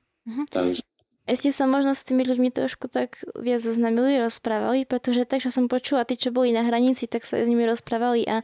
Takže 0.48 0.88
ste 1.30 1.54
sa 1.54 1.70
možno 1.70 1.94
s 1.94 2.02
tými 2.02 2.26
ľuďmi 2.26 2.50
trošku 2.50 2.90
tak 2.90 3.22
viac 3.38 3.62
zoznamili, 3.62 4.18
rozprávali, 4.18 4.90
pretože 4.90 5.30
tak, 5.30 5.46
čo 5.46 5.54
som 5.54 5.70
počula, 5.70 6.06
tí, 6.06 6.18
čo 6.18 6.34
boli 6.34 6.50
na 6.50 6.66
hranici, 6.66 7.06
tak 7.06 7.24
sa 7.30 7.38
s 7.38 7.48
nimi 7.48 7.64
rozprávali 7.70 8.26
a 8.26 8.42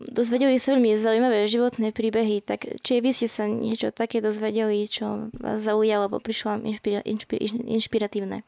dozvedeli 0.00 0.56
sa 0.56 0.72
veľmi 0.72 0.96
zaujímavé 0.96 1.44
životné 1.44 1.92
príbehy, 1.92 2.40
tak 2.40 2.64
či 2.80 3.04
vy 3.04 3.12
ste 3.12 3.28
sa 3.28 3.44
niečo 3.44 3.92
také 3.92 4.24
dozvedeli, 4.24 4.88
čo 4.88 5.28
vás 5.36 5.60
zaujalo, 5.60 6.08
alebo 6.08 6.24
prišlo 6.24 6.56
vám 6.56 6.62
inšpira- 6.64 7.04
inšpira- 7.04 7.68
inšpiratívne? 7.68 8.40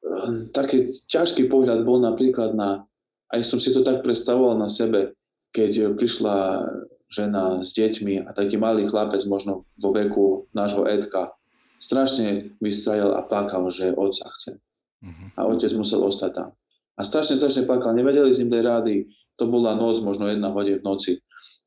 Ehm, 0.00 0.54
taký 0.54 0.94
ťažký 1.10 1.50
pohľad 1.50 1.82
bol 1.82 1.98
napríklad 1.98 2.54
na, 2.54 2.86
aj 3.34 3.42
som 3.42 3.58
si 3.58 3.74
to 3.74 3.82
tak 3.82 4.06
predstavoval 4.06 4.54
na 4.54 4.70
sebe, 4.70 5.18
keď 5.50 5.98
prišla 5.98 6.66
žena 7.10 7.66
s 7.66 7.74
deťmi 7.74 8.22
a 8.22 8.30
taký 8.30 8.54
malý 8.54 8.86
chlapec, 8.86 9.26
možno 9.26 9.66
vo 9.82 9.90
veku 9.90 10.46
nášho 10.54 10.86
Edka, 10.86 11.34
strašne 11.80 12.54
vystrajal 12.60 13.16
a 13.16 13.24
plakal, 13.24 13.66
že 13.72 13.96
otca 13.96 14.28
chce. 14.36 14.60
Uh-huh. 15.00 15.28
A 15.34 15.48
otec 15.48 15.72
musel 15.72 16.04
ostať 16.04 16.30
tam. 16.36 16.48
A 16.94 17.00
strašne, 17.00 17.40
strašne 17.40 17.64
plakal. 17.64 17.96
Nevedeli 17.96 18.28
s 18.28 18.44
ním 18.44 18.52
dať 18.52 18.62
rády. 18.62 19.08
To 19.40 19.48
bola 19.48 19.72
noc, 19.72 20.04
možno 20.04 20.28
jedna 20.28 20.52
hodina 20.52 20.76
v 20.76 20.84
noci. 20.84 21.12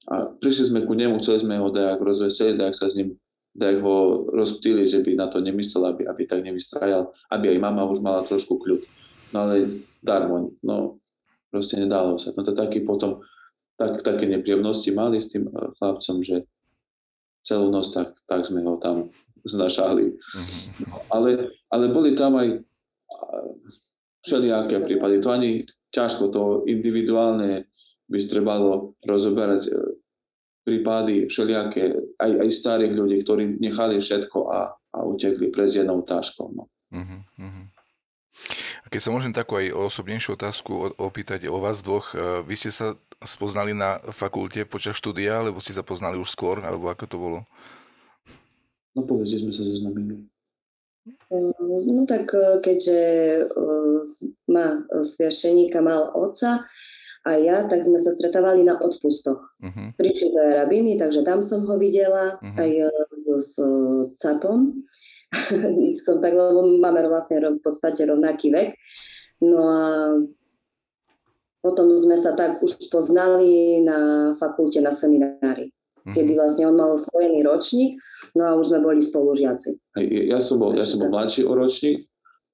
A 0.06 0.30
prišli 0.38 0.70
sme 0.70 0.80
ku 0.86 0.94
nemu, 0.94 1.18
chceli 1.18 1.42
sme 1.42 1.58
ho 1.58 1.74
dajak 1.74 1.98
rozveseliť, 2.06 2.56
dajak 2.62 2.76
sa 2.78 2.86
s 2.86 3.02
ním 3.02 3.18
dajak 3.54 3.80
ho 3.86 4.26
rozptýli, 4.34 4.90
že 4.90 5.06
by 5.06 5.14
na 5.14 5.30
to 5.30 5.38
nemyslel, 5.38 5.94
aby, 5.94 6.10
aby 6.10 6.26
tak 6.26 6.42
nevystrajal, 6.42 7.14
aby 7.30 7.54
aj 7.54 7.60
mama 7.62 7.86
už 7.86 8.02
mala 8.02 8.26
trošku 8.26 8.58
kľud. 8.58 8.82
No 9.30 9.46
ale 9.46 9.86
darmo, 10.02 10.58
no 10.66 10.98
proste 11.54 11.78
nedalo 11.78 12.18
sa. 12.18 12.34
No 12.34 12.42
to 12.42 12.58
taký 12.58 12.82
potom, 12.82 13.22
tak, 13.78 14.02
také 14.02 14.26
nepríjemnosti 14.26 14.90
mali 14.90 15.22
s 15.22 15.30
tým 15.30 15.46
eh, 15.50 15.70
chlapcom, 15.78 16.26
že 16.26 16.50
celú 17.46 17.70
noc 17.70 17.94
tak, 17.94 18.18
tak 18.26 18.42
sme 18.50 18.66
ho 18.66 18.82
tam 18.82 19.14
znašali. 19.44 20.16
Uh-huh. 20.16 21.00
Ale, 21.12 21.52
ale 21.70 21.86
boli 21.92 22.16
tam 22.16 22.40
aj 22.40 22.64
všelijaké 24.24 24.88
prípady. 24.88 25.20
To 25.20 25.30
ani 25.36 25.52
ťažko, 25.92 26.32
to 26.32 26.44
individuálne 26.66 27.68
by 28.08 28.20
trebalo 28.28 28.96
rozoberať 29.04 29.68
e, 29.68 29.72
prípady 30.64 31.28
všelijaké, 31.28 32.16
aj, 32.20 32.32
aj 32.40 32.50
starých 32.52 32.94
ľudí, 32.96 33.18
ktorí 33.24 33.44
nechali 33.60 34.00
všetko 34.00 34.40
a, 34.52 34.72
a 34.72 34.98
utekli 35.04 35.52
pre 35.52 35.68
jednou 35.68 36.02
táškou. 36.04 36.48
No. 36.56 36.72
Uh-huh, 36.94 37.22
uh-huh. 37.40 37.66
A 38.84 38.88
keď 38.88 39.00
sa 39.04 39.14
môžem 39.14 39.36
takú 39.36 39.60
aj 39.60 39.76
osobnejšiu 39.76 40.36
otázku 40.40 40.98
opýtať 40.98 41.48
o 41.52 41.60
vás 41.60 41.84
dvoch, 41.84 42.16
e, 42.16 42.44
vy 42.48 42.56
ste 42.56 42.72
sa 42.72 42.96
spoznali 43.24 43.72
na 43.72 44.00
fakulte 44.12 44.68
počas 44.68 45.00
štúdia, 45.00 45.40
alebo 45.40 45.64
ste 45.64 45.76
sa 45.76 45.84
poznali 45.84 46.20
už 46.20 46.32
skôr, 46.32 46.60
alebo 46.64 46.92
ako 46.92 47.06
to 47.08 47.18
bolo? 47.20 47.40
No 48.94 49.02
povedz, 49.06 49.34
sme 49.34 49.50
sa 49.50 49.66
zoznamili. 49.66 50.30
No 51.90 52.06
tak 52.08 52.32
e, 52.32 52.64
keďže 52.64 53.00
e, 53.00 53.44
má 54.48 54.86
sviašeníka 54.88 55.84
mal 55.84 56.14
otca 56.16 56.64
a 57.24 57.30
ja, 57.40 57.64
tak 57.68 57.84
sme 57.84 58.00
sa 58.00 58.12
stretávali 58.12 58.64
na 58.68 58.76
odpustoch. 58.80 59.40
Uh-huh. 59.60 59.88
Prišli 59.96 60.30
do 60.32 60.44
rabiny, 60.64 61.00
takže 61.00 61.24
tam 61.24 61.40
som 61.44 61.64
ho 61.68 61.76
videla 61.76 62.40
uh-huh. 62.40 62.56
aj 62.60 62.72
e, 62.72 62.88
s, 63.20 63.28
s 63.34 63.56
capom. 64.22 64.84
Ich 65.90 66.06
som 66.06 66.22
tak, 66.22 66.38
lebo 66.38 66.78
máme 66.78 67.02
vlastne 67.10 67.42
v 67.42 67.58
podstate 67.58 68.06
rovnaký 68.06 68.54
vek. 68.54 68.78
No 69.42 69.60
a 69.66 69.82
potom 71.64 71.90
sme 71.96 72.20
sa 72.20 72.38
tak 72.38 72.62
už 72.62 72.76
spoznali 72.78 73.82
na 73.82 74.32
fakulte 74.38 74.78
na 74.84 74.94
seminári. 74.94 75.74
Kedy 76.12 76.36
vlastne 76.36 76.68
on 76.68 76.76
mal 76.76 76.92
spojený 77.00 77.48
ročník, 77.48 77.96
no 78.36 78.44
a 78.44 78.52
už 78.60 78.76
sme 78.76 78.80
boli 78.84 79.00
spolužiaci. 79.00 79.80
Ja 80.28 80.44
som 80.44 80.60
bol, 80.60 80.76
ja 80.76 80.84
som 80.84 81.00
bol 81.00 81.16
mladší 81.16 81.48
o 81.48 81.54
ročník, 81.56 82.04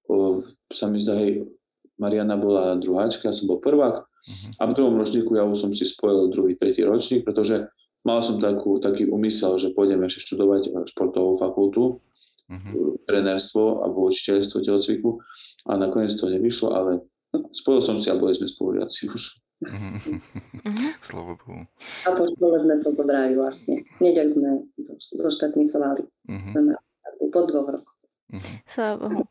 o, 0.05 0.45
sa 0.69 0.85
mi 0.85 1.01
zdá, 1.01 1.17
hej, 1.17 1.49
Mariana 1.97 2.37
bola 2.37 2.77
druháčka, 2.77 3.27
ja 3.27 3.35
som 3.35 3.49
bol 3.49 3.59
prvák 3.59 4.05
mm-hmm. 4.05 4.51
a 4.61 4.63
v 4.69 4.75
druhom 4.77 4.95
ročníku 4.95 5.35
ja 5.35 5.43
už 5.43 5.57
som 5.57 5.71
si 5.73 5.83
spojil 5.83 6.31
druhý, 6.31 6.55
tretí 6.55 6.85
ročník, 6.85 7.27
pretože 7.27 7.67
mal 8.05 8.23
som 8.23 8.39
takú, 8.39 8.79
taký 8.79 9.09
umysel, 9.09 9.59
že 9.59 9.75
pôjdem 9.75 9.99
ešte 10.07 10.29
študovať 10.29 10.87
športovú 10.87 11.35
fakultu, 11.35 11.99
mm-hmm. 12.47 13.03
trenérstvo 13.09 13.83
alebo 13.83 14.07
učiteľstvo 14.07 14.63
telocviku 14.63 15.19
a 15.67 15.75
nakoniec 15.75 16.13
to 16.15 16.31
nevyšlo, 16.31 16.69
ale 16.71 16.91
spojil 17.53 17.81
som 17.81 17.97
si 18.01 18.09
a 18.09 18.17
boli 18.17 18.33
sme 18.33 18.49
spolužiaci 18.49 19.09
už. 19.09 19.23
Mm-hmm. 19.59 20.19
Slovo 21.07 21.35
Bohu. 21.35 21.67
A 22.07 22.15
po 22.15 22.23
škole 22.23 22.63
sme 22.63 22.75
sa 22.79 22.89
zobrali 22.95 23.35
vlastne. 23.35 23.83
Hneď 23.99 24.31
sme 24.31 24.63
zoštátnicovali. 25.19 26.07
Mm-hmm. 26.31 27.29
po 27.29 27.41
dvoch 27.43 27.67
rokoch. 27.67 27.99
Slava 28.69 29.09
Bohu. 29.09 29.25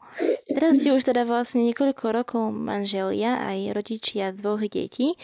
Teraz 0.51 0.83
ste 0.83 0.91
už 0.91 1.07
teda 1.07 1.23
vlastne 1.23 1.63
niekoľko 1.71 2.05
rokov 2.11 2.45
manželia 2.51 3.39
aj 3.39 3.59
rodičia 3.73 4.35
dvoch 4.35 4.61
detí. 4.67 5.15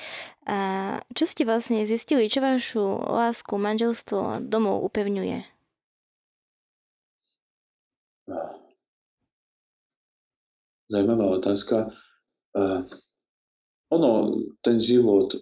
A 0.47 1.03
čo 1.13 1.27
ste 1.27 1.43
vlastne 1.43 1.83
zistili? 1.83 2.31
Čo 2.31 2.41
vašu 2.41 2.85
lásku, 3.03 3.51
manželstvo 3.59 4.47
domov 4.47 4.87
upevňuje? 4.89 5.43
Zajímavá 10.89 11.35
otázka 11.35 11.93
ono, 13.95 14.11
ten 14.63 14.81
život 14.81 15.35
e, 15.35 15.39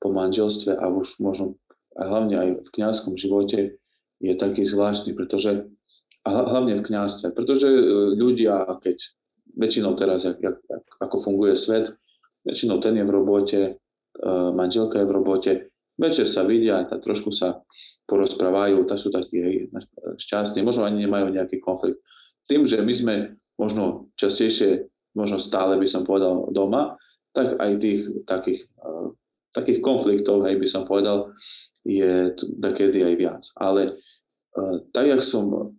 po 0.00 0.08
manželstve 0.12 0.76
a 0.76 0.88
už 0.88 1.20
možno 1.20 1.56
a 1.94 2.10
hlavne 2.10 2.34
aj 2.34 2.48
v 2.66 2.68
kňazskom 2.74 3.14
živote 3.14 3.78
je 4.18 4.32
taký 4.34 4.66
zvláštny, 4.66 5.14
pretože 5.14 5.70
a 6.24 6.28
hlavne 6.32 6.80
v 6.80 6.86
kňazstve, 6.86 7.36
pretože 7.36 7.68
e, 7.68 7.80
ľudia, 8.16 8.66
keď 8.80 8.96
väčšinou 9.54 9.94
teraz, 9.94 10.26
jak, 10.26 10.40
jak, 10.40 10.58
ako 10.98 11.16
funguje 11.20 11.54
svet, 11.54 11.94
väčšinou 12.42 12.82
ten 12.82 12.98
je 12.98 13.04
v 13.04 13.14
robote, 13.14 13.60
e, 13.60 13.72
manželka 14.56 15.04
je 15.04 15.06
v 15.06 15.14
robote, 15.14 15.52
večer 16.00 16.26
sa 16.26 16.42
vidia, 16.42 16.82
tak 16.88 17.04
trošku 17.04 17.30
sa 17.30 17.62
porozprávajú, 18.10 18.82
tak 18.88 18.98
sú 18.98 19.14
takí 19.14 19.70
šťastní, 20.18 20.66
možno 20.66 20.88
ani 20.88 21.06
nemajú 21.06 21.30
nejaký 21.30 21.62
konflikt. 21.62 22.02
Tým, 22.50 22.66
že 22.66 22.82
my 22.82 22.92
sme 22.92 23.14
možno 23.54 24.10
častejšie, 24.18 24.90
možno 25.14 25.38
stále 25.38 25.78
by 25.78 25.86
som 25.86 26.02
povedal 26.02 26.50
doma, 26.50 26.98
tak 27.34 27.58
aj 27.58 27.70
tých 27.82 28.02
takých, 28.26 28.66
uh, 28.82 29.10
takých 29.50 29.82
konfliktov, 29.82 30.46
hej, 30.46 30.58
by 30.58 30.68
som 30.70 30.86
povedal, 30.86 31.34
je 31.82 32.34
takedy 32.62 33.02
aj 33.02 33.14
viac. 33.18 33.42
Ale 33.58 33.98
uh, 34.58 34.76
tak, 34.94 35.10
jak 35.10 35.22
som, 35.22 35.74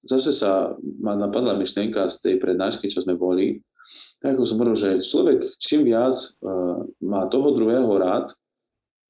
zase 0.00 0.32
sa 0.32 0.72
ma 1.00 1.16
napadla 1.16 1.56
myšlienka 1.56 2.08
z 2.08 2.16
tej 2.20 2.34
prednášky, 2.40 2.88
čo 2.88 3.04
sme 3.04 3.16
boli, 3.16 3.60
tak 4.24 4.36
ako 4.36 4.48
som 4.48 4.56
hovoril, 4.56 4.76
že 4.80 5.04
človek 5.04 5.44
čím 5.60 5.84
viac 5.84 6.16
uh, 6.16 6.84
má 7.04 7.28
toho 7.28 7.52
druhého 7.52 7.92
rád, 8.00 8.32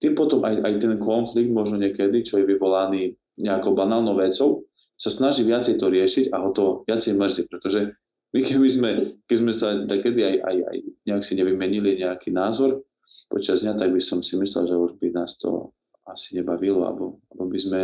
tým 0.02 0.18
potom 0.18 0.42
aj, 0.42 0.60
aj 0.66 0.74
ten 0.82 0.98
konflikt 0.98 1.54
možno 1.54 1.78
niekedy, 1.78 2.26
čo 2.26 2.42
je 2.42 2.44
vyvolaný 2.44 3.14
nejakou 3.38 3.72
banálnou 3.72 4.18
vecou, 4.18 4.66
sa 4.94 5.10
snaží 5.10 5.42
viacej 5.42 5.78
to 5.78 5.86
riešiť 5.90 6.24
a 6.30 6.42
ho 6.42 6.50
to 6.54 6.86
viacej 6.86 7.18
mrzí, 7.18 7.42
pretože 7.50 7.94
my 8.34 8.40
keby 8.42 8.68
sme, 8.68 8.90
keď 9.30 9.36
sme 9.38 9.52
sa 9.54 9.78
takedy 9.86 10.26
aj, 10.26 10.36
aj, 10.42 10.56
aj 10.66 10.76
nejak 11.06 11.22
si 11.22 11.38
nevymenili 11.38 12.02
nejaký 12.02 12.34
názor 12.34 12.82
počas 13.30 13.62
dňa, 13.62 13.78
tak 13.78 13.94
by 13.94 14.02
som 14.02 14.26
si 14.26 14.34
myslel, 14.34 14.66
že 14.66 14.74
už 14.74 14.92
by 14.98 15.14
nás 15.14 15.38
to 15.38 15.70
asi 16.04 16.36
nebavilo, 16.36 16.82
alebo, 16.82 17.22
alebo 17.30 17.46
by, 17.46 17.60
sme, 17.62 17.80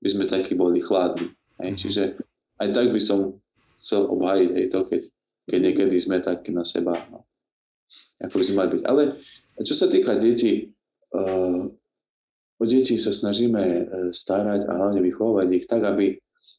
by 0.00 0.08
sme 0.08 0.24
takí 0.24 0.56
boli 0.56 0.80
chladní. 0.80 1.28
Hej. 1.60 1.70
Mhm. 1.70 1.78
Čiže 1.78 2.02
aj 2.64 2.68
tak 2.72 2.88
by 2.90 3.00
som 3.00 3.36
chcel 3.76 4.08
obhájiť 4.08 4.50
aj 4.56 4.66
to, 4.72 4.80
keď 4.88 5.02
keď 5.50 5.60
niekedy 5.66 5.96
sme 5.98 6.22
takí 6.22 6.54
na 6.54 6.62
seba, 6.62 6.94
no, 7.10 7.26
ako 8.22 8.38
by 8.38 8.44
sme 8.46 8.56
mali 8.62 8.70
byť. 8.78 8.82
Ale 8.86 9.02
čo 9.66 9.74
sa 9.74 9.90
týka 9.90 10.14
detí, 10.14 10.70
uh, 11.10 11.66
o 12.60 12.64
deti 12.68 12.94
sa 13.00 13.10
snažíme 13.10 13.64
e, 13.64 13.82
starať 14.12 14.68
a 14.68 14.72
hlavne 14.76 15.00
vychovávať 15.00 15.48
ich 15.48 15.64
tak, 15.64 15.80
aby, 15.80 16.12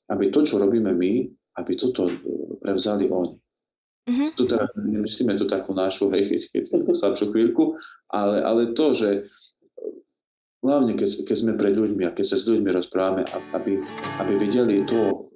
aby 0.09 0.33
to, 0.33 0.41
čo 0.41 0.57
robíme 0.57 0.91
my, 0.97 1.29
aby 1.57 1.71
toto 1.75 2.07
e, 2.07 2.15
prevzali 2.61 3.11
oni. 3.11 3.35
Mm-hmm. 4.09 4.29
Tu 4.33 4.43
teda 4.49 4.65
nemyslíme 4.75 5.37
tu 5.37 5.45
takú 5.45 5.77
našu, 5.77 6.09
keď 6.09 6.65
slabšiu 6.89 7.29
chvíľku, 7.29 7.77
ale, 8.09 8.41
ale 8.41 8.61
to, 8.73 8.97
že 8.97 9.29
hlavne 10.65 10.97
keď, 10.97 11.25
keď 11.25 11.37
sme 11.37 11.53
pred 11.53 11.77
ľuďmi 11.77 12.09
a 12.09 12.15
keď 12.15 12.25
sa 12.25 12.37
s 12.37 12.49
ľuďmi 12.49 12.69
rozprávame, 12.73 13.23
aby, 13.53 13.77
aby 14.17 14.33
videli 14.41 14.85
to, 14.89 15.29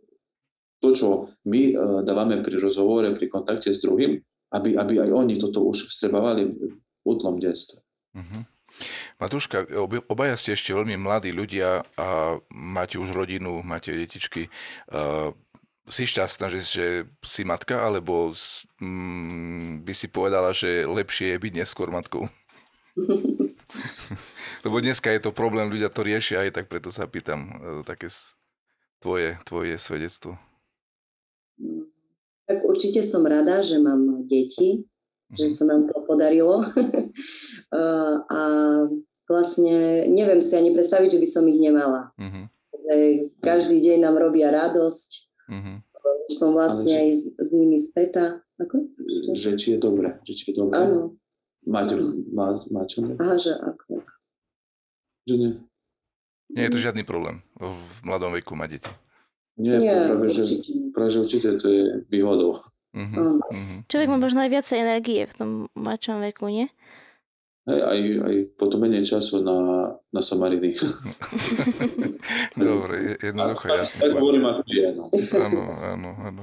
to, 0.81 0.89
čo 0.97 1.09
my 1.45 1.61
uh, 1.73 2.01
dávame 2.01 2.41
pri 2.41 2.57
rozhovore, 2.57 3.05
pri 3.13 3.29
kontakte 3.29 3.69
s 3.69 3.81
druhým, 3.85 4.17
aby, 4.53 4.77
aby 4.77 4.93
aj 5.01 5.09
oni 5.13 5.37
toto 5.37 5.65
už 5.65 5.89
vstrebávali 5.93 6.57
v 6.57 6.73
útlom 7.05 7.37
detstve. 7.37 7.85
Mm-hmm. 8.17 8.41
Matúška, 9.15 9.63
obaja 10.11 10.35
ste 10.35 10.57
ešte 10.57 10.75
veľmi 10.75 10.99
mladí 10.99 11.31
ľudia 11.31 11.87
a 11.95 12.35
máte 12.51 12.99
už 12.99 13.15
rodinu, 13.15 13.63
máte 13.63 13.95
detičky. 13.95 14.51
Uh, 14.91 15.31
si 15.85 16.09
šťastná, 16.09 16.49
že, 16.49 16.59
že 16.65 16.85
si 17.21 17.45
matka, 17.45 17.85
alebo 17.85 18.33
mm, 18.81 19.85
by 19.85 19.93
si 19.93 20.07
povedala, 20.09 20.49
že 20.49 20.85
lepšie 20.85 21.35
je 21.35 21.41
byť 21.41 21.53
neskôr 21.61 21.93
matkou? 21.93 22.25
Lebo 24.65 24.81
dneska 24.81 25.13
je 25.13 25.21
to 25.21 25.35
problém, 25.35 25.69
ľudia 25.69 25.93
to 25.93 26.01
riešia 26.01 26.47
aj 26.47 26.57
tak 26.57 26.65
preto 26.71 26.89
sa 26.89 27.05
pýtam 27.05 27.39
uh, 27.45 27.81
také 27.85 28.09
tvoje, 29.03 29.37
tvoje 29.45 29.77
svedectvo. 29.77 30.41
Tak 32.45 32.61
určite 32.65 33.05
som 33.05 33.25
rada, 33.25 33.61
že 33.61 33.77
mám 33.77 34.25
deti, 34.25 34.81
mm-hmm. 34.81 35.37
že 35.37 35.45
mhm. 35.49 35.53
sa 35.53 35.63
nám 35.69 35.81
to 35.89 35.97
podarilo. 36.05 36.65
a 38.33 38.41
vlastne 39.29 40.09
neviem 40.09 40.41
si 40.41 40.53
ani 40.57 40.73
predstaviť, 40.73 41.17
že 41.17 41.21
by 41.21 41.27
som 41.29 41.45
ich 41.49 41.61
nemala. 41.61 42.13
Mm-hmm. 42.17 42.45
Každý 43.41 43.81
deň 43.81 43.97
nám 44.05 44.21
robia 44.21 44.53
radosť. 44.53 45.24
Mm-hmm. 45.49 45.77
Som 46.33 46.57
vlastne 46.57 46.89
že, 46.89 46.99
aj 46.99 47.09
s, 47.13 47.23
s 47.37 47.49
nimi 47.53 47.77
späta. 47.77 48.41
Ako? 48.57 48.89
Že 49.35 49.49
či 49.59 49.67
je 49.75 49.79
dobré. 49.79 50.17
Že 50.25 50.33
či 50.33 50.43
je 50.51 50.55
dobré. 50.57 50.75
Áno. 50.79 51.19
Máte, 51.65 51.97
má, 52.33 52.57
má 52.69 52.85
čo? 52.85 53.01
Aha, 53.01 53.35
že 53.41 53.57
ako. 53.57 54.05
Že 55.25 55.35
nie. 55.37 55.51
Nie 56.53 56.69
je 56.69 56.73
to 56.77 56.83
žiadny 56.85 57.01
problém 57.01 57.41
v 57.57 57.97
mladom 58.05 58.29
veku 58.37 58.53
mať 58.53 58.69
deti. 58.77 58.91
Nie, 59.57 59.81
Nie 59.81 60.05
práve, 60.05 60.29
že, 60.29 60.43
práve, 60.93 61.09
že 61.15 61.23
určite 61.23 61.57
to 61.57 61.65
je 61.65 61.83
výhodou. 62.11 62.59
Uh-huh, 62.95 63.39
uh-huh. 63.39 63.79
Človek 63.87 64.07
má 64.11 64.17
možno 64.19 64.43
aj 64.43 64.51
viacej 64.51 64.77
energie 64.83 65.23
v 65.27 65.33
tom 65.35 65.49
mladšom 65.75 66.19
veku, 66.21 66.47
nie? 66.51 66.67
Hej, 67.65 67.81
aj, 67.81 67.99
aj 68.29 68.35
potom 68.61 68.77
menej 68.85 69.07
času 69.09 69.41
na, 69.41 69.57
na 70.13 70.21
Samariny. 70.21 70.77
Jednoducho, 73.21 73.65
jasne. 73.67 73.99
Tak 74.01 74.11
hovorím, 74.17 74.43
ako 74.45 74.61
je. 74.67 74.87
No. 74.95 75.03
Áno, 75.39 75.61
áno, 75.81 76.09
áno. 76.19 76.41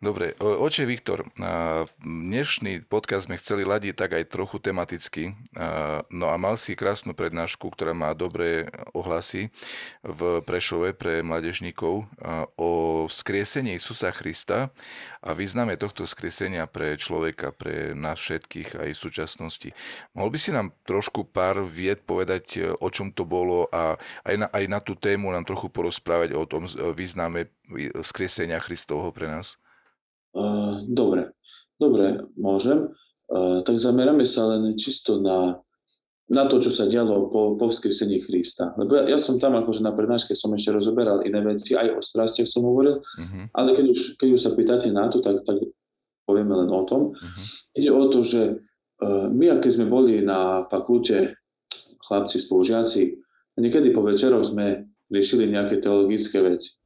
Dobre, 0.00 0.32
oče 0.40 0.88
Viktor, 0.88 1.28
dnešný 2.00 2.88
podcast 2.88 3.28
sme 3.28 3.36
chceli 3.36 3.68
ladiť 3.68 3.92
tak 3.92 4.16
aj 4.16 4.32
trochu 4.32 4.56
tematicky. 4.56 5.36
No 6.08 6.32
a 6.32 6.40
mal 6.40 6.56
si 6.56 6.72
krásnu 6.72 7.12
prednášku, 7.12 7.68
ktorá 7.68 7.92
má 7.92 8.16
dobré 8.16 8.72
ohlasy 8.96 9.52
v 10.00 10.40
Prešove 10.40 10.96
pre 10.96 11.20
mladežníkov 11.20 12.08
o 12.56 12.70
skriesení 13.12 13.76
Isusa 13.76 14.08
Krista 14.16 14.72
a 15.20 15.36
význame 15.36 15.76
tohto 15.76 16.08
skriesenia 16.08 16.64
pre 16.64 16.96
človeka, 16.96 17.52
pre 17.52 17.92
nás 17.92 18.24
všetkých 18.24 18.80
aj 18.80 18.96
v 18.96 19.02
súčasnosti. 19.04 19.68
Mohol 20.16 20.30
by 20.32 20.38
si 20.40 20.50
nám 20.56 20.72
trošku 20.88 21.28
pár 21.28 21.60
vied 21.68 22.08
povedať, 22.08 22.72
o 22.80 22.88
čom 22.88 23.12
to 23.12 23.28
bolo 23.28 23.68
a 23.68 24.00
aj 24.24 24.34
na, 24.40 24.48
aj 24.48 24.64
na 24.64 24.80
tú 24.80 24.96
tému 24.96 25.28
nám 25.28 25.44
trochu 25.44 25.68
porozprávať 25.68 26.32
o 26.32 26.48
tom 26.48 26.64
význame 26.96 27.52
skriesenia 28.00 28.64
Kristovho 28.64 29.12
pre 29.12 29.28
nás? 29.28 29.60
Dobre, 30.86 31.34
dobre, 31.80 32.26
môžem. 32.38 32.90
Uh, 33.30 33.62
tak 33.62 33.78
zameráme 33.78 34.26
sa 34.26 34.50
len 34.50 34.74
čisto 34.74 35.22
na, 35.22 35.62
na 36.26 36.50
to, 36.50 36.58
čo 36.58 36.74
sa 36.74 36.90
dialo 36.90 37.30
po, 37.30 37.54
po 37.54 37.70
vzkriesení 37.70 38.26
Krista. 38.26 38.74
Lebo 38.74 38.98
ja, 38.98 39.14
ja 39.14 39.18
som 39.22 39.38
tam 39.38 39.54
akože 39.54 39.86
na 39.86 39.94
prednáške 39.94 40.34
som 40.34 40.50
ešte 40.50 40.74
rozoberal 40.74 41.22
iné 41.22 41.38
veci, 41.42 41.78
aj 41.78 41.94
o 41.94 42.00
strastiach 42.02 42.50
som 42.50 42.66
hovoril, 42.66 42.98
uh-huh. 42.98 43.44
ale 43.54 43.78
keď 43.78 43.86
už, 43.86 44.00
keď 44.18 44.28
už 44.34 44.40
sa 44.42 44.50
pýtate 44.54 44.90
na 44.90 45.06
to, 45.06 45.22
tak, 45.22 45.46
tak 45.46 45.62
povieme 46.26 46.58
len 46.58 46.70
o 46.74 46.82
tom. 46.86 47.14
Uh-huh. 47.14 47.42
Ide 47.78 47.90
o 47.94 48.02
to, 48.10 48.22
že 48.26 48.58
uh, 49.02 49.26
my, 49.30 49.62
keď 49.62 49.78
sme 49.78 49.86
boli 49.86 50.22
na 50.26 50.66
fakulte, 50.66 51.34
chlapci, 52.06 52.42
spolužiaci, 52.42 53.14
niekedy 53.58 53.94
po 53.94 54.02
večeroch 54.02 54.42
sme 54.42 54.90
riešili 55.06 55.50
nejaké 55.50 55.78
teologické 55.78 56.42
veci. 56.42 56.82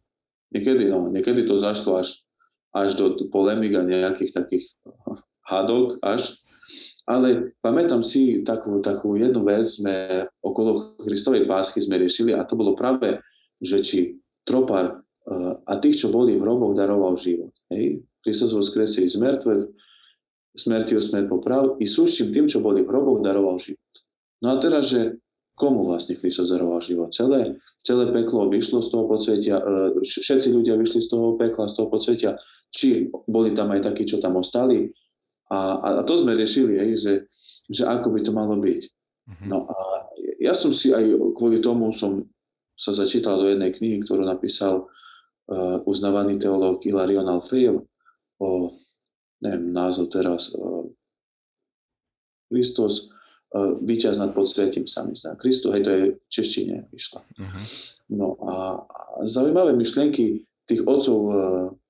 Niekedy, 0.53 0.89
no, 0.89 1.09
niekedy 1.09 1.45
to 1.49 1.57
zašlo 1.57 2.01
až 2.01 2.24
až 2.75 2.99
do 2.99 3.31
polemik 3.31 3.79
a 3.79 3.87
nejakých 3.87 4.35
takých 4.35 4.65
hadok 5.47 6.03
až. 6.03 6.43
Ale 7.05 7.55
pamätám 7.61 8.01
si 8.01 8.41
takú, 8.41 8.81
takú 8.81 9.21
jednu 9.21 9.45
vec, 9.45 9.69
sme 9.69 10.27
okolo 10.41 10.97
Kristovej 10.99 11.45
pásky 11.45 11.85
sme 11.85 12.01
riešili 12.01 12.33
a 12.33 12.43
to 12.49 12.57
bolo 12.57 12.73
práve, 12.73 13.21
že 13.61 13.79
či 13.85 13.99
tropar 14.49 14.97
uh, 14.97 15.55
a 15.69 15.73
tých, 15.77 16.05
čo 16.05 16.09
boli 16.09 16.41
v 16.41 16.43
hroboch, 16.43 16.73
daroval 16.73 17.21
život. 17.21 17.53
Hej? 17.69 18.01
Kristus 18.25 18.57
vo 18.57 18.65
skresie 18.65 19.05
z 19.05 19.21
mŕtvych, 19.21 19.65
smrti 20.55 20.95
smrť 20.97 21.27
poprav 21.29 21.77
i 21.83 21.87
súšťim 21.87 22.31
tým, 22.31 22.47
čo 22.47 22.63
boli 22.63 22.87
v 22.87 22.89
hroboch, 22.89 23.21
daroval 23.21 23.61
život. 23.61 23.93
No 24.41 24.55
a 24.55 24.61
teraz, 24.63 24.89
že 24.95 25.19
komu 25.55 25.87
vlastne 25.87 26.19
Kristus 26.19 26.51
daroval 26.51 26.83
život? 26.83 27.14
Celé, 27.14 27.59
celé 27.83 28.11
peklo 28.11 28.51
vyšlo 28.51 28.83
z 28.83 28.88
toho 28.90 29.05
podsvetia, 29.07 29.57
uh, 29.62 29.95
všetci 30.03 30.51
ľudia 30.51 30.75
vyšli 30.75 31.01
z 31.01 31.09
toho 31.14 31.38
pekla, 31.38 31.71
z 31.71 31.75
toho 31.79 31.88
podsvetia, 31.88 32.35
či 32.75 33.09
boli 33.31 33.55
tam 33.55 33.71
aj 33.71 33.87
takí, 33.87 34.03
čo 34.03 34.19
tam 34.19 34.37
ostali. 34.38 34.90
A, 35.55 35.79
a 35.79 36.03
to 36.03 36.19
sme 36.19 36.35
riešili, 36.35 36.81
hej, 36.81 36.93
že, 36.99 37.12
že 37.71 37.87
ako 37.87 38.11
by 38.11 38.21
to 38.27 38.33
malo 38.35 38.59
byť. 38.59 38.83
Mm-hmm. 39.25 39.49
No 39.49 39.71
a 39.71 39.77
ja 40.43 40.53
som 40.53 40.75
si 40.75 40.90
aj 40.90 41.14
kvôli 41.38 41.62
tomu 41.62 41.95
som 41.95 42.27
sa 42.75 42.90
začítal 42.90 43.38
do 43.38 43.47
jednej 43.47 43.71
knihy, 43.71 44.03
ktorú 44.03 44.27
napísal 44.27 44.90
uh, 44.90 45.79
uznávaný 45.87 46.43
teológ 46.43 46.83
Ilarion 46.83 47.31
Alfejev 47.31 47.87
o, 48.43 48.75
neviem, 49.38 49.71
názov 49.71 50.11
teraz, 50.11 50.51
uh, 50.59 50.90
Kristus, 52.51 53.13
uh, 53.55 53.79
víťaz 53.79 54.19
nad 54.19 54.35
podsvetím 54.35 54.90
sa 54.90 55.07
mi 55.07 55.14
zdá. 55.14 55.38
Kristus, 55.38 55.71
hej, 55.71 55.83
to 55.87 55.90
je 55.90 56.03
v 56.19 56.25
češtine 56.27 56.77
vyšla. 56.90 57.23
Mm-hmm. 57.38 57.64
No 58.19 58.35
a, 58.43 58.83
zaujímavé 59.23 59.79
myšlienky 59.79 60.43
tých 60.67 60.83
otcov 60.83 61.19
uh, 61.23 61.35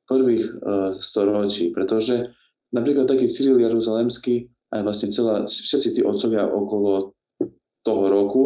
prvých 0.05 0.44
uh, 0.61 1.00
storočí, 1.00 1.72
pretože 1.72 2.37
napríklad 2.77 3.09
taký 3.09 3.33
Cyril 3.33 3.57
Jeruzalemský, 3.64 4.53
aj 4.74 4.83
vlastne 4.85 5.09
celá, 5.09 5.46
všetci 5.46 5.88
tí 5.96 6.00
otcovia 6.05 6.44
okolo 6.44 7.14
toho 7.85 8.05
roku, 8.09 8.44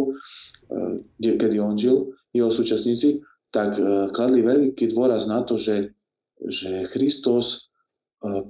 kedy 1.16 1.56
on 1.62 1.78
žil, 1.78 2.12
jeho 2.34 2.50
súčasníci, 2.50 3.22
tak 3.54 3.80
kladli 4.12 4.44
veľký 4.44 4.92
dôraz 4.92 5.30
na 5.30 5.46
to, 5.46 5.56
že, 5.56 5.94
že 6.42 6.84
Kristus 6.90 7.72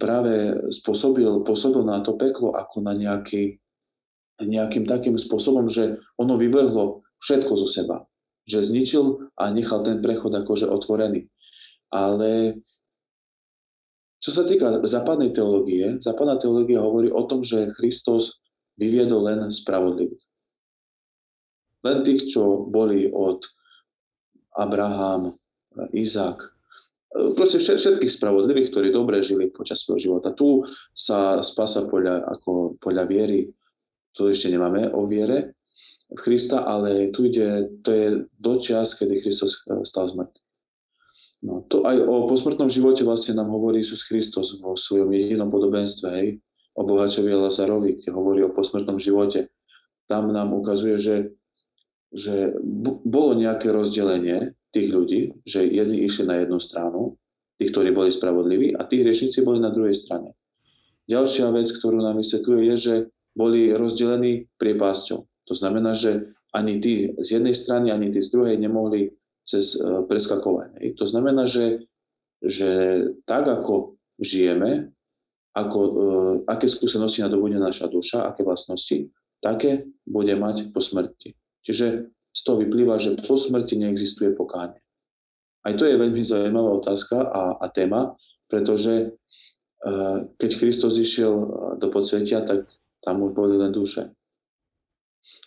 práve 0.01 0.59
spôsobil, 0.73 1.29
pôsobil 1.45 1.85
na 1.85 2.01
to 2.01 2.17
peklo 2.17 2.57
ako 2.57 2.81
na 2.83 2.97
nejaký, 2.97 3.61
nejakým 4.39 4.87
takým 4.87 5.19
spôsobom, 5.19 5.67
že 5.67 5.99
ono 6.15 6.39
vybrhlo 6.39 7.03
všetko 7.19 7.53
zo 7.59 7.67
seba. 7.67 8.07
Že 8.47 8.59
zničil 8.75 9.05
a 9.37 9.51
nechal 9.51 9.83
ten 9.83 9.99
prechod 10.01 10.33
akože 10.33 10.71
otvorený. 10.71 11.27
Ale 11.91 12.63
čo 14.19 14.31
sa 14.35 14.43
týka 14.43 14.83
západnej 14.83 15.31
teológie, 15.31 16.03
západná 16.03 16.39
teológia 16.39 16.83
hovorí 16.83 17.11
o 17.11 17.23
tom, 17.27 17.47
že 17.47 17.71
Kristus 17.79 18.43
vyviedol 18.79 19.27
len 19.27 19.51
spravodlivých. 19.51 20.23
Len 21.87 22.03
tých, 22.03 22.27
čo 22.31 22.67
boli 22.67 23.07
od 23.07 23.47
Abraham, 24.59 25.39
Izák, 25.95 26.43
proste 27.39 27.63
všetkých 27.63 28.11
spravodlivých, 28.11 28.75
ktorí 28.75 28.89
dobre 28.91 29.23
žili 29.23 29.55
počas 29.55 29.87
svojho 29.87 30.03
života. 30.03 30.35
Tu 30.35 30.67
sa 30.91 31.39
spasa 31.39 31.87
podľa, 31.87 32.27
ako 32.27 32.75
podľa 32.83 33.05
viery, 33.07 33.47
to 34.19 34.27
ešte 34.27 34.51
nemáme 34.51 34.91
o 34.91 35.07
viere 35.07 35.55
v 36.11 36.19
Krista, 36.19 36.67
ale 36.67 37.15
tu 37.15 37.31
ide, 37.31 37.71
to 37.87 37.91
je 37.95 38.07
do 38.35 38.59
čas, 38.59 38.99
kedy 38.99 39.23
Kristus 39.23 39.63
stal 39.87 40.11
z. 40.11 40.27
No, 41.39 41.63
to 41.71 41.87
aj 41.87 42.03
o 42.03 42.27
posmrtnom 42.27 42.67
živote 42.67 43.07
vlastne 43.07 43.39
nám 43.39 43.47
hovorí 43.55 43.87
Isus 43.87 44.03
Kristus 44.03 44.59
vo 44.59 44.75
svojom 44.75 45.15
jedinom 45.15 45.47
podobenstve, 45.55 46.09
hej, 46.11 46.29
o 46.75 46.83
bohačovi 46.83 47.31
a 47.31 47.47
Lazarovi, 47.47 48.03
kde 48.03 48.11
hovorí 48.11 48.43
o 48.43 48.51
posmrtnom 48.51 48.99
živote. 48.99 49.55
Tam 50.11 50.35
nám 50.35 50.51
ukazuje, 50.51 50.99
že, 50.99 51.17
že 52.11 52.59
bolo 53.07 53.39
nejaké 53.39 53.71
rozdelenie 53.71 54.59
tých 54.75 54.89
ľudí, 54.91 55.23
že 55.47 55.63
jedni 55.63 56.03
išli 56.03 56.27
na 56.27 56.43
jednu 56.43 56.59
stranu 56.59 57.15
tí, 57.55 57.71
ktorí 57.71 57.95
boli 57.95 58.11
spravodliví 58.11 58.75
a 58.75 58.83
tí 58.87 59.03
hriešnici 59.03 59.47
boli 59.47 59.63
na 59.63 59.71
druhej 59.71 59.95
strane. 59.95 60.35
Ďalšia 61.07 61.55
vec, 61.55 61.71
ktorú 61.71 62.03
nám 62.03 62.19
vysvetľuje, 62.19 62.63
je, 62.75 62.77
že 62.77 62.95
boli 63.39 63.71
rozdelení 63.71 64.51
priepásťou. 64.59 65.23
To 65.23 65.55
znamená, 65.55 65.95
že 65.95 66.35
ani 66.51 66.83
tí 66.83 67.15
z 67.23 67.39
jednej 67.39 67.55
strany, 67.55 67.95
ani 67.95 68.11
tí 68.11 68.19
z 68.19 68.35
druhej 68.35 68.59
nemohli 68.59 69.15
cez 69.47 69.79
e, 69.79 70.03
preskakovanie. 70.11 70.93
To 70.99 71.07
znamená, 71.07 71.47
že, 71.47 71.87
že 72.43 73.01
tak 73.23 73.47
ako 73.47 73.97
žijeme, 74.19 74.91
ako, 75.55 75.79
uh, 75.81 76.35
aké 76.47 76.71
skúsenosti 76.71 77.23
nadobudne 77.23 77.59
naša 77.59 77.91
duša, 77.91 78.31
aké 78.31 78.47
vlastnosti, 78.47 79.11
také 79.43 79.91
bude 80.07 80.35
mať 80.39 80.71
po 80.71 80.79
smrti. 80.79 81.35
Čiže 81.67 81.87
z 82.31 82.41
toho 82.47 82.63
vyplýva, 82.63 82.99
že 83.03 83.19
po 83.19 83.35
smrti 83.35 83.75
neexistuje 83.79 84.39
pokánie. 84.39 84.79
Aj 85.67 85.75
to 85.75 85.83
je 85.83 85.99
veľmi 85.99 86.23
zaujímavá 86.23 86.79
otázka 86.79 87.19
a, 87.27 87.43
a 87.59 87.67
téma, 87.75 88.15
pretože 88.47 89.19
uh, 89.83 90.31
keď 90.39 90.51
Kristus 90.63 90.95
išiel 90.99 91.35
do 91.79 91.89
podsvetia, 91.91 92.47
tak 92.47 92.71
tam 93.09 93.25
už 93.25 93.33
boli 93.33 93.57
len 93.57 93.73
duše. 93.73 94.13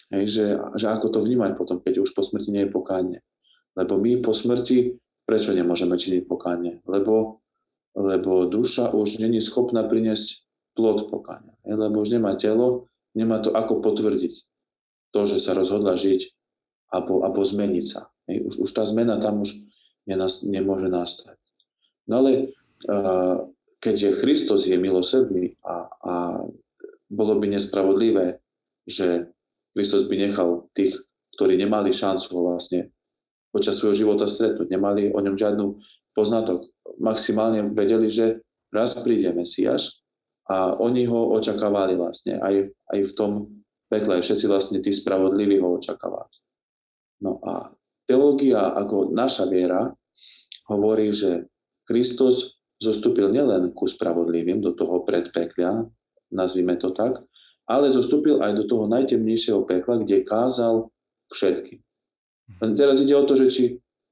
Hej, 0.10 0.26
že, 0.28 0.46
že 0.82 0.88
ako 0.90 1.14
to 1.14 1.20
vnímať 1.22 1.54
potom, 1.54 1.78
keď 1.78 2.02
už 2.02 2.18
po 2.18 2.26
smrti 2.26 2.50
nie 2.50 2.66
je 2.66 2.74
pokánie. 2.74 3.20
Lebo 3.78 4.02
my 4.02 4.20
po 4.26 4.34
smrti, 4.34 4.98
prečo 5.30 5.54
nemôžeme 5.54 5.94
činiť 5.96 6.26
pokánie? 6.26 6.82
Lebo 6.90 7.42
lebo 7.96 8.48
duša 8.48 8.96
už 8.96 9.20
není 9.20 9.44
schopná 9.44 9.84
priniesť 9.84 10.48
plod 10.80 11.12
pokáňa. 11.12 11.60
Lebo 11.68 12.00
už 12.00 12.16
nemá 12.16 12.40
telo, 12.40 12.88
nemá 13.12 13.44
to 13.44 13.52
ako 13.52 13.84
potvrdiť 13.84 14.34
to, 15.12 15.22
že 15.28 15.44
sa 15.44 15.52
rozhodla 15.52 16.00
žiť 16.00 16.32
alebo, 16.92 17.28
alebo 17.28 17.44
zmeniť 17.44 17.86
sa. 17.88 18.08
Už, 18.32 18.64
už 18.64 18.70
tá 18.72 18.88
zmena 18.88 19.20
tam 19.20 19.44
už 19.44 19.60
nenas, 20.08 20.48
nemôže 20.48 20.88
nastať. 20.88 21.36
No 22.08 22.24
ale 22.24 22.56
uh, 22.88 23.52
keďže 23.84 24.24
Kristus 24.24 24.72
je 24.72 24.80
milosrdný 24.80 25.60
a, 25.68 25.92
a 25.92 26.14
bolo 27.12 27.36
by 27.36 27.60
nespravodlivé, 27.60 28.40
že 28.88 29.28
Kristus 29.76 30.08
by 30.08 30.16
nechal 30.32 30.72
tých, 30.72 30.96
ktorí 31.36 31.60
nemali 31.60 31.92
šancu 31.92 32.32
vlastne 32.40 32.96
počas 33.52 33.78
svojho 33.78 34.08
života 34.08 34.32
stretnúť, 34.32 34.72
nemali 34.72 35.12
o 35.12 35.20
ňom 35.20 35.36
žiadnu 35.36 35.66
poznatok. 36.16 36.72
Maximálne 37.04 37.68
vedeli, 37.76 38.08
že 38.08 38.40
raz 38.72 38.96
príde 39.04 39.36
Mesiáš 39.36 40.00
a 40.48 40.76
oni 40.80 41.04
ho 41.08 41.36
očakávali 41.36 42.00
vlastne 42.00 42.40
aj, 42.40 42.72
aj 42.96 43.00
v 43.12 43.14
tom 43.16 43.32
pekle. 43.92 44.24
Všetci 44.24 44.46
vlastne 44.48 44.80
tí 44.80 44.96
spravodliví 44.96 45.60
ho 45.60 45.76
očakávali. 45.76 46.32
No 47.22 47.44
a 47.44 47.76
teológia 48.08 48.72
ako 48.72 49.12
naša 49.12 49.52
viera 49.52 49.92
hovorí, 50.72 51.12
že 51.12 51.52
Kristus 51.84 52.64
zostúpil 52.80 53.30
nielen 53.30 53.76
ku 53.76 53.86
spravodlivým 53.86 54.64
do 54.64 54.72
toho 54.74 55.04
predpeklia, 55.04 55.86
nazvime 56.32 56.80
to 56.80 56.96
tak, 56.96 57.22
ale 57.70 57.88
zostúpil 57.88 58.42
aj 58.44 58.58
do 58.58 58.64
toho 58.68 58.90
najtemnejšieho 58.90 59.64
pekla, 59.64 60.04
kde 60.04 60.28
kázal 60.28 60.92
všetkým. 61.32 61.80
Teraz 62.76 63.00
ide 63.00 63.16
o 63.16 63.24
to, 63.24 63.40
že 63.40 63.48
či 63.48 63.64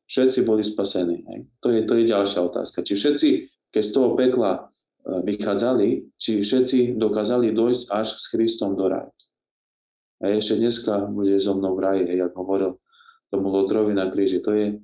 všetci 0.07 0.47
boli 0.47 0.63
spasení. 0.63 1.27
Hej. 1.27 1.39
To, 1.59 1.67
je, 1.69 1.83
to 1.83 1.93
je 1.99 2.03
ďalšia 2.07 2.39
otázka. 2.39 2.81
Či 2.81 2.93
všetci, 2.95 3.29
keď 3.69 3.83
z 3.83 3.91
toho 3.91 4.15
pekla 4.15 4.51
e, 4.55 4.59
vychádzali, 5.27 6.15
či 6.15 6.39
všetci 6.39 6.95
dokázali 6.95 7.51
dojsť 7.51 7.83
až 7.91 8.07
s 8.15 8.25
Kristom 8.31 8.79
do 8.79 8.89
raja. 8.89 9.11
A 10.19 10.35
ešte 10.35 10.59
dneska 10.59 11.07
bude 11.07 11.39
so 11.39 11.55
mnou 11.55 11.75
v 11.75 11.83
raji, 11.83 12.03
jak 12.15 12.31
hovoril 12.35 12.75
tomu 13.31 13.47
Lotrovi 13.53 13.95
na 13.95 14.09
kríži. 14.09 14.43
To 14.43 14.51
je 14.51 14.81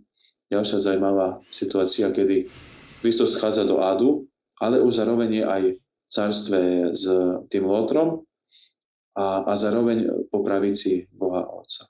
ďalšia 0.54 0.80
zaujímavá 0.80 1.42
situácia, 1.50 2.14
kedy 2.14 2.48
Kristus 3.02 3.36
schádza 3.36 3.66
do 3.66 3.82
Adu, 3.82 4.30
ale 4.62 4.80
už 4.80 5.02
zároveň 5.02 5.30
je 5.42 5.44
aj 5.44 5.64
carstve 6.06 6.92
s 6.94 7.06
tým 7.50 7.66
Lotrom 7.66 8.24
a, 9.16 9.48
a 9.48 9.54
zároveň 9.56 10.28
po 10.30 10.44
pravici 10.44 11.08
Boha 11.12 11.44
Otca. 11.48 11.88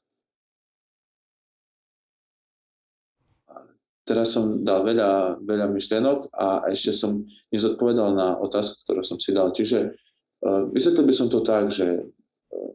Teraz 4.06 4.38
som 4.38 4.62
dal 4.62 4.86
veľa, 4.86 5.42
veľa 5.42 5.66
myšlenok 5.74 6.30
a 6.30 6.70
ešte 6.70 6.94
som 6.94 7.26
nezodpovedal 7.50 8.14
na 8.14 8.38
otázku, 8.38 8.86
ktorú 8.86 9.02
som 9.02 9.18
si 9.18 9.34
dal. 9.34 9.50
Čiže 9.50 9.98
uh, 10.46 10.70
vysvetlil 10.70 11.10
by 11.10 11.16
som 11.18 11.26
to 11.26 11.42
tak, 11.42 11.74
že 11.74 12.06
uh, 12.06 12.72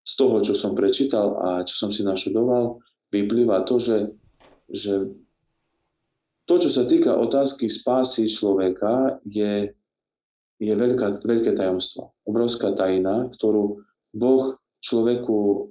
z 0.00 0.12
toho, 0.16 0.40
čo 0.40 0.56
som 0.56 0.72
prečítal 0.72 1.36
a 1.36 1.48
čo 1.68 1.76
som 1.76 1.92
si 1.92 2.00
našudoval, 2.00 2.80
vyplýva 3.12 3.60
to, 3.68 3.76
že, 3.76 4.16
že 4.72 5.12
to, 6.48 6.54
čo 6.56 6.72
sa 6.72 6.88
týka 6.88 7.12
otázky 7.20 7.68
spásy 7.68 8.24
človeka, 8.24 9.20
je, 9.28 9.76
je 10.62 10.74
veľká, 10.74 11.24
veľké 11.24 11.52
tajomstvo. 11.54 12.14
Obrovská 12.24 12.72
tajina, 12.72 13.30
ktorú 13.34 13.82
Boh 14.14 14.58
človeku 14.78 15.70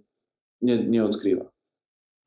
ne, 0.64 0.76
neodkrýva 0.84 1.54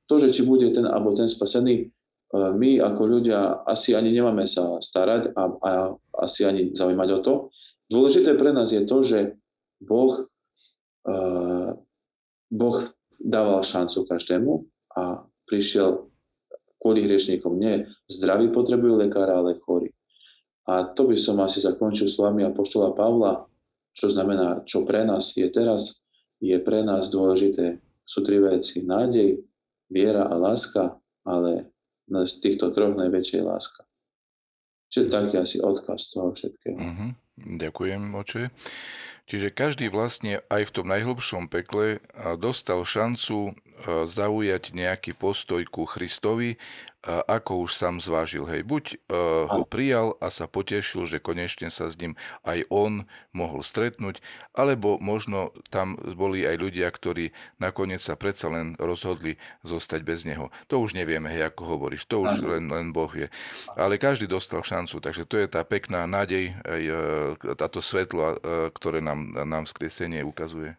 to, 0.06 0.14
že 0.22 0.32
či 0.32 0.42
bude 0.46 0.70
ten 0.70 0.86
alebo 0.86 1.12
ten 1.12 1.26
spasený, 1.26 1.74
e, 1.82 1.84
my 2.32 2.78
ako 2.78 3.02
ľudia 3.18 3.66
asi 3.66 3.92
ani 3.92 4.14
nemáme 4.14 4.46
sa 4.46 4.78
starať 4.78 5.34
a, 5.34 5.42
a 5.50 5.70
asi 6.22 6.46
ani 6.46 6.70
zaujímať 6.72 7.08
o 7.10 7.20
to. 7.22 7.34
Dôležité 7.90 8.34
pre 8.38 8.50
nás 8.54 8.70
je 8.70 8.82
to, 8.82 8.98
že 9.06 9.38
Boh, 9.76 10.24
uh, 11.04 11.70
boh 12.48 12.78
dával 13.20 13.60
šancu 13.60 14.08
každému 14.08 14.64
a 14.96 15.20
prišiel 15.44 16.08
kvôli 16.80 17.04
hriešníkom. 17.04 17.60
Nie 17.60 17.84
zdraví 18.08 18.50
potrebujú 18.50 18.96
lekára, 18.96 19.38
ale 19.38 19.60
chorí. 19.60 19.92
A 20.66 20.82
to 20.90 21.06
by 21.06 21.14
som 21.14 21.38
asi 21.42 21.62
zakončil 21.62 22.10
slovami 22.10 22.42
apoštola 22.42 22.90
Pavla, 22.92 23.46
čo 23.94 24.10
znamená, 24.10 24.66
čo 24.66 24.82
pre 24.82 25.06
nás 25.06 25.32
je 25.38 25.46
teraz, 25.46 26.02
je 26.42 26.58
pre 26.58 26.82
nás 26.82 27.08
dôležité. 27.08 27.78
Sú 28.02 28.26
tri 28.26 28.42
veci. 28.42 28.82
Nádej, 28.82 29.40
viera 29.88 30.26
a 30.26 30.34
láska, 30.34 30.98
ale 31.22 31.70
z 32.06 32.34
týchto 32.42 32.74
troch 32.74 32.94
najväčšia 32.98 33.42
láska. 33.46 33.86
Čiže 34.90 35.10
taký 35.10 35.34
asi 35.42 35.58
odkaz 35.58 36.14
toho 36.14 36.30
všetkého. 36.30 36.78
Uh-huh. 36.78 37.10
Ďakujem, 37.36 38.02
oče. 38.14 38.54
Čiže 39.26 39.50
každý 39.50 39.90
vlastne 39.90 40.38
aj 40.46 40.70
v 40.70 40.74
tom 40.74 40.86
najhlbšom 40.86 41.50
pekle 41.50 41.98
dostal 42.38 42.86
šancu 42.86 43.58
zaujať 44.06 44.70
nejaký 44.70 45.18
postoj 45.18 45.66
ku 45.66 45.82
Christovi 45.82 46.62
ako 47.06 47.64
už 47.64 47.78
sám 47.78 48.02
zvážil. 48.02 48.44
Hej, 48.50 48.66
buď 48.66 48.84
uh, 49.06 49.46
ho 49.46 49.62
prijal 49.62 50.18
a 50.18 50.28
sa 50.28 50.50
potešil, 50.50 51.06
že 51.06 51.22
konečne 51.22 51.70
sa 51.70 51.86
s 51.86 51.94
ním 51.96 52.18
aj 52.42 52.66
on 52.68 53.06
mohol 53.30 53.62
stretnúť, 53.62 54.18
alebo 54.50 54.98
možno 54.98 55.54
tam 55.70 55.94
boli 56.18 56.42
aj 56.42 56.58
ľudia, 56.58 56.90
ktorí 56.90 57.30
nakoniec 57.62 58.02
sa 58.02 58.18
predsa 58.18 58.50
len 58.50 58.74
rozhodli 58.76 59.38
zostať 59.62 60.00
bez 60.02 60.26
neho. 60.26 60.50
To 60.66 60.82
už 60.82 60.98
nevieme, 60.98 61.30
hej, 61.30 61.54
ako 61.54 61.78
hovoríš, 61.78 62.10
to 62.10 62.26
už 62.26 62.42
len, 62.42 62.66
len 62.66 62.90
Boh 62.90 63.08
vie. 63.08 63.30
Ale 63.78 64.02
každý 64.02 64.26
dostal 64.26 64.66
šancu, 64.66 64.98
takže 64.98 65.22
to 65.30 65.38
je 65.38 65.46
tá 65.46 65.62
pekná 65.62 66.04
nádej, 66.10 66.58
aj, 66.66 66.82
uh, 66.90 67.54
táto 67.54 67.78
svetlo, 67.78 68.22
uh, 68.22 68.34
ktoré 68.74 68.98
nám, 68.98 69.46
nám 69.46 69.64
vzkriesenie 69.70 70.26
ukazuje. 70.26 70.74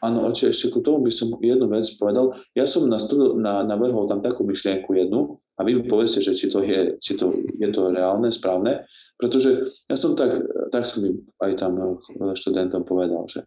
Áno, 0.00 0.32
oče, 0.32 0.48
ešte 0.48 0.72
ku 0.72 0.80
tomu 0.80 1.04
by 1.04 1.12
som 1.12 1.36
jednu 1.36 1.68
vec 1.68 1.84
povedal. 2.00 2.32
Ja 2.56 2.64
som 2.64 2.88
na, 2.88 2.96
na, 3.36 3.54
navrhol 3.68 4.08
tam 4.08 4.24
takú 4.24 4.48
myšlienku 4.48 4.96
jednu 4.96 5.36
a 5.60 5.64
vy 5.64 5.76
mi 5.76 5.84
povedzte, 5.84 6.24
že 6.24 6.32
či 6.32 6.48
to 6.48 6.64
je, 6.64 6.96
či 6.96 7.20
to, 7.20 7.36
je 7.36 7.68
to 7.68 7.92
reálne, 7.92 8.32
správne, 8.32 8.88
pretože 9.20 9.68
ja 9.84 9.96
som 10.00 10.16
tak, 10.16 10.32
tak 10.72 10.88
som 10.88 11.04
aj 11.44 11.52
tam 11.60 12.00
študentom 12.32 12.88
povedal, 12.88 13.28
že, 13.28 13.44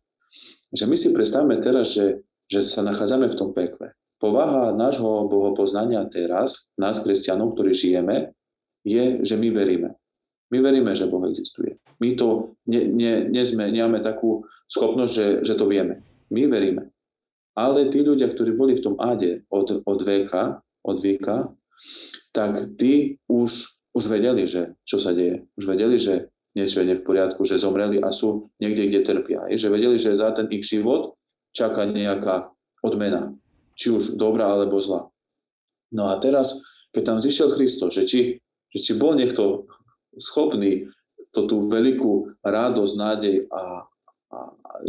že 0.70 0.86
my 0.86 0.94
si 0.94 1.10
predstavme 1.10 1.58
teraz, 1.58 1.98
že, 1.98 2.22
že 2.46 2.62
sa 2.62 2.86
nachádzame 2.86 3.34
v 3.34 3.40
tom 3.42 3.50
pekle. 3.50 3.98
Povaha 4.22 4.70
nášho 4.78 5.26
bohopoznania 5.26 6.06
teraz, 6.06 6.70
nás 6.78 7.02
kresťanov, 7.02 7.58
ktorí 7.58 7.74
žijeme, 7.74 8.30
je, 8.86 9.26
že 9.26 9.34
my 9.34 9.50
veríme. 9.50 9.90
My 10.54 10.62
veríme, 10.62 10.94
že 10.94 11.10
Boh 11.10 11.26
existuje. 11.26 11.82
My 11.98 12.14
to 12.14 12.54
ne, 12.70 12.86
ne, 12.86 13.26
ne 13.26 13.42
sme, 13.42 13.74
nemáme 13.74 14.06
takú 14.06 14.46
schopnosť, 14.70 15.12
že, 15.12 15.28
že 15.42 15.54
to 15.58 15.66
vieme. 15.66 16.06
My 16.30 16.46
veríme. 16.46 16.94
Ale 17.58 17.90
tí 17.90 18.06
ľudia, 18.06 18.30
ktorí 18.30 18.54
boli 18.54 18.78
v 18.78 18.86
tom 18.86 18.96
áde 19.02 19.42
od, 19.50 19.82
od 19.82 20.00
veka, 20.06 20.62
od 20.86 20.98
veka, 21.02 21.50
tak 22.34 22.78
tí 22.80 23.22
už, 23.30 23.52
už 23.94 24.04
vedeli, 24.10 24.50
že 24.50 24.78
čo 24.84 24.98
sa 24.98 25.14
deje. 25.14 25.46
Už 25.58 25.66
vedeli, 25.70 25.98
že 26.02 26.34
niečo 26.54 26.86
je 26.86 26.98
v 26.98 27.06
poriadku, 27.06 27.46
že 27.46 27.62
zomreli 27.62 28.02
a 28.02 28.14
sú 28.14 28.54
niekde, 28.62 28.90
kde 28.90 29.00
trpia. 29.06 29.46
Že 29.50 29.74
vedeli, 29.74 29.98
že 29.98 30.18
za 30.18 30.34
ten 30.34 30.50
ich 30.54 30.66
život 30.66 31.18
čaká 31.54 31.86
nejaká 31.86 32.54
odmena. 32.86 33.34
Či 33.74 33.94
už 33.94 34.04
dobrá 34.18 34.54
alebo 34.54 34.78
zlá. 34.78 35.10
No 35.94 36.10
a 36.10 36.18
teraz, 36.22 36.62
keď 36.94 37.04
tam 37.06 37.18
zišiel 37.22 37.54
Kristus, 37.54 37.94
že 37.94 38.04
či, 38.06 38.20
že 38.74 38.80
či 38.82 38.92
bol 38.98 39.14
niekto 39.18 39.70
schopný 40.18 40.90
to 41.34 41.50
tú 41.50 41.66
veľkú 41.66 42.42
radosť, 42.46 42.94
nádej 42.98 43.36
a, 43.50 43.90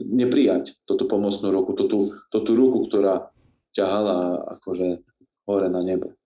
neprijať 0.04 0.80
toto 0.88 1.04
pomocnú 1.04 1.52
ruku, 1.52 1.76
toto, 1.76 2.16
tú 2.32 2.52
ruku, 2.56 2.88
ktorá 2.88 3.28
ťahala 3.76 4.40
akože 4.60 5.04
hore 5.44 5.68
na 5.68 5.84
nebo. 5.84 6.16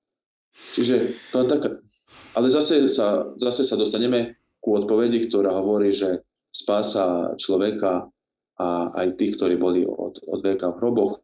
Čiže 0.74 1.16
to 1.32 1.42
je 1.42 1.46
taká, 1.48 1.68
ale 2.34 2.46
zase 2.52 2.86
sa, 2.86 3.34
zase 3.34 3.66
sa 3.66 3.74
dostaneme 3.74 4.38
ku 4.62 4.76
odpovedi, 4.78 5.26
ktorá 5.26 5.54
hovorí, 5.58 5.94
že 5.94 6.26
spása 6.50 7.34
človeka 7.38 8.10
a 8.58 8.90
aj 8.90 9.14
tých, 9.14 9.38
ktorí 9.38 9.54
boli 9.54 9.86
od, 9.86 10.18
od 10.18 10.40
veka 10.42 10.74
v 10.74 10.78
hroboch, 10.82 11.22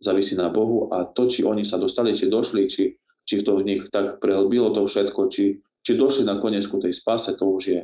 závisí 0.00 0.32
na 0.32 0.48
Bohu 0.48 0.88
a 0.88 1.04
to, 1.04 1.28
či 1.28 1.44
oni 1.44 1.60
sa 1.60 1.76
dostali, 1.76 2.16
či 2.16 2.32
došli, 2.32 2.64
či, 2.64 2.96
či 3.24 3.34
to 3.44 3.60
v 3.60 3.66
nich 3.68 3.82
tak 3.92 4.16
prehlbilo 4.16 4.72
to 4.72 4.88
všetko, 4.88 5.28
či, 5.28 5.60
či 5.84 5.92
došli 6.00 6.24
nakoniec 6.24 6.64
ku 6.64 6.80
tej 6.80 6.96
spáse, 6.96 7.36
to 7.36 7.44
už 7.44 7.62
je 7.68 7.80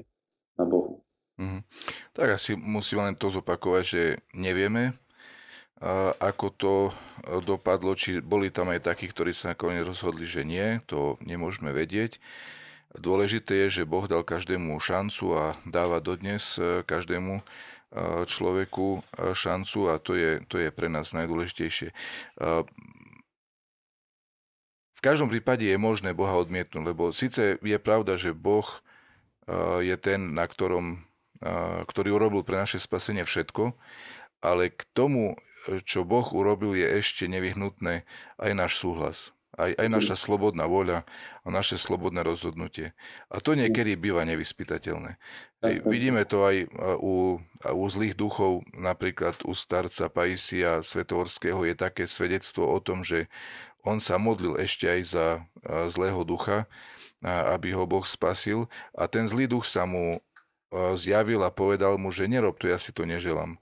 na 0.57 0.65
Bohu. 0.65 1.05
Mm. 1.37 1.61
Tak 2.17 2.41
asi 2.41 2.57
musím 2.57 3.05
len 3.05 3.13
to 3.21 3.29
zopakovať, 3.29 3.85
že 3.85 4.03
nevieme, 4.33 4.97
ako 6.21 6.47
to 6.57 6.75
dopadlo, 7.45 7.93
či 7.93 8.25
boli 8.25 8.49
tam 8.49 8.73
aj 8.73 8.89
takí, 8.89 9.13
ktorí 9.13 9.37
sa 9.37 9.53
nakoniec 9.53 9.85
rozhodli, 9.85 10.25
že 10.25 10.41
nie, 10.41 10.81
to 10.89 11.21
nemôžeme 11.21 11.69
vedieť. 11.69 12.17
Dôležité 12.97 13.69
je, 13.69 13.83
že 13.83 13.89
Boh 13.89 14.09
dal 14.09 14.25
každému 14.25 14.81
šancu 14.81 15.25
a 15.37 15.45
dáva 15.69 16.01
dodnes 16.01 16.57
e, 16.57 16.81
každému 16.81 17.41
e, 17.41 17.43
človeku 18.25 19.05
e, 19.05 19.37
šancu 19.37 19.93
a 19.93 20.01
to 20.01 20.17
je, 20.17 20.41
to 20.49 20.57
je 20.57 20.73
pre 20.73 20.89
nás 20.89 21.13
najdôležitejšie. 21.13 21.93
V 24.97 25.01
každom 25.05 25.29
prípade 25.29 25.69
je 25.69 25.77
možné 25.77 26.17
Boha 26.17 26.41
odmietnúť, 26.41 26.83
lebo 26.83 27.13
síce 27.13 27.61
je 27.61 27.79
pravda, 27.79 28.17
že 28.17 28.33
Boh 28.33 28.65
je 29.79 29.95
ten, 30.01 30.35
na 30.35 30.49
ktorom, 30.49 31.07
ktorý 31.87 32.17
urobil 32.17 32.43
pre 32.43 32.59
naše 32.59 32.83
spasenie 32.83 33.23
všetko, 33.23 33.77
ale 34.43 34.75
k 34.75 34.83
tomu, 34.97 35.39
čo 35.83 36.07
Boh 36.07 36.27
urobil, 36.31 36.79
je 36.79 36.87
ešte 36.87 37.27
nevyhnutné 37.27 38.07
aj 38.39 38.53
náš 38.55 38.79
súhlas 38.79 39.37
aj, 39.57 39.73
aj 39.81 39.89
naša 39.89 40.17
slobodná 40.17 40.69
voľa 40.69 41.09
a 41.43 41.49
naše 41.49 41.81
slobodné 41.81 42.21
rozhodnutie. 42.23 42.93
A 43.33 43.41
to 43.41 43.57
niekedy 43.57 43.97
býva 43.97 44.23
nevyspytateľné. 44.29 45.17
Hej, 45.65 45.75
vidíme 45.89 46.23
to 46.29 46.45
aj 46.45 46.57
u, 47.01 47.41
u 47.65 47.85
zlých 47.89 48.15
duchov, 48.15 48.63
napríklad 48.77 49.41
u 49.49 49.57
starca 49.57 50.13
Paisia 50.13 50.85
Svetohorského 50.85 51.65
je 51.65 51.75
také 51.75 52.05
svedectvo 52.05 52.69
o 52.69 52.79
tom, 52.79 53.03
že 53.03 53.33
on 53.83 53.99
sa 53.99 54.21
modlil 54.21 54.61
ešte 54.61 54.87
aj 54.87 55.01
za 55.03 55.27
zlého 55.89 56.23
ducha, 56.23 56.69
aby 57.25 57.73
ho 57.73 57.89
Boh 57.89 58.05
spasil 58.05 58.69
a 58.93 59.09
ten 59.09 59.25
zlý 59.25 59.49
duch 59.49 59.65
sa 59.65 59.89
mu 59.89 60.21
zjavil 60.99 61.41
a 61.47 61.51
povedal 61.55 61.97
mu, 61.97 62.13
že 62.13 62.29
nerob 62.29 62.61
to, 62.61 62.69
ja 62.69 62.77
si 62.77 62.93
to 62.93 63.09
neželám. 63.09 63.57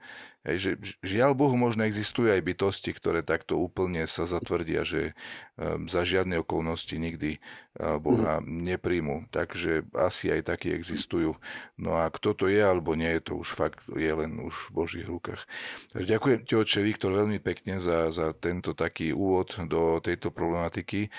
Hej, 0.44 0.56
že 0.60 0.70
žiaľ 1.00 1.32
Bohu, 1.32 1.56
možno 1.56 1.88
existujú 1.88 2.28
aj 2.28 2.44
bytosti, 2.44 2.92
ktoré 2.92 3.24
takto 3.24 3.56
úplne 3.56 4.04
sa 4.04 4.28
zatvrdia, 4.28 4.84
že 4.84 5.16
um, 5.56 5.88
za 5.88 6.04
žiadne 6.04 6.36
okolnosti 6.44 6.92
nikdy 6.92 7.40
Boha 7.74 8.38
mm. 8.38 8.46
nepríjmu. 8.46 9.16
Takže 9.34 9.82
asi 9.98 10.30
aj 10.30 10.46
takí 10.46 10.70
existujú. 10.70 11.34
No 11.74 11.98
a 11.98 12.06
kto 12.06 12.34
to 12.34 12.44
je 12.46 12.62
alebo 12.62 12.94
nie, 12.94 13.10
je 13.18 13.22
to 13.30 13.32
už 13.42 13.50
fakt 13.50 13.82
je 13.90 14.12
len 14.14 14.38
už 14.38 14.70
v 14.70 14.74
Božích 14.74 15.06
rukách. 15.06 15.42
Takže 15.90 16.06
ďakujem 16.06 16.40
ti, 16.46 16.54
oče 16.54 16.80
Viktor, 16.86 17.10
veľmi 17.10 17.42
pekne 17.42 17.82
za, 17.82 18.14
za 18.14 18.30
tento 18.30 18.78
taký 18.78 19.10
úvod 19.10 19.58
do 19.66 19.98
tejto 19.98 20.30
problematiky 20.30 21.10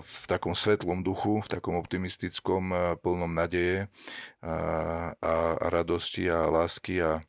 v 0.00 0.16
takom 0.24 0.56
svetlom 0.56 1.04
duchu, 1.04 1.44
v 1.44 1.48
takom 1.48 1.76
optimistickom, 1.76 2.96
plnom 3.04 3.32
nadeje 3.36 3.92
a, 4.40 5.12
a, 5.20 5.34
a 5.60 5.66
radosti 5.68 6.24
a 6.32 6.48
lásky 6.48 7.04
a 7.04 7.20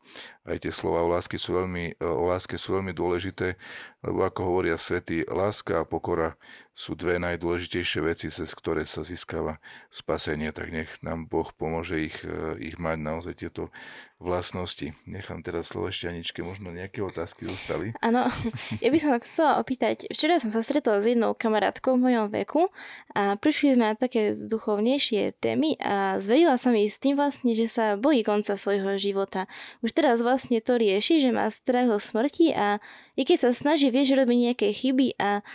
aj 0.47 0.63
tie 0.63 0.71
slova 0.71 1.03
o, 1.03 1.11
lásky 1.11 1.35
sú 1.35 1.59
veľmi, 1.59 1.99
o 1.99 2.23
láske 2.31 2.55
sú 2.55 2.79
veľmi 2.79 2.95
dôležité, 2.95 3.59
lebo 4.05 4.21
ako 4.25 4.39
hovoria 4.53 4.77
svety, 4.77 5.25
láska 5.25 5.81
a 5.81 5.87
pokora 5.89 6.37
sú 6.77 6.93
dve 6.93 7.17
najdôležitejšie 7.17 7.99
veci, 8.05 8.27
cez 8.29 8.53
ktoré 8.53 8.85
sa 8.85 9.01
získava 9.01 9.57
spasenie, 9.89 10.53
tak 10.53 10.69
nech 10.69 10.91
nám 11.01 11.25
Boh 11.25 11.49
pomôže 11.49 12.05
ich, 12.05 12.17
e, 12.21 12.61
ich 12.61 12.77
mať 12.77 12.97
naozaj 13.01 13.33
tieto 13.33 13.73
vlastnosti. 14.18 14.97
Nechám 15.05 15.45
teraz 15.45 15.70
slovo 15.70 15.93
ešte 15.93 16.09
Aničke, 16.09 16.41
možno 16.41 16.74
nejaké 16.74 17.05
otázky 17.05 17.45
zostali. 17.45 17.93
Áno, 18.01 18.26
ja 18.84 18.89
by 18.89 18.97
som 18.97 19.13
chcela 19.22 19.61
opýtať, 19.61 20.09
včera 20.09 20.41
som 20.41 20.49
sa 20.49 20.65
stretla 20.65 20.97
s 20.97 21.05
jednou 21.05 21.38
kamarátkou 21.38 22.01
v 22.01 22.09
mojom 22.09 22.26
veku 22.34 22.74
a 23.13 23.38
prišli 23.38 23.78
sme 23.78 23.93
na 23.93 23.95
také 23.95 24.34
duchovnejšie 24.34 25.38
témy 25.38 25.78
a 25.78 26.18
zverila 26.18 26.57
som 26.57 26.74
jej 26.74 26.89
s 26.89 26.97
tým 26.97 27.13
vlastne, 27.13 27.53
že 27.53 27.70
sa 27.70 27.93
bojí 27.93 28.26
konca 28.26 28.57
svojho 28.57 28.97
života. 28.97 29.45
Už 29.86 29.93
teraz 29.93 30.26
vlastne 30.26 30.57
to 30.65 30.82
rieši, 30.82 31.22
že 31.22 31.30
má 31.30 31.45
strach 31.53 31.89
o 31.93 32.01
smrti 32.01 32.57
a 32.57 32.82
i 33.13 33.22
keď 33.22 33.49
sa 33.49 33.51
snaží, 33.53 33.93
vie, 33.93 34.01
že 34.01 34.18
robí 34.18 34.34
nejaké 34.34 34.74
chyby 34.74 35.13
a 35.22 35.45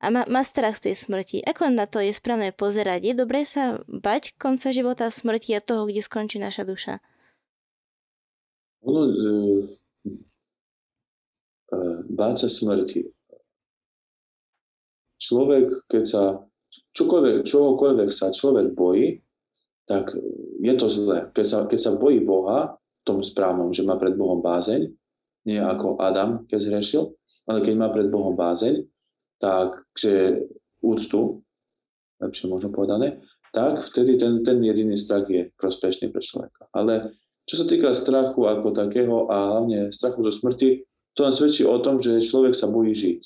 a 0.00 0.08
má, 0.08 0.24
má 0.24 0.40
strach 0.40 0.80
z 0.80 0.88
tej 0.90 0.94
smrti. 0.96 1.44
Ako 1.44 1.68
na 1.68 1.84
to 1.84 2.00
je 2.00 2.08
správne 2.08 2.56
pozerať? 2.56 3.04
Je 3.04 3.12
dobré 3.12 3.44
sa 3.44 3.84
bať 3.84 4.32
konca 4.40 4.72
života, 4.72 5.12
smrti 5.12 5.52
a 5.52 5.60
toho, 5.60 5.84
kde 5.84 6.00
skončí 6.00 6.40
naša 6.40 6.64
duša? 6.64 7.04
Ono, 8.86 9.00
e, 9.04 9.32
e, 11.68 11.78
báť 12.08 12.34
sa 12.44 12.48
smrti. 12.48 13.04
Človek, 15.20 15.84
keď 15.84 16.04
sa 16.08 16.22
čokoľvek, 16.96 17.44
čohokoľvek 17.44 18.10
sa 18.10 18.32
človek 18.32 18.72
bojí, 18.72 19.20
tak 19.84 20.16
je 20.62 20.74
to 20.78 20.86
zlé. 20.88 21.28
Keď 21.34 21.46
sa, 21.46 21.58
keď 21.66 21.80
sa 21.82 21.92
bojí 21.98 22.22
Boha, 22.24 22.80
tom 23.04 23.24
správnom, 23.24 23.72
že 23.72 23.82
má 23.82 23.96
pred 23.96 24.14
Bohom 24.14 24.38
bázeň, 24.38 24.86
nie 25.48 25.58
ako 25.58 25.98
Adam, 25.98 26.44
keď 26.46 26.60
zrešil, 26.60 27.16
ale 27.48 27.64
keď 27.64 27.74
má 27.74 27.88
pred 27.88 28.12
Bohom 28.12 28.36
bázeň, 28.36 28.84
takže 29.40 30.44
úctu, 30.84 31.40
lepšie 32.20 32.46
možno 32.52 32.70
povedané, 32.70 33.24
tak 33.50 33.82
vtedy 33.82 34.20
ten, 34.20 34.44
ten 34.44 34.60
jediný 34.62 34.94
strach 34.94 35.26
je 35.26 35.48
prospešný 35.58 36.12
pre 36.12 36.22
človeka. 36.22 36.68
Ale 36.70 37.16
čo 37.50 37.58
sa 37.58 37.66
týka 37.66 37.90
strachu 37.90 38.46
ako 38.46 38.70
takého 38.70 39.26
a 39.26 39.58
hlavne 39.58 39.90
strachu 39.90 40.22
zo 40.22 40.30
smrti, 40.30 40.86
to 41.18 41.26
len 41.26 41.34
svedčí 41.34 41.66
o 41.66 41.82
tom, 41.82 41.98
že 41.98 42.22
človek 42.22 42.54
sa 42.54 42.70
bojí 42.70 42.94
žiť. 42.94 43.20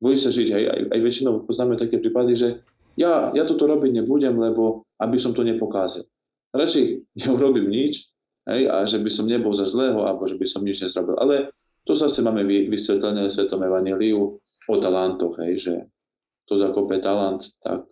Bojí 0.00 0.16
sa 0.16 0.32
žiť. 0.32 0.48
Aj, 0.56 0.64
aj, 0.72 0.80
aj 0.88 1.00
väčšinou 1.04 1.44
poznáme 1.44 1.76
také 1.76 2.00
prípady, 2.00 2.32
že 2.32 2.48
ja, 2.96 3.28
ja 3.36 3.44
toto 3.44 3.68
robiť 3.68 4.00
nebudem, 4.00 4.32
lebo 4.40 4.88
aby 4.96 5.20
som 5.20 5.36
to 5.36 5.44
nepokázal. 5.44 6.08
Radšej 6.56 6.84
neurobím 7.28 7.68
nič, 7.68 8.08
hej, 8.48 8.72
a 8.72 8.88
že 8.88 8.96
by 8.96 9.10
som 9.12 9.28
nebol 9.28 9.52
za 9.52 9.68
zlého, 9.68 10.00
alebo 10.00 10.24
že 10.24 10.40
by 10.40 10.46
som 10.48 10.64
nič 10.64 10.80
nezrobil. 10.80 11.20
Ale 11.20 11.52
to 11.84 11.92
zase 11.92 12.24
máme 12.24 12.40
vysvetlené 12.48 13.28
v 13.28 13.34
Svetom 13.36 13.60
Evangeliu 13.60 14.40
o 14.40 14.74
talantoch, 14.80 15.36
hej, 15.44 15.60
že 15.60 15.74
to 16.48 16.56
zakope 16.56 16.96
talent, 17.04 17.52
tak 17.60 17.84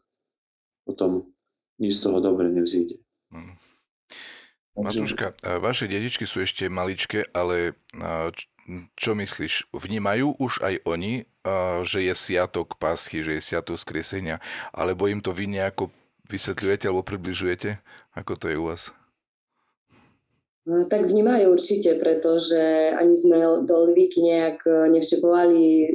potom 0.89 1.29
nič 1.77 2.01
z 2.01 2.09
toho 2.09 2.25
dobre 2.25 2.49
nevzíde. 2.49 2.97
Mm. 3.29 3.61
Matúška, 4.79 5.35
vaše 5.59 5.91
detičky 5.91 6.25
sú 6.25 6.41
ešte 6.41 6.71
maličké, 6.71 7.27
ale 7.35 7.75
čo 8.95 9.19
myslíš, 9.19 9.75
vnímajú 9.75 10.39
už 10.39 10.63
aj 10.63 10.75
oni, 10.87 11.27
že 11.83 12.07
je 12.07 12.15
siatok 12.15 12.79
pásky, 12.79 13.25
že 13.25 13.41
je 13.41 13.43
siatok 13.43 13.77
skresenia, 13.81 14.39
alebo 14.71 15.11
im 15.11 15.19
to 15.19 15.35
vy 15.35 15.51
nejako 15.51 15.91
vysvetľujete 16.31 16.87
alebo 16.87 17.03
približujete? 17.03 17.83
Ako 18.15 18.39
to 18.39 18.47
je 18.47 18.57
u 18.59 18.71
vás? 18.71 18.95
No, 20.69 20.87
tak 20.87 21.09
vnímajú 21.09 21.51
určite, 21.51 21.99
pretože 21.99 22.95
ani 22.95 23.17
sme 23.17 23.65
do 23.65 23.91
Livíky 23.91 24.23
nejak 24.23 24.61
e, 24.69 24.93
nevštepovali 24.93 25.65
e, 25.83 25.89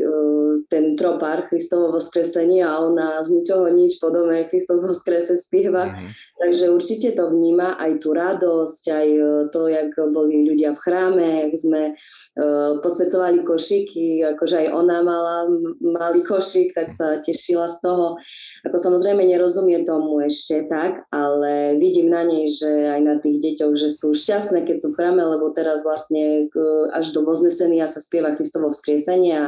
ten 0.68 0.93
tropár 0.99 1.47
Kristovo 1.47 1.95
voskresenie 1.95 2.66
a 2.66 2.84
ona 2.84 3.24
z 3.24 3.39
ničoho 3.39 3.72
nič 3.72 3.97
po 4.03 4.11
dome 4.11 4.43
Kristus 4.51 4.84
voskrese 4.84 5.39
spieva. 5.39 5.88
Mm-hmm. 5.89 6.09
Takže 6.36 6.66
určite 6.74 7.09
to 7.16 7.32
vníma 7.32 7.80
aj 7.80 7.91
tú 8.03 8.11
radosť, 8.11 8.84
aj 8.91 9.07
e, 9.07 9.24
to, 9.49 9.72
jak 9.72 9.95
boli 10.11 10.43
ľudia 10.43 10.76
v 10.76 10.82
chráme, 10.82 11.26
jak 11.47 11.53
sme 11.55 11.82
uh, 11.95 12.78
posvedcovali 12.84 13.47
košiky, 13.47 14.28
akože 14.36 14.66
aj 14.66 14.68
ona 14.76 14.99
mala 15.01 15.47
malý 15.80 16.22
košik, 16.26 16.76
tak 16.76 16.91
sa 16.91 17.24
tešila 17.24 17.72
z 17.72 17.78
toho. 17.80 18.20
Ako 18.68 18.76
samozrejme 18.76 19.24
nerozumie 19.24 19.82
tomu 19.88 20.20
ešte 20.26 20.68
tak, 20.68 21.07
ale 21.16 21.80
vidím 21.80 22.11
na 22.11 22.28
nej, 22.28 22.51
že 22.51 22.68
aj 22.68 23.01
na 23.01 23.16
tých 23.24 23.38
deťoch, 23.39 23.74
že 23.80 23.89
sú 23.89 24.11
šťastné 24.11 24.66
keď 24.66 24.78
sú 24.82 24.88
v 24.91 24.97
chráme, 24.97 25.22
lebo 25.22 25.53
teraz 25.53 25.86
vlastne 25.86 26.49
až 26.91 27.13
do 27.13 27.24
Voznesenia 27.24 27.88
sa 27.88 28.01
spieva 28.01 28.34
Kristovo 28.36 28.74
vzkriesenie 28.74 29.34
a 29.36 29.45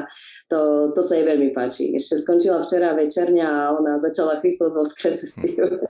to, 0.48 0.94
to 0.94 1.02
sa 1.08 1.16
jej 1.16 1.24
veľmi 1.24 1.56
páči. 1.56 1.96
Ešte 1.96 2.20
skončila 2.20 2.60
včera 2.60 2.92
večerňa 2.92 3.48
a 3.48 3.62
ona 3.80 3.96
začala 4.04 4.44
Kristus 4.44 4.76
vo 4.76 4.84
vzkrese 4.84 5.32
spievať. 5.32 5.88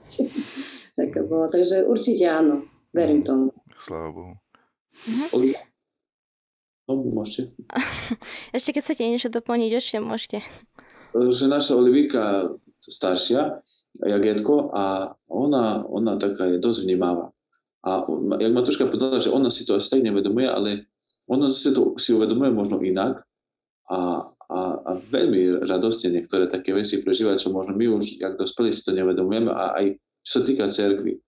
tak 0.98 1.10
bolo, 1.26 1.50
takže 1.50 1.82
určite 1.82 2.30
áno, 2.30 2.62
verím 2.94 3.26
tomu. 3.26 3.50
Sláva 3.74 4.14
Bohu. 4.14 4.34
Mhm. 5.10 5.66
No, 6.88 6.92
môžete. 7.04 7.52
Ešte 8.56 8.78
keď 8.78 8.82
chcete 8.86 9.04
niečo 9.04 9.28
doplniť, 9.28 9.70
určite 9.76 9.98
môžete. 10.00 10.38
Že 11.12 11.44
naša 11.50 11.76
Olivika 11.76 12.54
staršia, 12.80 13.60
Jagetko, 14.00 14.72
a 14.72 15.12
ona, 15.28 15.84
ona 15.84 16.16
taká 16.16 16.48
je 16.48 16.62
dosť 16.62 16.88
vnímavá. 16.88 17.34
A 17.84 18.08
jak 18.40 18.52
Matuška 18.52 18.88
povedala, 18.88 19.20
že 19.20 19.30
ona 19.30 19.52
si 19.52 19.68
to 19.68 19.76
asi 19.76 19.88
tak 19.92 20.02
nevedomuje, 20.02 20.48
ale 20.48 20.88
ona 21.28 21.46
zase 21.46 21.76
to 21.76 21.94
si 22.00 22.16
uvedomuje 22.16 22.50
možno 22.50 22.80
inak 22.80 23.22
a, 23.88 24.32
a, 24.48 24.80
a 24.80 24.90
veľmi 24.96 25.68
radostne 25.68 26.08
niektoré 26.08 26.48
také 26.48 26.72
veci 26.72 27.04
prežíva, 27.04 27.36
čo 27.36 27.52
možno 27.52 27.76
my 27.76 28.00
už, 28.00 28.16
jak 28.16 28.40
dospelí, 28.40 28.72
si 28.72 28.80
to 28.80 28.96
nevedomujeme 28.96 29.52
a 29.52 29.76
aj 29.76 30.00
čo 30.24 30.40
sa 30.40 30.42
týka 30.44 30.64
cerkvy. 30.72 31.20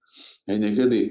Hej, 0.49 0.57
niekedy 0.57 0.99
e, 1.05 1.11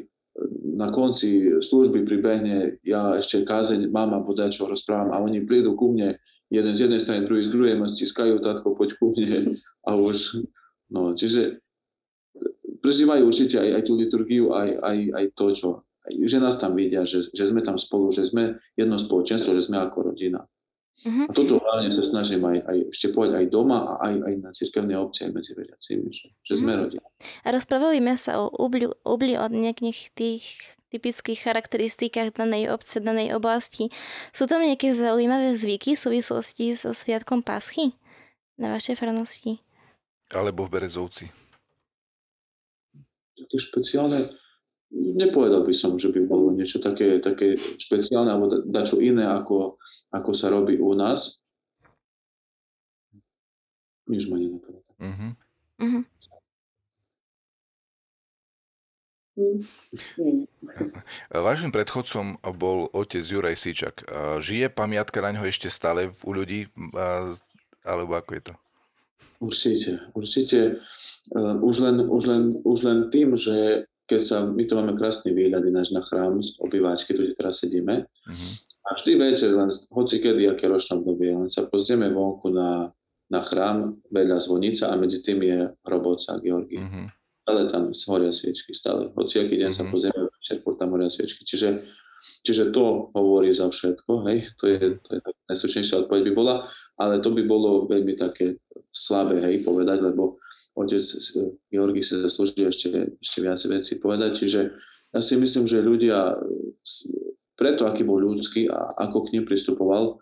na 0.74 0.90
konci 0.90 1.62
služby 1.62 2.10
pribehne, 2.10 2.82
ja 2.82 3.14
ešte 3.14 3.46
kázeň 3.46 3.94
mám 3.94 4.18
a 4.18 4.22
čo 4.50 4.66
rozprávam 4.66 5.14
a 5.14 5.22
oni 5.22 5.46
prídu 5.46 5.78
ku 5.78 5.94
mne, 5.94 6.18
jeden 6.50 6.74
z 6.74 6.90
jednej 6.90 7.02
strany, 7.02 7.30
druhý 7.30 7.46
z 7.46 7.54
druhej 7.54 7.78
ma 7.78 7.86
stiskajú, 7.86 8.42
tatko, 8.42 8.74
poď 8.74 8.98
ku 8.98 9.14
mne 9.14 9.54
a 9.90 9.92
už, 9.94 10.42
no, 10.90 11.14
čiže 11.14 11.62
prežívajú 12.82 13.22
určite 13.22 13.62
aj, 13.62 13.70
aj 13.70 13.84
tú 13.86 13.94
liturgiu, 13.94 14.50
aj, 14.58 14.70
aj, 14.82 14.98
aj 15.14 15.26
to, 15.38 15.46
čo, 15.54 15.68
že 16.10 16.42
nás 16.42 16.58
tam 16.58 16.74
vidia, 16.74 17.06
že, 17.06 17.22
že 17.22 17.46
sme 17.46 17.62
tam 17.62 17.78
spolu, 17.78 18.10
že 18.10 18.26
sme 18.26 18.58
jedno 18.74 18.98
spoločenstvo, 18.98 19.54
že 19.54 19.70
sme 19.70 19.78
ako 19.78 20.14
rodina. 20.14 20.42
Uh-huh. 21.00 21.28
A 21.28 21.32
toto 21.32 21.64
hlavne 21.64 21.96
sa 21.96 22.04
snažím 22.04 22.44
aj, 22.44 22.60
aj 22.68 22.78
ešte 22.92 23.08
povedať 23.16 23.36
aj 23.40 23.48
doma 23.48 23.80
a 23.96 24.12
aj, 24.12 24.14
aj 24.20 24.34
na 24.44 24.52
cirkevnej 24.52 24.98
obci, 25.00 25.28
aj 25.28 25.32
medzi 25.32 25.52
veriacimi, 25.56 26.12
že, 26.12 26.28
že 26.44 26.54
uh-huh. 26.56 26.60
sme 26.60 26.72
mhm. 26.76 26.80
rodina. 26.84 27.08
A 27.44 27.48
rozprávali 27.56 28.00
sa 28.20 28.44
o 28.44 28.52
ubli, 28.52 28.92
ubli 29.08 29.40
od 29.40 29.52
nejakých 29.56 30.12
tých 30.12 30.44
typických 30.90 31.40
charakteristikách 31.46 32.34
danej 32.34 32.74
obce, 32.74 32.98
danej 33.00 33.38
oblasti. 33.38 33.94
Sú 34.34 34.50
tam 34.50 34.66
nejaké 34.66 34.92
zaujímavé 34.92 35.54
zvyky 35.54 35.94
v 35.94 36.02
súvislosti 36.02 36.74
so 36.74 36.92
Sviatkom 36.92 37.46
Paschy 37.46 37.94
na 38.58 38.74
vašej 38.74 38.98
farnosti? 38.98 39.62
Alebo 40.34 40.66
v 40.66 40.78
Berezovci. 40.78 41.26
Také 43.38 43.58
špeciálne, 43.58 44.20
nepovedal 44.94 45.66
by 45.66 45.74
som, 45.74 45.98
že 46.02 46.10
by 46.10 46.26
bolo 46.26 46.50
niečo 46.54 46.82
také, 46.82 47.22
také 47.22 47.58
špeciálne 47.58 48.30
alebo 48.34 48.66
dačo 48.66 48.98
iné, 48.98 49.26
ako, 49.26 49.78
ako 50.10 50.32
sa 50.34 50.50
robí 50.50 50.78
u 50.82 50.94
nás. 50.98 51.46
Nič 54.10 54.26
ma 54.26 54.42
nenapadá. 54.42 54.82
Uh-huh. 54.98 55.32
Uh-huh. 55.80 56.04
Vašim 61.32 61.72
predchodcom 61.72 62.44
bol 62.58 62.92
otec 62.92 63.24
Juraj 63.24 63.56
Sičak. 63.56 64.04
Žije 64.44 64.68
pamiatka 64.74 65.24
na 65.24 65.32
ňo 65.38 65.48
ešte 65.48 65.72
stále 65.72 66.12
u 66.28 66.32
ľudí? 66.36 66.68
Alebo 67.86 68.20
ako 68.20 68.32
je 68.36 68.44
to? 68.52 68.54
Určite, 69.40 69.92
určite. 70.12 70.84
Už 71.64 71.76
len, 71.80 72.04
už 72.04 72.24
len, 72.28 72.44
už 72.68 72.80
len 72.84 73.00
tým, 73.08 73.40
že 73.40 73.88
keď 74.10 74.22
sa, 74.26 74.42
my 74.42 74.66
to 74.66 74.74
máme 74.74 74.98
krásny 74.98 75.38
výhľad 75.38 75.62
ináč 75.70 75.94
na 75.94 76.02
chrám 76.02 76.42
z 76.42 76.58
obývačky, 76.58 77.14
tu 77.14 77.30
teraz 77.38 77.62
sedíme. 77.62 78.10
Uh-huh. 78.10 78.52
A 78.90 78.98
vždy 78.98 79.22
večer, 79.22 79.54
len 79.54 79.70
hoci 79.70 80.18
kedy, 80.18 80.50
aké 80.50 80.66
ročné 80.66 80.98
obdobie, 80.98 81.38
len 81.38 81.46
sa 81.46 81.70
pozrieme 81.70 82.10
vonku 82.10 82.50
na, 82.50 82.90
na 83.30 83.42
chrám, 83.46 84.02
vedľa 84.10 84.42
zvonica 84.42 84.90
a 84.90 84.98
medzi 84.98 85.22
tým 85.22 85.46
je 85.46 85.60
robotca 85.86 86.42
Georgi. 86.42 86.82
Uh-huh. 86.82 87.06
Stále 87.46 87.62
tam 87.70 87.84
horia 87.94 88.34
sviečky, 88.34 88.74
stále. 88.74 89.14
Hoci 89.14 89.46
aký 89.46 89.62
deň 89.62 89.70
uh-huh. 89.70 89.78
sa 89.78 89.84
mhm. 89.86 89.92
pozrieme 89.94 90.22
večer, 90.26 90.58
tam 90.66 90.90
horia 90.98 91.10
sviečky. 91.14 91.46
Čiže, 91.46 91.70
čiže 92.42 92.74
to 92.74 93.14
hovorí 93.14 93.54
za 93.54 93.70
všetko, 93.70 94.26
hej, 94.26 94.50
to 94.58 94.66
je, 94.74 94.98
to 95.06 95.10
je 95.18 95.20
najslušnejšia 95.54 96.10
odpoveď 96.10 96.22
by 96.30 96.34
bola, 96.34 96.56
ale 96.98 97.22
to 97.22 97.30
by 97.30 97.46
bolo 97.46 97.86
veľmi 97.86 98.18
také 98.18 98.58
slabé, 98.90 99.40
hej, 99.46 99.62
povedať, 99.62 100.02
lebo 100.02 100.42
otec 100.74 101.02
Georgi 101.70 102.02
si 102.02 102.16
zaslúži 102.20 102.66
ešte, 102.66 103.18
ešte 103.22 103.40
viac 103.40 103.62
veci 103.70 103.94
povedať. 104.02 104.32
Čiže 104.36 104.62
ja 105.14 105.20
si 105.22 105.38
myslím, 105.38 105.66
že 105.70 105.86
ľudia, 105.86 106.38
preto 107.54 107.86
aký 107.86 108.06
bol 108.06 108.22
ľudský 108.22 108.70
a 108.70 109.10
ako 109.10 109.30
k 109.30 109.32
ním 109.38 109.46
pristupoval, 109.46 110.18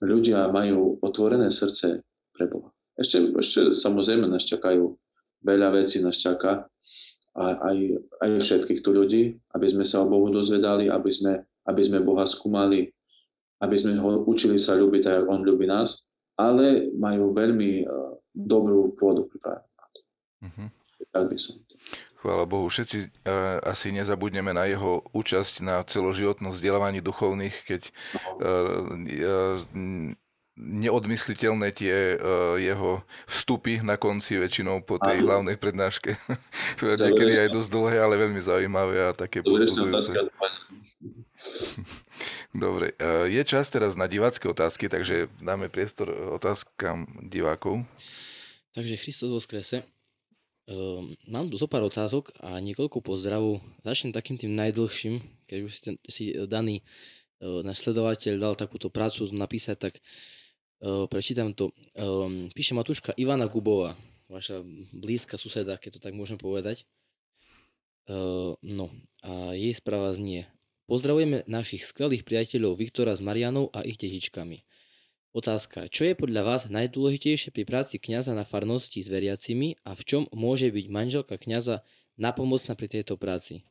ľudia 0.00 0.48
majú 0.52 0.96
otvorené 1.04 1.52
srdce 1.52 2.04
pre 2.32 2.48
Boha. 2.48 2.72
Ešte, 2.96 3.32
ešte 3.36 3.60
samozrejme 3.76 4.24
nás 4.24 4.48
čakajú, 4.48 4.96
veľa 5.44 5.76
vecí 5.76 6.00
nás 6.00 6.16
čaká, 6.16 6.64
a 7.36 7.52
aj, 7.68 7.78
aj 8.24 8.30
všetkých 8.40 8.80
tu 8.80 8.96
ľudí, 8.96 9.36
aby 9.52 9.66
sme 9.68 9.84
sa 9.84 10.00
o 10.00 10.08
Bohu 10.08 10.32
dozvedali, 10.32 10.88
aby 10.88 11.10
sme, 11.12 11.44
aby 11.68 11.82
sme 11.84 12.00
Boha 12.00 12.24
skúmali, 12.24 12.88
aby 13.60 13.76
sme 13.76 14.00
ho 14.00 14.24
učili 14.24 14.56
sa 14.56 14.72
ľúbiť 14.72 15.02
tak, 15.04 15.14
ako 15.20 15.28
On 15.36 15.42
ľúbi 15.44 15.68
nás, 15.68 16.05
ale 16.36 16.92
majú 16.96 17.32
veľmi 17.32 17.84
uh, 17.84 18.16
dobrú 18.32 18.92
pôdu 18.96 19.24
pripravenú. 19.28 19.64
Uh-huh. 20.44 20.68
Tak 21.12 21.32
by 21.32 21.36
som 21.40 21.56
Chvála 22.16 22.48
Bohu, 22.48 22.66
všetci 22.66 22.98
uh, 23.22 23.62
asi 23.62 23.92
nezabudneme 23.92 24.50
na 24.50 24.66
jeho 24.66 25.04
účasť 25.14 25.62
na 25.62 25.84
celoživotnom 25.86 26.50
vzdelávaní 26.50 26.98
duchovných, 27.04 27.54
keď 27.62 27.92
uh, 28.40 28.82
uh, 28.98 29.54
neodmysliteľné 30.56 31.68
tie 31.76 32.16
uh, 32.16 32.56
jeho 32.56 33.04
vstupy 33.28 33.84
na 33.84 34.00
konci 34.00 34.40
väčšinou 34.40 34.80
po 34.82 34.96
tej 34.96 35.20
Aha. 35.20 35.24
hlavnej 35.28 35.60
prednáške. 35.60 36.16
Niekedy 36.80 37.46
aj 37.46 37.48
dosť 37.52 37.68
dlhé, 37.68 37.96
ale 38.00 38.14
veľmi 38.16 38.40
zaujímavé 38.40 39.06
a 39.06 39.14
také 39.14 39.44
pozbudzujúce. 39.44 40.10
Dobre, 42.52 42.96
uh, 42.96 43.26
je 43.28 43.42
čas 43.44 43.68
teraz 43.68 43.94
na 43.94 44.08
divácké 44.08 44.48
otázky, 44.48 44.88
takže 44.88 45.28
dáme 45.40 45.68
priestor 45.68 46.08
otázkam 46.36 47.06
divákov. 47.26 47.84
Takže 48.72 49.00
Christos 49.00 49.32
vo 49.32 49.40
skrese. 49.40 49.84
Um, 50.66 51.14
mám 51.30 51.48
zo 51.54 51.70
pár 51.70 51.86
otázok 51.86 52.34
a 52.42 52.58
niekoľko 52.58 52.98
pozdravov. 52.98 53.62
Začnem 53.86 54.10
takým 54.10 54.34
tým 54.36 54.58
najdlhším, 54.58 55.22
keď 55.46 55.58
už 55.62 55.70
si, 55.70 55.80
ten, 55.80 55.94
si 56.10 56.24
daný 56.46 56.82
uh, 57.42 57.62
náš 57.62 57.86
sledovateľ 57.86 58.34
dal 58.36 58.54
takúto 58.58 58.90
prácu 58.90 59.28
napísať, 59.32 59.76
tak 59.78 59.94
prečítam 61.08 61.56
to. 61.56 61.72
Um, 61.96 62.52
píše 62.52 62.76
Matuška 62.76 63.16
Ivana 63.16 63.48
Gubová, 63.48 63.96
vaša 64.28 64.60
blízka 64.92 65.40
suseda, 65.40 65.80
keď 65.80 65.96
to 65.96 66.00
tak 66.04 66.12
môžem 66.12 66.36
povedať. 66.36 66.84
Uh, 68.06 68.54
no 68.62 68.92
a 69.24 69.56
jej 69.56 69.72
správa 69.72 70.12
znie. 70.12 70.46
Pozdravujeme 70.86 71.42
našich 71.50 71.82
skvelých 71.82 72.22
priateľov 72.22 72.78
Viktora 72.78 73.10
s 73.10 73.18
Marianou 73.18 73.74
a 73.74 73.82
ich 73.82 73.98
detičkami. 73.98 74.62
Otázka. 75.34 75.90
Čo 75.90 76.06
je 76.06 76.14
podľa 76.14 76.46
vás 76.46 76.70
najdôležitejšie 76.70 77.50
pri 77.50 77.66
práci 77.66 77.98
kňaza 77.98 78.38
na 78.38 78.46
farnosti 78.46 79.02
s 79.02 79.10
veriacimi 79.10 79.74
a 79.82 79.98
v 79.98 80.02
čom 80.06 80.22
môže 80.30 80.70
byť 80.70 80.86
manželka 80.86 81.42
kňaza 81.42 81.82
napomocná 82.14 82.78
pri 82.78 82.86
tejto 82.86 83.18
práci? 83.18 83.66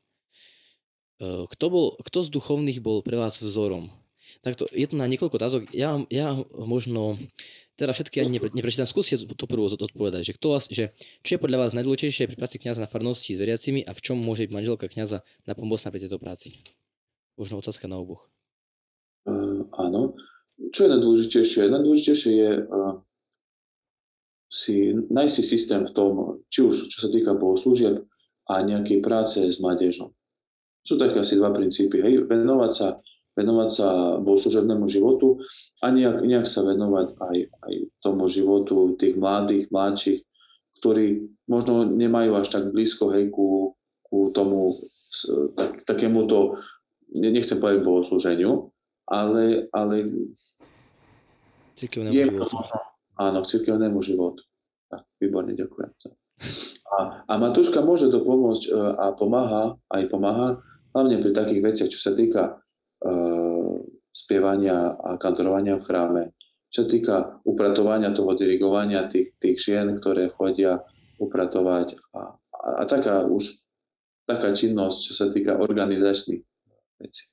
E, 1.24 1.48
kto, 1.48 1.66
bol, 1.72 1.96
kto 2.04 2.20
z 2.20 2.30
duchovných 2.36 2.84
bol 2.84 3.00
pre 3.00 3.16
vás 3.16 3.40
vzorom? 3.40 3.96
Takto, 4.44 4.68
je 4.76 4.84
to 4.84 5.00
na 5.00 5.08
niekoľko 5.08 5.40
otázok. 5.40 5.62
Ja, 5.72 5.96
ja 6.12 6.36
možno, 6.52 7.16
teda 7.80 7.96
všetky 7.96 8.28
ani 8.28 8.38
nepre, 8.38 8.52
neprečítam, 8.52 8.92
skúste 8.92 9.16
to 9.24 9.46
prvú 9.48 9.72
odpovedať, 9.72 10.22
že, 10.22 10.34
kto 10.36 10.48
vás, 10.52 10.68
že 10.68 10.92
čo 11.24 11.40
je 11.40 11.40
podľa 11.40 11.64
vás 11.64 11.72
najdôležitejšie 11.80 12.28
pri 12.28 12.36
práci 12.36 12.60
kňaza 12.60 12.84
na 12.84 12.92
farnosti 12.92 13.32
s 13.32 13.40
veriacimi 13.40 13.88
a 13.88 13.96
v 13.96 14.04
čom 14.04 14.20
môže 14.20 14.44
byť 14.44 14.52
manželka 14.52 14.92
kňaza 14.92 15.24
napomocná 15.48 15.88
pri 15.96 16.04
tejto 16.04 16.20
práci? 16.20 16.60
Možno 17.36 17.60
otázka 17.60 17.92
na 17.92 18.00
oboch. 18.00 18.32
Uh, 19.28 19.68
áno. 19.76 20.16
Čo 20.72 20.88
je 20.88 20.90
najdôležitejšie? 20.96 21.68
Najdôležitejšie 21.68 22.32
je 22.32 22.52
uh, 22.64 22.96
si, 24.48 24.96
nájsť 24.96 25.34
si 25.36 25.44
systém 25.44 25.84
v 25.84 25.92
tom, 25.92 26.12
či 26.48 26.64
už 26.64 26.88
čo 26.88 26.98
sa 27.04 27.10
týka 27.12 27.36
bohoslúžieb 27.36 28.08
a 28.48 28.64
nejakej 28.64 29.04
práce 29.04 29.44
s 29.44 29.60
mládežom. 29.60 30.16
Sú 30.86 30.96
také 30.96 31.20
asi 31.20 31.36
dva 31.36 31.52
princípy. 31.52 32.00
Hej? 32.00 32.30
Venovať 32.30 32.72
sa, 32.72 32.88
venovať 33.36 33.70
sa 33.74 33.88
bohoslužebnému 34.22 34.86
životu 34.88 35.42
a 35.82 35.92
nejak, 35.92 36.24
nejak 36.24 36.48
sa 36.48 36.64
venovať 36.64 37.20
aj, 37.20 37.38
aj 37.52 37.74
tomu 38.00 38.30
životu 38.30 38.94
tých 38.96 39.18
mladých, 39.18 39.68
mladších, 39.74 40.22
ktorí 40.80 41.26
možno 41.50 41.90
nemajú 41.90 42.38
až 42.38 42.48
tak 42.54 42.70
blízko 42.70 43.10
hej, 43.12 43.34
ku, 43.34 43.74
ku 44.06 44.30
tomu 44.30 44.78
tak, 45.58 45.82
takémuto, 45.90 46.62
nechcem 47.14 47.62
povedať 47.62 47.86
bohoslúženiu, 47.86 48.74
ale, 49.06 49.70
ale 49.70 49.96
Církevnému 51.76 52.16
životu. 52.16 52.56
Áno, 53.16 53.44
k 53.44 53.50
církevnému 53.52 54.00
životu. 54.00 54.44
Tak, 54.88 55.04
výborne, 55.20 55.56
ďakujem. 55.56 55.92
A, 56.96 57.28
a 57.28 57.34
Matúška 57.36 57.84
môže 57.84 58.12
to 58.12 58.24
pomôcť 58.24 58.64
e, 58.68 58.72
a 58.76 59.12
pomáha, 59.16 59.76
aj 59.92 60.04
pomáha, 60.08 60.60
hlavne 60.96 61.20
pri 61.20 61.32
takých 61.36 61.62
veciach, 61.64 61.90
čo 61.92 62.00
sa 62.00 62.16
týka 62.16 62.56
uh, 62.56 63.76
spievania 64.16 64.96
a 64.96 65.20
kantorovania 65.20 65.76
v 65.76 65.84
chráme, 65.84 66.24
čo 66.72 66.84
sa 66.84 66.88
týka 66.88 67.16
upratovania 67.44 68.16
toho 68.16 68.32
dirigovania 68.32 69.04
tých, 69.12 69.36
tých 69.36 69.60
žien, 69.60 69.92
ktoré 70.00 70.32
chodia 70.32 70.88
upratovať 71.20 72.00
a, 72.16 72.40
a, 72.40 72.68
a 72.80 72.84
taká 72.88 73.28
už 73.28 73.60
taká 74.24 74.56
činnosť, 74.56 75.00
čo 75.12 75.14
sa 75.20 75.28
týka 75.28 75.60
organizačných 75.60 76.48
vecí. 77.00 77.32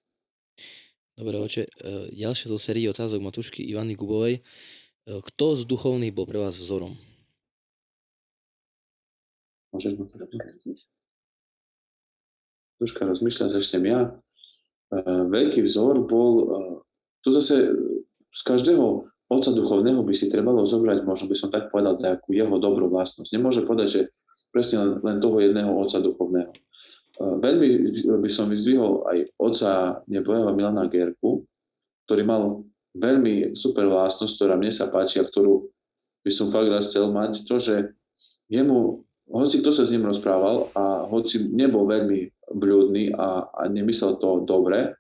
Dobre, 1.13 1.37
oče, 1.39 1.69
e, 1.69 1.71
ďalšia 2.17 2.49
zo 2.49 2.59
série 2.59 2.89
otázok 2.89 3.21
Matušky 3.21 3.61
Ivany 3.69 3.95
Gubovej. 3.95 4.41
E, 4.41 4.43
kto 5.07 5.61
z 5.61 5.69
duchovných 5.69 6.17
bol 6.17 6.25
pre 6.25 6.41
vás 6.41 6.57
vzorom? 6.57 6.97
Môžeš 9.77 9.97
ma 10.01 10.05
Troška 12.81 13.03
rozmýšľať, 13.07 13.49
začnem 13.53 13.85
ja. 13.87 14.01
E, 14.09 14.99
veľký 15.29 15.61
vzor 15.69 16.09
bol, 16.09 16.33
tu 17.21 17.29
zase 17.29 17.77
z 18.33 18.41
každého 18.43 19.07
otca 19.29 19.51
duchovného 19.53 20.01
by 20.01 20.15
si 20.17 20.33
trebalo 20.33 20.65
zobrať, 20.65 21.05
možno 21.05 21.29
by 21.29 21.37
som 21.37 21.49
tak 21.53 21.69
povedal, 21.69 22.01
takú 22.01 22.33
jeho 22.33 22.57
dobrú 22.57 22.89
vlastnosť. 22.89 23.31
Nemôže 23.33 23.65
povedať, 23.65 23.89
že 23.89 24.01
presne 24.49 24.81
len, 24.81 24.91
len 25.01 25.17
toho 25.21 25.41
jedného 25.41 25.73
otca 25.77 26.01
duchovného. 26.01 26.53
Veľmi 27.21 27.69
by 28.09 28.31
som 28.33 28.49
vyzdvihol 28.49 29.05
aj 29.05 29.19
otca 29.37 30.01
nebojeho 30.09 30.49
Milana 30.57 30.89
Gerku, 30.89 31.45
ktorý 32.09 32.23
mal 32.25 32.43
veľmi 32.97 33.53
super 33.53 33.89
vlastnosť, 33.89 34.35
ktorá 34.37 34.55
mne 34.57 34.73
sa 34.73 34.89
páči 34.89 35.21
a 35.21 35.29
ktorú 35.29 35.69
by 36.23 36.31
som 36.33 36.49
fakt 36.49 36.71
raz 36.73 36.89
chcel 36.89 37.13
mať, 37.13 37.45
to, 37.45 37.57
že 37.59 37.77
jemu, 38.49 39.03
hoci 39.29 39.61
kto 39.61 39.71
sa 39.75 39.85
s 39.85 39.93
ním 39.93 40.07
rozprával 40.07 40.71
a 40.73 41.05
hoci 41.09 41.51
nebol 41.51 41.85
veľmi 41.89 42.31
blúdny 42.53 43.13
a, 43.17 43.49
a 43.49 43.63
nemyslel 43.69 44.17
to 44.17 44.45
dobre, 44.47 44.95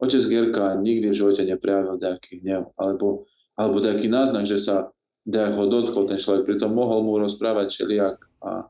otec 0.00 0.22
Gerka 0.26 0.76
nikdy 0.80 1.12
v 1.12 1.18
živote 1.18 1.42
neprejavil 1.44 1.96
nejaký 2.00 2.40
hnev, 2.44 2.72
alebo, 2.76 3.28
alebo 3.56 3.78
nejaký 3.78 4.08
náznak, 4.08 4.44
že 4.48 4.58
sa 4.58 4.90
ho 5.30 5.64
dotkol 5.68 6.08
ten 6.08 6.18
človek, 6.18 6.46
pritom 6.46 6.72
mohol 6.72 7.04
mu 7.04 7.20
rozprávať 7.20 7.72
všelijak 7.72 8.16
a, 8.42 8.66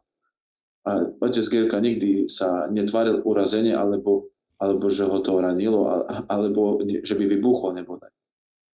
a 0.80 0.90
otec 1.20 1.44
Gerka 1.48 1.76
nikdy 1.76 2.24
sa 2.24 2.68
netváril 2.72 3.20
urazenie, 3.28 3.76
alebo, 3.76 4.32
alebo 4.56 4.88
že 4.88 5.04
ho 5.04 5.20
to 5.20 5.36
ranilo, 5.36 6.08
alebo 6.32 6.80
že 6.80 7.14
by 7.16 7.24
vybuchol 7.28 7.76
nebodaj. 7.76 8.12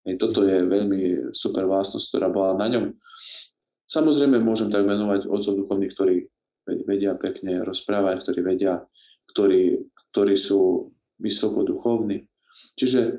Hej, 0.07 0.23
toto 0.23 0.47
je 0.47 0.63
veľmi 0.63 1.35
super 1.35 1.67
vlastnosť, 1.67 2.07
ktorá 2.15 2.31
bola 2.31 2.55
na 2.55 2.71
ňom. 2.71 2.95
Samozrejme 3.87 4.39
môžem 4.39 4.71
tak 4.71 4.87
menovať 4.87 5.27
otcov 5.27 5.67
duchovných, 5.67 5.93
ktorí 5.95 6.17
vedia 6.87 7.15
pekne 7.19 7.63
rozprávať, 7.63 8.23
ktorí 8.23 8.41
vedia, 8.43 8.83
ktorí, 9.31 9.83
ktorí 10.15 10.35
sú 10.39 10.95
vysoko 11.19 11.67
duchovní. 11.67 12.27
Čiže 12.79 13.01
e, 13.03 13.13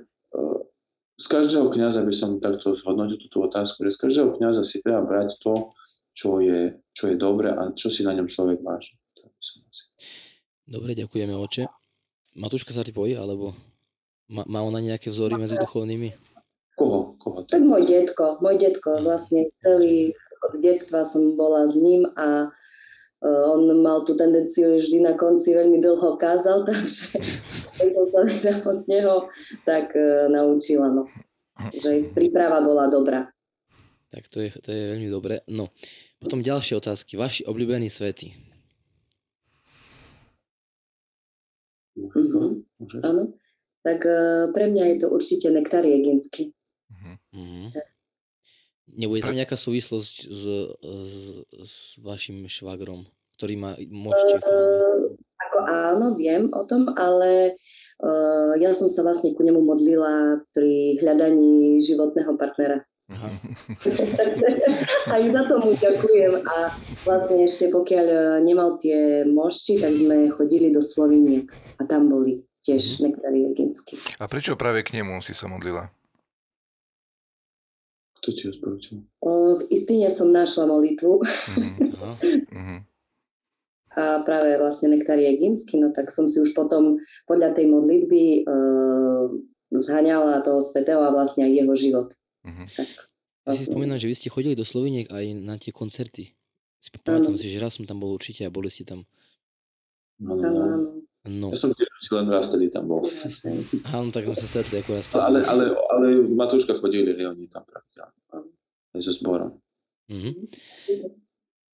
z 1.18 1.26
každého 1.28 1.72
kniaza 1.72 2.04
by 2.04 2.14
som 2.16 2.44
takto 2.44 2.76
zhodnotil 2.76 3.20
túto 3.20 3.48
otázku, 3.48 3.84
že 3.88 3.96
z 3.96 4.02
každého 4.08 4.30
kniaza 4.40 4.64
si 4.68 4.84
treba 4.84 5.04
brať 5.04 5.40
to, 5.40 5.72
čo 6.16 6.40
je, 6.44 6.76
čo 6.98 7.14
je 7.14 7.16
dobre 7.16 7.54
a 7.54 7.70
čo 7.78 7.94
si 7.94 8.02
na 8.02 8.18
ňom 8.18 8.26
človek 8.26 8.66
váži. 8.66 8.98
Dobre, 10.66 10.98
ďakujeme 10.98 11.38
oče. 11.38 11.70
Matúška 12.42 12.74
sa 12.74 12.82
ti 12.82 12.90
pojí, 12.90 13.14
alebo 13.14 13.54
má, 14.34 14.42
má 14.50 14.66
ona 14.66 14.82
nejaké 14.82 15.14
vzory 15.14 15.38
medzi 15.38 15.62
duchovnými? 15.62 16.10
Koho? 16.74 17.14
Koho 17.22 17.46
tak 17.46 17.62
môj 17.62 17.86
detko. 17.86 18.42
Môj 18.42 18.58
detko 18.58 18.98
vlastne 19.06 19.54
celý 19.62 20.18
od 20.42 20.58
detstva 20.58 21.06
som 21.06 21.38
bola 21.38 21.66
s 21.66 21.78
ním 21.78 22.06
a 22.18 22.50
uh, 22.50 23.44
on 23.54 23.66
mal 23.82 24.06
tú 24.06 24.14
tendenciu 24.18 24.78
vždy 24.78 25.02
na 25.06 25.14
konci 25.18 25.54
veľmi 25.54 25.82
dlho 25.82 26.18
kázal, 26.18 26.62
takže 26.70 27.18
som 27.78 28.06
sa 28.10 28.54
od 28.66 28.82
neho 28.90 29.30
tak 29.66 29.94
uh, 29.94 30.30
naučila. 30.30 30.90
No. 30.90 31.06
Že 31.74 32.14
príprava 32.14 32.62
bola 32.62 32.90
dobrá. 32.90 33.30
Tak 34.14 34.30
to 34.30 34.46
je, 34.46 34.50
to 34.62 34.70
je 34.70 34.84
veľmi 34.94 35.10
dobré. 35.10 35.42
No, 35.50 35.74
potom 36.22 36.42
ďalšie 36.42 36.78
otázky. 36.78 37.16
Vaši 37.18 37.46
obľúbení 37.46 37.90
svety. 37.90 38.34
Mm-hmm. 41.98 43.02
Áno. 43.06 43.34
Tak 43.82 44.00
uh, 44.04 44.52
pre 44.52 44.68
mňa 44.70 44.84
je 44.94 44.98
to 45.02 45.08
určite 45.10 45.48
nektar 45.50 45.86
jeginsky. 45.86 46.54
Mm-hmm. 47.34 47.74
Nebude 48.98 49.22
tam 49.22 49.38
nejaká 49.38 49.60
súvislosť 49.60 50.16
s, 50.32 50.44
s, 50.82 51.16
s 51.54 51.74
vašim 52.02 52.48
švagrom, 52.50 53.06
ktorý 53.38 53.54
má 53.60 53.72
môžete 53.78 54.42
uh, 54.42 55.14
ako 55.38 55.60
áno, 55.70 56.06
viem 56.18 56.50
o 56.50 56.64
tom, 56.66 56.90
ale 56.98 57.54
uh, 58.02 58.54
ja 58.58 58.74
som 58.74 58.90
sa 58.90 59.06
vlastne 59.06 59.38
ku 59.38 59.46
nemu 59.46 59.62
modlila 59.62 60.42
pri 60.52 60.98
hľadaní 60.98 61.78
životného 61.84 62.34
partnera. 62.36 62.84
Aj 65.08 65.24
za 65.24 65.44
tomu 65.52 65.72
ďakujem. 65.80 66.44
A 66.44 66.76
vlastne 67.08 67.48
ešte 67.48 67.72
pokiaľ 67.72 68.06
e, 68.08 68.20
nemal 68.44 68.76
tie 68.84 69.24
mošči, 69.24 69.80
tak 69.80 69.96
sme 69.96 70.28
chodili 70.28 70.76
do 70.76 70.84
Sloviniek 70.84 71.48
a 71.80 71.88
tam 71.88 72.12
boli 72.12 72.44
tiež 72.68 73.00
mhm. 73.00 73.02
nektári 73.08 73.40
A 74.20 74.24
prečo 74.28 74.60
práve 74.60 74.84
k 74.84 75.00
nemu 75.00 75.24
si 75.24 75.32
sa 75.32 75.48
modlila? 75.48 75.88
Kto 78.20 78.30
ti 78.36 78.44
odporúčil? 78.52 79.08
V 79.24 79.62
Istine 79.72 80.12
som 80.12 80.34
našla 80.34 80.68
molitvu. 80.68 81.22
Mm-hmm. 81.24 82.78
a 83.98 84.22
práve 84.22 84.54
vlastne 84.62 84.94
Nektar 84.94 85.18
Jeginsky, 85.18 85.82
no 85.82 85.90
tak 85.90 86.14
som 86.14 86.30
si 86.30 86.38
už 86.38 86.54
potom 86.54 87.02
podľa 87.26 87.58
tej 87.58 87.66
modlitby 87.66 88.46
uh, 88.46 89.26
zhaňala 89.74 90.46
toho 90.46 90.62
svetého 90.62 91.02
a 91.02 91.10
vlastne 91.10 91.50
aj 91.50 91.52
jeho 91.58 91.74
život. 91.74 92.10
Tak, 92.46 92.90
vlastne. 93.46 93.48
Ja 93.48 93.54
si 93.56 93.64
spomínam, 93.66 93.98
že 93.98 94.10
vy 94.12 94.16
ste 94.18 94.34
chodili 94.34 94.54
do 94.54 94.68
Sloveniek 94.68 95.08
aj 95.08 95.26
na 95.38 95.56
tie 95.56 95.72
koncerty. 95.72 96.36
Si 96.78 96.90
pamätám 96.94 97.36
si, 97.40 97.50
že 97.50 97.58
raz 97.58 97.80
som 97.80 97.88
tam 97.88 97.98
bol 97.98 98.14
určite 98.14 98.46
a 98.46 98.54
boli 98.54 98.70
ste 98.70 98.86
tam. 98.86 99.08
No, 100.22 100.34
no, 100.38 100.50
no. 100.50 100.66
No. 101.28 101.52
Ja 101.52 101.60
som 101.60 101.76
tiež 101.76 102.08
len 102.16 102.32
raz 102.32 102.56
tedy 102.56 102.72
tam 102.72 102.88
bol. 102.88 103.04
Áno, 103.92 104.10
tak 104.16 104.24
sme 104.32 104.38
sa 104.40 104.48
stretli 104.48 104.80
ako 104.80 104.96
raz. 104.96 105.12
Ale, 105.12 105.44
ale, 105.44 105.76
ale 105.76 106.08
Matúška 106.24 106.80
chodili, 106.80 107.12
hej, 107.12 107.28
oni 107.28 107.52
tam 107.52 107.68
pravidelne. 107.68 108.16
Aj 108.96 109.02
so 109.04 109.12
zborom. 109.12 109.60
Mm-hmm. 110.08 110.34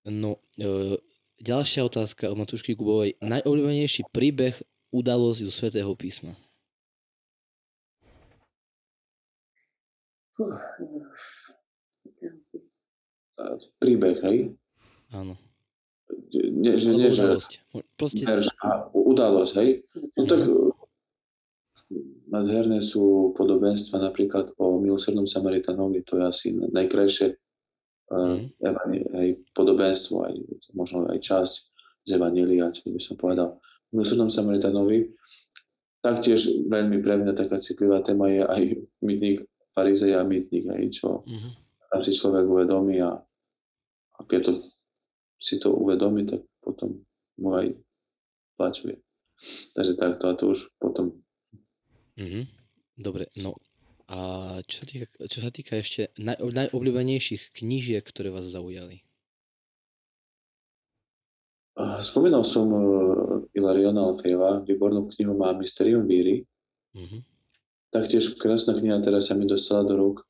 No, 0.09 0.41
e, 0.57 0.97
ďalšia 1.38 1.86
otázka 1.86 2.34
od 2.34 2.38
Matúšky 2.41 2.74
Kubovej. 2.74 3.22
Najobľúbenejší 3.22 4.09
príbeh, 4.09 4.57
udalosť 4.89 5.39
zo 5.45 5.53
Svetého 5.53 5.93
písma? 5.93 6.34
Príbeh, 13.80 14.18
hej? 14.22 14.38
Áno 15.14 15.38
nie, 16.34 16.74
že, 16.78 16.90
nie, 16.94 17.10
že, 17.12 17.38
Proste... 17.98 18.22
udalosť, 18.94 19.54
hej? 19.62 19.70
No 20.18 20.24
tak 20.26 20.42
nádherné 22.34 22.82
sú 22.82 23.36
podobenstva 23.38 24.02
napríklad 24.02 24.58
o 24.58 24.82
milosrdnom 24.82 25.30
Samaritanovi, 25.30 26.02
to 26.02 26.18
je 26.18 26.24
asi 26.26 26.48
najkrajšie 26.58 27.38
mm. 28.10 28.58
uh, 28.58 29.14
aj 29.14 29.28
podobenstvo, 29.54 30.26
aj, 30.26 30.36
možno 30.74 31.06
aj 31.10 31.22
časť 31.22 31.54
z 32.04 32.10
Evanília, 32.18 32.74
čo 32.74 32.90
by 32.90 33.02
som 33.02 33.16
povedal. 33.16 33.62
Milosrdnom 33.94 34.34
Samaritanovi 34.34 35.14
taktiež 36.02 36.50
veľmi 36.68 37.00
pre 37.00 37.22
mňa 37.22 37.38
taká 37.38 37.62
citlivá 37.62 38.02
téma 38.02 38.28
je 38.34 38.42
aj 38.42 38.64
mytník 39.08 39.46
farizeja 39.74 40.22
a 40.22 40.28
mytník, 40.28 40.70
aj 40.70 40.86
čo 40.94 41.26
mm-hmm. 41.26 41.52
si 42.06 42.14
človek 42.14 42.46
uvedomí 42.46 43.02
a, 43.02 43.18
a 44.14 44.20
keď 44.26 44.50
to 44.50 44.54
si 45.44 45.60
to 45.60 45.76
uvedomí, 45.76 46.24
tak 46.24 46.48
potom 46.64 47.04
mu 47.42 47.50
aj 47.58 47.76
plačuje. 48.56 48.96
Takže 49.76 50.00
takto 50.00 50.24
a 50.32 50.38
to 50.40 50.56
už 50.56 50.78
potom. 50.80 51.20
Mm-hmm. 52.16 52.44
Dobre, 52.96 53.28
no 53.42 53.58
a 54.14 54.18
čo 54.68 54.84
sa 54.84 54.86
týka, 54.86 55.08
čo 55.26 55.40
sa 55.42 55.50
týka 55.50 55.80
ešte 55.80 56.12
naj, 56.22 56.38
najobľúbenejších 56.38 57.56
knížiek, 57.56 58.04
ktoré 58.04 58.30
vás 58.30 58.46
zaujali? 58.46 59.02
Spomínal 62.06 62.46
som 62.46 62.70
uh, 62.70 63.42
Ilariona 63.58 64.14
Alfejeva, 64.14 64.62
výbornú 64.62 65.10
knihu 65.10 65.34
má 65.34 65.58
Mysterium 65.58 66.06
víry. 66.06 66.46
Mm-hmm. 66.94 67.22
Taktiež 67.94 68.34
krásna 68.41 68.74
kniha 68.74 68.98
teraz 69.06 69.30
sa 69.30 69.38
mi 69.38 69.46
dostala 69.46 69.86
do 69.86 69.94
rúk, 69.94 70.26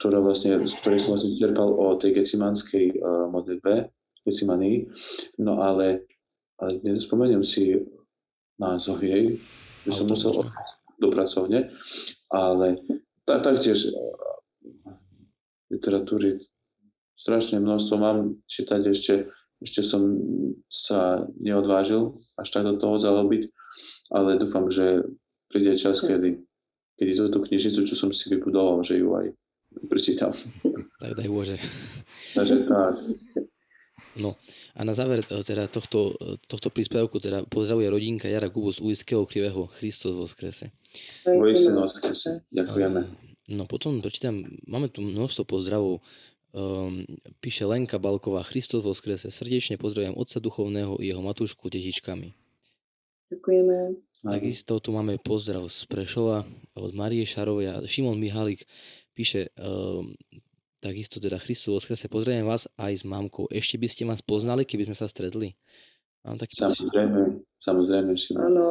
ktorá 0.00 0.24
vlastne, 0.24 0.64
z 0.64 0.74
ktorej 0.80 0.98
som 1.04 1.12
vlastne 1.12 1.36
čerpal 1.36 1.68
o 1.76 1.92
tej 2.00 2.16
gecimanskej 2.16 2.96
uh, 2.96 3.28
modlitbe, 3.28 3.92
Getsimanii. 4.24 4.88
No 5.40 5.60
ale, 5.60 6.08
ale 6.56 6.80
nespomeniem 6.80 7.44
si 7.44 7.76
názov 8.60 9.00
jej, 9.04 9.36
že 9.84 9.92
som 9.92 10.08
musel 10.08 10.44
do 11.00 11.08
pracovne, 11.08 11.72
ale 12.28 12.80
tak, 13.24 13.40
taktiež 13.40 13.88
eh, 13.88 13.96
literatúry 15.72 16.44
strašne 17.16 17.60
množstvo 17.64 17.94
mám 17.96 18.36
čítať 18.44 18.80
ešte, 18.92 19.14
ešte 19.64 19.80
som 19.80 20.20
sa 20.68 21.24
neodvážil 21.40 22.20
až 22.36 22.48
tak 22.52 22.68
do 22.68 22.76
toho 22.76 23.00
zalobiť, 23.00 23.48
ale 24.12 24.36
dúfam, 24.36 24.68
že 24.68 25.04
príde 25.48 25.76
čas, 25.80 26.04
kedy, 26.04 26.40
kedy 27.00 27.32
tú 27.32 27.40
knižnicu, 27.40 27.80
čo 27.88 27.96
som 27.96 28.12
si 28.12 28.28
vybudoval, 28.28 28.84
že 28.84 29.00
ju 29.00 29.16
aj 29.16 29.32
prečítam. 29.88 30.36
Tak 31.00 31.16
daj 31.16 31.28
Bože. 31.32 31.56
Takže 32.36 32.68
tak. 32.68 32.94
No 34.20 34.36
a 34.76 34.84
na 34.84 34.92
záver 34.92 35.24
e, 35.24 35.40
teda 35.40 35.64
tohto, 35.64 36.12
e, 36.20 36.36
tohto 36.44 36.68
príspevku 36.68 37.16
teda 37.22 37.48
pozdravuje 37.48 37.88
rodinka 37.88 38.28
Jara 38.28 38.52
Kubus 38.52 38.82
z 38.82 38.84
Ujského 38.84 39.24
krivého 39.24 39.64
Christos 39.80 40.12
vo 40.12 40.28
skrese. 40.28 40.74
Ďakujeme. 42.52 43.00
No 43.50 43.64
potom 43.64 44.04
prečítam, 44.04 44.44
máme 44.68 44.92
tu 44.92 45.00
množstvo 45.00 45.48
pozdravov. 45.48 46.04
Um, 46.50 47.06
píše 47.38 47.62
Lenka 47.62 48.02
Balková, 48.02 48.42
Christos 48.42 48.82
vo 48.82 48.90
skrese. 48.90 49.30
Srdečne 49.30 49.78
pozdravujem 49.78 50.18
otca 50.18 50.42
duchovného 50.42 50.98
i 50.98 51.14
jeho 51.14 51.22
matúšku 51.22 51.70
detičkami. 51.70 52.34
Ďakujeme. 53.30 53.94
Takisto 54.26 54.82
tu 54.82 54.90
máme 54.90 55.16
pozdrav 55.22 55.62
z 55.70 55.86
Prešova 55.86 56.42
od 56.74 56.90
Marie 56.92 57.22
Šarovej 57.22 57.66
a 57.70 57.74
Šimon 57.86 58.18
Mihalik 58.18 58.66
píše 59.14 59.54
um, 59.54 60.12
takisto 60.82 61.22
teda 61.22 61.38
Christu 61.38 61.76
Voskrese, 61.76 62.10
pozdravujem 62.10 62.48
vás 62.48 62.66
aj 62.80 62.92
s 63.00 63.04
mamkou. 63.06 63.46
Ešte 63.52 63.78
by 63.78 63.86
ste 63.86 64.02
ma 64.08 64.16
poznali, 64.18 64.66
keby 64.66 64.90
sme 64.90 64.96
sa 64.98 65.06
stretli? 65.06 65.54
Mám 66.26 66.42
taký 66.42 66.58
samozrejme, 66.58 67.44
samozrejme, 67.60 68.12
Šimon. 68.18 68.44
Áno. 68.50 68.68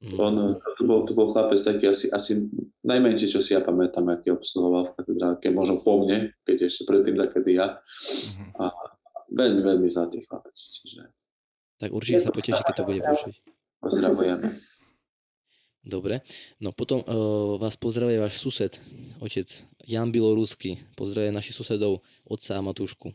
Mm. 0.00 0.16
On, 0.16 0.34
to, 0.56 0.82
bol, 0.88 1.04
to 1.04 1.12
bol 1.12 1.28
chlapec 1.28 1.60
taký 1.60 1.92
asi, 1.92 2.08
asi 2.08 2.48
najmenší, 2.88 3.28
čo 3.28 3.44
si 3.44 3.52
ja 3.52 3.60
pamätám, 3.60 4.08
aký 4.08 4.32
obsluhoval 4.32 4.90
v 4.90 4.94
katedrálke, 4.96 5.52
možno 5.52 5.84
po 5.84 6.00
mne, 6.00 6.32
keď 6.48 6.72
ešte 6.72 6.88
predtým 6.88 7.20
takedy 7.20 7.60
ja. 7.60 7.76
Mm-hmm. 7.76 8.64
A 8.64 8.64
veľmi, 9.28 9.60
veľmi 9.60 9.88
zlatý 9.92 10.24
chlapec. 10.24 10.56
Čiže... 10.56 11.12
Tak 11.76 11.92
určite 11.92 12.24
sa 12.24 12.32
poteší, 12.32 12.64
keď 12.64 12.74
to 12.80 12.88
bude 12.88 13.00
počuť. 13.04 13.34
Pozdravujeme. 13.78 14.48
Dobre, 15.88 16.20
no 16.60 16.74
potom 16.74 17.00
uh, 17.00 17.56
vás 17.56 17.78
pozdravuje 17.80 18.20
váš 18.20 18.42
sused, 18.42 18.76
otec 19.24 19.48
Jan 19.88 20.12
Bilorusky. 20.12 20.76
Pozdravuje 20.92 21.32
našich 21.32 21.56
susedov, 21.56 22.04
otca 22.28 22.58
a 22.58 22.60
matúšku. 22.60 23.14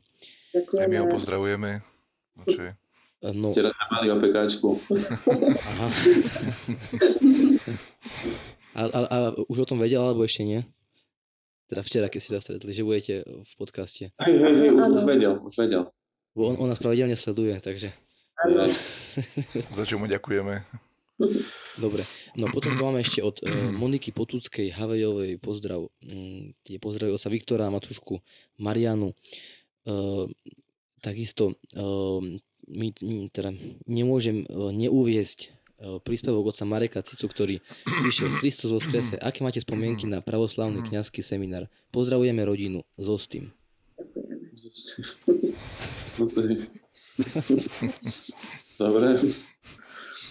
Ďakujeme. 0.57 0.89
My 0.89 0.97
ho 1.03 1.07
pozdravujeme. 1.11 1.69
Oče. 2.41 2.73
No. 3.23 3.53
Včera 3.53 3.71
sme 3.71 3.85
mali 3.93 4.07
opekáčku. 4.09 4.67
Aha. 5.69 5.87
a, 8.73 8.81
a, 8.83 8.99
a 9.07 9.17
už 9.47 9.57
o 9.63 9.69
tom 9.69 9.79
vedel, 9.79 10.03
alebo 10.03 10.27
ešte 10.27 10.43
nie? 10.43 10.59
Teda 11.71 11.85
včera, 11.87 12.11
keď 12.11 12.19
si 12.19 12.29
sa 12.33 12.43
stretli, 12.43 12.75
že 12.75 12.83
budete 12.83 13.23
v 13.23 13.51
podcaste. 13.55 14.11
Hej, 14.19 14.33
hej, 14.33 14.53
hej, 14.59 14.69
už, 14.75 14.85
už 14.97 15.03
vedel, 15.07 15.33
už 15.39 15.55
vedel. 15.55 15.87
Bo 16.35 16.51
on, 16.51 16.59
on 16.59 16.67
nás 16.67 16.81
pravidelne 16.81 17.15
sleduje, 17.15 17.55
takže... 17.63 17.95
Za 19.77 19.83
čo 19.87 19.95
mu 20.01 20.05
ďakujeme. 20.05 20.63
Dobre, 21.77 22.03
no 22.35 22.49
potom 22.49 22.73
tu 22.73 22.81
máme 22.83 22.99
ešte 23.05 23.21
od 23.21 23.37
uh, 23.45 23.69
Moniky 23.69 24.11
Potúckej 24.11 24.73
Havejovej 24.73 25.37
pozdrav. 25.39 25.87
Um, 26.03 26.51
je 26.65 26.79
pozdrav 26.81 27.13
sa 27.21 27.29
Viktora, 27.29 27.69
Matušku, 27.69 28.19
Marianu. 28.59 29.13
Uh, 29.85 30.25
takisto 30.99 31.55
uh, 31.77 32.19
my, 32.67 32.87
teda 33.29 33.53
nemôžem 33.85 34.43
uh, 34.49 34.73
neuviesť 34.73 35.63
príspevok 35.83 36.55
oca 36.55 36.63
Mareka 36.63 37.03
Cicu, 37.03 37.27
ktorý 37.27 37.55
píše 38.07 38.31
Kristus 38.39 38.71
vo 38.71 38.79
skrese. 38.79 39.19
Aké 39.19 39.43
máte 39.43 39.59
spomienky 39.59 40.07
na 40.07 40.23
pravoslavný 40.23 40.79
kňazský 40.79 41.19
seminár? 41.19 41.67
Pozdravujeme 41.91 42.39
rodinu. 42.47 42.87
Zostým. 42.95 43.51
Dobre. 48.81 49.17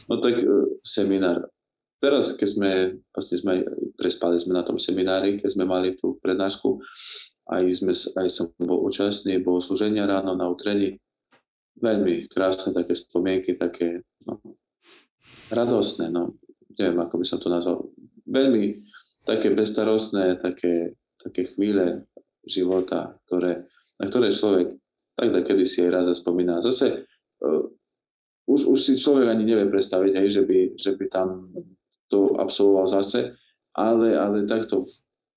No 0.07 0.19
tak 0.23 0.39
e, 0.43 0.47
seminár. 0.83 1.51
Teraz, 2.03 2.35
keď 2.35 2.49
sme, 2.51 2.71
vlastne 3.15 3.37
sme, 3.39 3.53
prespali 3.95 4.35
sme 4.39 4.59
na 4.59 4.67
tom 4.67 4.75
seminári, 4.75 5.39
keď 5.39 5.51
sme 5.55 5.65
mali 5.71 5.95
tú 5.95 6.19
prednášku, 6.19 6.83
aj, 7.47 7.63
sme, 7.71 7.95
aj 7.95 8.27
som 8.27 8.51
bol 8.59 8.83
účastný, 8.83 9.39
bol 9.39 9.63
slúženia 9.63 10.07
ráno 10.11 10.35
na 10.35 10.51
utrení. 10.51 10.99
Veľmi 11.79 12.27
krásne 12.27 12.75
také 12.75 12.99
spomienky, 12.99 13.55
také 13.55 14.03
no, 14.27 14.43
radostné, 15.51 16.11
no, 16.11 16.35
neviem, 16.75 16.99
ako 16.99 17.23
by 17.23 17.27
som 17.27 17.39
to 17.39 17.49
nazval. 17.51 17.87
Veľmi 18.27 18.83
také 19.23 19.55
bestarostné, 19.55 20.43
také, 20.43 20.99
také 21.23 21.47
chvíle 21.47 22.07
života, 22.43 23.15
ktoré, 23.27 23.71
na 24.03 24.05
ktoré 24.11 24.35
človek 24.35 24.82
tak 25.19 25.45
kedy 25.45 25.65
si 25.65 25.85
aj 25.85 25.91
raz 25.91 26.05
zaspomína. 26.09 26.65
Zase 26.65 27.05
uh, 27.45 27.65
už, 28.49 28.61
už 28.75 28.79
si 28.81 28.93
človek 28.99 29.31
ani 29.31 29.45
nevie 29.47 29.67
predstaviť, 29.71 30.13
hej, 30.19 30.29
že, 30.41 30.43
by, 30.43 30.59
že 30.77 30.91
by 30.99 31.05
tam 31.09 31.53
to 32.11 32.37
absolvoval 32.37 32.91
zase, 32.91 33.39
ale, 33.73 34.19
ale 34.19 34.45
takto, 34.45 34.85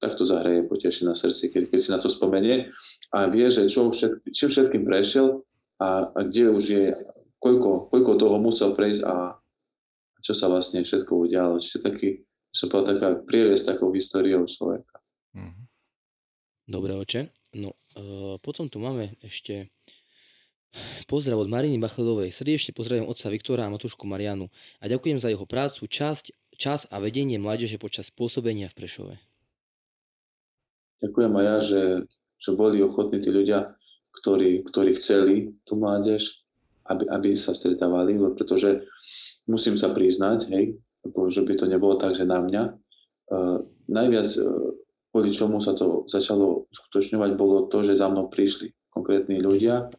takto 0.02 0.28
zahraje 0.28 0.68
poteší 0.68 1.08
na 1.08 1.16
srdci, 1.16 1.54
keď, 1.54 1.64
keď 1.72 1.80
si 1.80 1.90
na 1.94 2.00
to 2.02 2.12
spomenie 2.12 2.68
a 3.16 3.32
vie, 3.32 3.48
že 3.48 3.72
čo 3.72 3.88
všetk, 3.94 4.28
čím 4.36 4.50
všetkým 4.52 4.84
prešiel 4.84 5.46
a, 5.80 6.12
a 6.12 6.20
kde 6.28 6.52
už 6.52 6.64
je, 6.66 6.86
koľko, 7.40 7.94
koľko 7.94 8.12
toho 8.20 8.38
musel 8.42 8.76
prejsť 8.76 9.02
a 9.08 9.40
čo 10.20 10.34
sa 10.34 10.50
vlastne 10.50 10.82
všetko 10.82 11.30
udialo. 11.30 11.62
Čiže 11.62 11.86
taký, 11.86 12.26
som 12.50 12.68
povedal, 12.68 12.98
taká 12.98 13.10
prieves 13.22 13.62
takou 13.62 13.94
históriou 13.94 14.44
človeka. 14.50 14.98
Mhm. 15.38 15.75
Dobre, 16.66 16.98
oče. 16.98 17.30
No, 17.56 17.78
e, 17.96 18.38
potom 18.42 18.68
tu 18.70 18.82
máme 18.82 19.16
ešte 19.22 19.70
Pozdrav 21.08 21.40
od 21.40 21.48
Mariny 21.48 21.80
Bachledovej. 21.80 22.36
Srdečne 22.36 22.76
pozdravujem 22.76 23.08
otca 23.08 23.32
Viktora 23.32 23.64
a 23.68 23.72
matušku 23.72 24.04
Marianu 24.04 24.52
a 24.84 24.92
ďakujem 24.92 25.18
za 25.24 25.32
jeho 25.32 25.48
prácu, 25.48 25.88
časť, 25.88 26.36
čas 26.60 26.84
a 26.92 27.00
vedenie 27.00 27.40
mládeže 27.40 27.80
počas 27.80 28.12
pôsobenia 28.12 28.68
v 28.68 28.78
Prešove. 28.84 29.16
Ďakujem 31.04 31.32
aj 31.32 31.46
ja, 31.46 31.58
že, 31.64 31.84
že 32.40 32.50
boli 32.56 32.84
ochotní 32.84 33.24
tí 33.24 33.32
ľudia, 33.32 33.76
ktorí, 34.20 34.68
ktorí 34.68 34.92
chceli 35.00 35.56
tú 35.64 35.80
mládež, 35.80 36.44
aby, 36.92 37.08
aby 37.08 37.30
sa 37.40 37.56
stretávali, 37.56 38.20
pretože 38.36 38.84
musím 39.48 39.76
sa 39.80 39.92
priznať, 39.92 40.52
hej, 40.52 40.76
že 41.06 41.42
by 41.44 41.54
to 41.56 41.66
nebolo 41.72 41.96
tak, 41.96 42.16
že 42.18 42.28
na 42.28 42.42
mňa. 42.42 42.64
Uh, 43.26 43.58
najviac, 43.90 44.28
uh, 44.38 44.75
kvôli 45.26 45.42
čomu 45.42 45.58
sa 45.58 45.74
to 45.74 46.06
začalo 46.06 46.70
uskutočňovať, 46.70 47.34
bolo 47.34 47.66
to, 47.66 47.82
že 47.82 47.98
za 47.98 48.14
mnou 48.14 48.30
prišli 48.30 48.70
konkrétni 48.94 49.42
ľudia, 49.42 49.90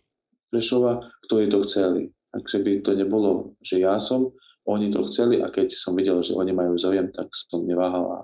Prešova, 0.47 1.03
ktorí 1.27 1.51
to 1.51 1.67
chceli. 1.67 2.15
Ak 2.31 2.47
by 2.47 2.79
to 2.79 2.95
nebolo, 2.95 3.59
že 3.59 3.83
ja 3.83 3.99
som, 3.99 4.31
oni 4.63 4.95
to 4.95 5.03
chceli 5.11 5.43
a 5.43 5.51
keď 5.51 5.75
som 5.75 5.99
videl, 5.99 6.23
že 6.23 6.39
oni 6.39 6.55
majú 6.55 6.79
záujem, 6.79 7.11
tak 7.11 7.35
som 7.35 7.67
neváhal 7.67 8.07
a, 8.07 8.21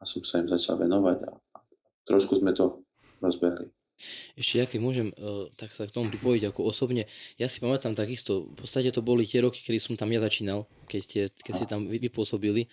a 0.00 0.02
som 0.08 0.24
sa 0.24 0.40
im 0.40 0.48
začal 0.48 0.80
venovať 0.80 1.28
a, 1.28 1.32
a 1.36 1.58
trošku 2.08 2.40
sme 2.40 2.56
to 2.56 2.80
rozbehli. 3.20 3.68
Ešte 4.32 4.54
ja 4.56 4.64
keď 4.64 4.80
môžem 4.80 5.08
uh, 5.20 5.52
tak 5.60 5.76
sa 5.76 5.84
k 5.84 5.92
tomu 5.92 6.08
pripojiť 6.08 6.48
ako 6.48 6.72
osobne, 6.72 7.04
ja 7.36 7.48
si 7.52 7.60
pamätám 7.60 7.92
takisto, 7.92 8.48
v 8.56 8.64
podstate 8.64 8.88
to 8.88 9.04
boli 9.04 9.28
tie 9.28 9.44
roky, 9.44 9.60
kedy 9.60 9.76
som 9.76 9.94
tam 10.00 10.08
ja 10.08 10.24
začínal, 10.24 10.64
keď 10.88 11.00
ste, 11.04 11.20
keď 11.36 11.52
ste 11.52 11.66
tam 11.68 11.84
vypôsobili 11.84 12.72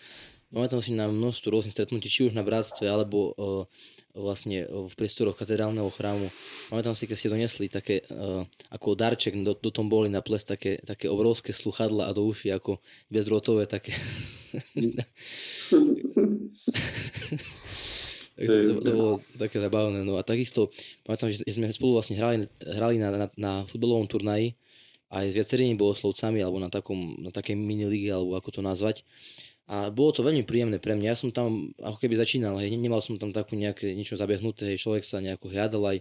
Pamätám 0.53 0.85
si 0.85 0.93
na 0.93 1.09
množstvo 1.09 1.49
rôznych 1.49 1.73
stretnutí, 1.73 2.05
či 2.13 2.29
už 2.29 2.37
na 2.37 2.45
bratstve, 2.45 2.85
alebo 2.85 3.33
uh, 3.33 3.65
vlastne 4.13 4.69
v 4.69 4.93
priestoroch 4.93 5.33
katedrálneho 5.33 5.89
chrámu. 5.89 6.29
Pamätám 6.69 6.93
si, 6.93 7.09
keď 7.09 7.17
ste 7.17 7.33
donesli 7.33 7.73
také, 7.73 8.05
uh, 8.13 8.45
ako 8.69 8.93
darček, 8.93 9.33
do, 9.41 9.57
do 9.57 9.73
tom 9.73 9.89
boli 9.89 10.13
na 10.13 10.21
ples 10.21 10.45
také, 10.45 10.77
také 10.85 11.09
obrovské 11.09 11.57
sluchadla 11.57 12.05
a 12.05 12.13
do 12.13 12.29
uši 12.29 12.53
ako 12.53 12.77
bezdrotové 13.09 13.65
také. 13.65 13.97
tak 18.37 18.45
to, 18.45 18.53
to, 18.53 18.73
to 18.85 18.91
bolo 18.93 19.13
také 19.41 19.57
zabavné. 19.57 20.05
No 20.05 20.21
a 20.21 20.23
takisto, 20.23 20.69
pamätám, 21.01 21.33
že 21.33 21.41
sme 21.49 21.73
spolu 21.73 21.97
vlastne 21.97 22.13
hrali, 22.13 22.45
hrali 22.61 23.01
na, 23.01 23.09
na, 23.09 23.27
na 23.33 23.51
futbalovom 23.65 24.05
turnaji 24.05 24.53
aj 25.13 25.29
s 25.29 25.37
viacerými 25.37 25.77
bohoslovcami, 25.77 26.41
alebo 26.41 26.57
na, 26.57 26.73
takom, 26.73 27.21
na 27.21 27.29
takej 27.29 27.53
mini 27.53 27.85
alebo 28.09 28.33
ako 28.33 28.49
to 28.49 28.61
nazvať. 28.65 29.05
A 29.73 29.89
bolo 29.89 30.13
to 30.13 30.21
veľmi 30.21 30.45
príjemné 30.45 30.77
pre 30.77 30.93
mňa. 30.93 31.07
Ja 31.09 31.17
som 31.17 31.33
tam 31.33 31.73
ako 31.81 31.97
keby 31.97 32.13
začínal, 32.13 32.61
hej, 32.61 32.69
nemal 32.77 33.01
som 33.01 33.17
tam 33.17 33.33
takú 33.33 33.57
nejaké 33.57 33.97
niečo 33.97 34.13
zabiehnuté, 34.13 34.69
hej, 34.69 34.77
človek 34.77 35.01
sa 35.01 35.17
nejako 35.17 35.49
hľadal, 35.49 35.81
aj, 35.89 35.97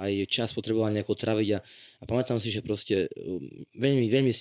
aj 0.00 0.12
čas 0.32 0.56
potreboval 0.56 0.88
nejako 0.96 1.12
traviť 1.12 1.48
a, 1.52 1.58
a 2.00 2.04
pamätám 2.08 2.40
si, 2.40 2.48
že 2.48 2.64
proste 2.64 3.12
um, 3.20 3.44
veľmi, 3.76 4.08
veľmi 4.08 4.32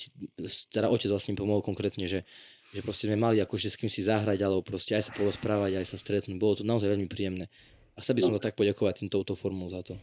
teda 0.71 0.87
otec 0.87 1.11
vlastne 1.11 1.35
pomohol 1.35 1.59
konkrétne, 1.59 2.07
že, 2.07 2.23
že 2.71 2.79
proste 2.79 3.11
sme 3.11 3.19
mali 3.19 3.43
akože 3.43 3.67
s 3.67 3.75
kým 3.75 3.91
si 3.91 4.07
zahrať, 4.07 4.39
alebo 4.39 4.63
proste 4.63 4.95
aj 4.95 5.09
sa 5.09 5.11
porozprávať, 5.11 5.75
aj 5.75 5.91
sa 5.91 5.99
stretnúť. 5.99 6.39
Bolo 6.39 6.55
to 6.55 6.63
naozaj 6.63 6.87
veľmi 6.87 7.11
príjemné. 7.11 7.51
A 7.99 7.99
sa 7.99 8.15
by 8.15 8.23
som 8.23 8.31
no. 8.31 8.39
to 8.39 8.45
tak 8.47 8.55
poďakovať 8.55 9.03
tým 9.03 9.09
touto 9.11 9.35
formou 9.35 9.67
za 9.67 9.83
to. 9.83 9.99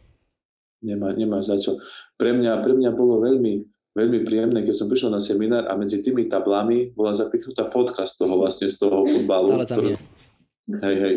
Nemá, 0.85 1.17
nemáš 1.17 1.49
za 1.49 1.57
čo. 1.57 1.81
Pre 2.21 2.37
mňa, 2.37 2.61
pre 2.61 2.77
mňa 2.77 2.91
bolo 2.93 3.25
veľmi, 3.25 3.78
veľmi 3.99 4.23
príjemné, 4.23 4.63
keď 4.63 4.75
som 4.79 4.87
prišiel 4.87 5.11
na 5.11 5.19
seminár 5.19 5.67
a 5.67 5.75
medzi 5.75 5.99
tými 5.99 6.31
tablami 6.31 6.95
bola 6.95 7.11
zapichnutá 7.11 7.67
fotka 7.67 8.07
z 8.07 8.15
toho 8.23 8.39
vlastne, 8.39 8.71
z 8.71 8.79
toho 8.79 9.03
futbalu. 9.03 9.59
Stále 9.59 9.67
tam 9.67 9.79
ktorý... 9.83 9.89
je. 9.91 9.99
Hej, 10.69 10.97
hej. 11.01 11.15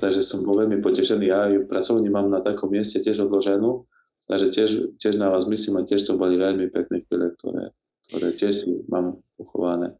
Takže 0.00 0.20
som 0.22 0.46
bol 0.46 0.62
veľmi 0.62 0.78
potešený. 0.80 1.24
Ja 1.28 1.50
ju 1.52 1.68
pracovní 1.68 2.08
mám 2.08 2.32
na 2.32 2.40
takom 2.40 2.72
mieste 2.72 3.02
tiež 3.02 3.26
odloženú, 3.26 3.84
takže 4.30 4.46
tiež, 4.54 4.70
tiež 4.96 5.20
na 5.20 5.28
vás 5.28 5.44
myslím 5.44 5.82
a 5.82 5.86
tiež 5.86 6.06
to 6.06 6.14
boli 6.16 6.38
veľmi 6.38 6.70
pekné 6.72 7.02
chvíle, 7.04 7.34
ktoré, 7.36 7.74
ktoré 8.08 8.28
tiež 8.32 8.62
mám 8.86 9.20
uchované. 9.36 9.98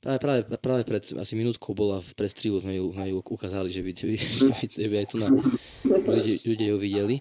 Práve, 0.00 0.18
práve, 0.18 0.40
práve 0.58 0.82
pred 0.88 1.02
asi 1.04 1.34
minútkou 1.36 1.76
bola 1.76 2.00
v 2.00 2.10
prestrihu, 2.16 2.58
sme 2.58 2.74
ju, 2.74 2.90
ju 2.90 3.16
ukázali, 3.20 3.68
že 3.68 3.84
by, 3.84 3.90
že 3.92 4.06
by, 4.08 4.16
že 4.66 4.88
by 4.88 4.96
aj 4.98 5.06
tu 5.06 5.16
na 5.20 5.28
ľudia, 5.84 6.34
ľudia 6.46 6.68
ju 6.72 6.78
videli. 6.80 7.16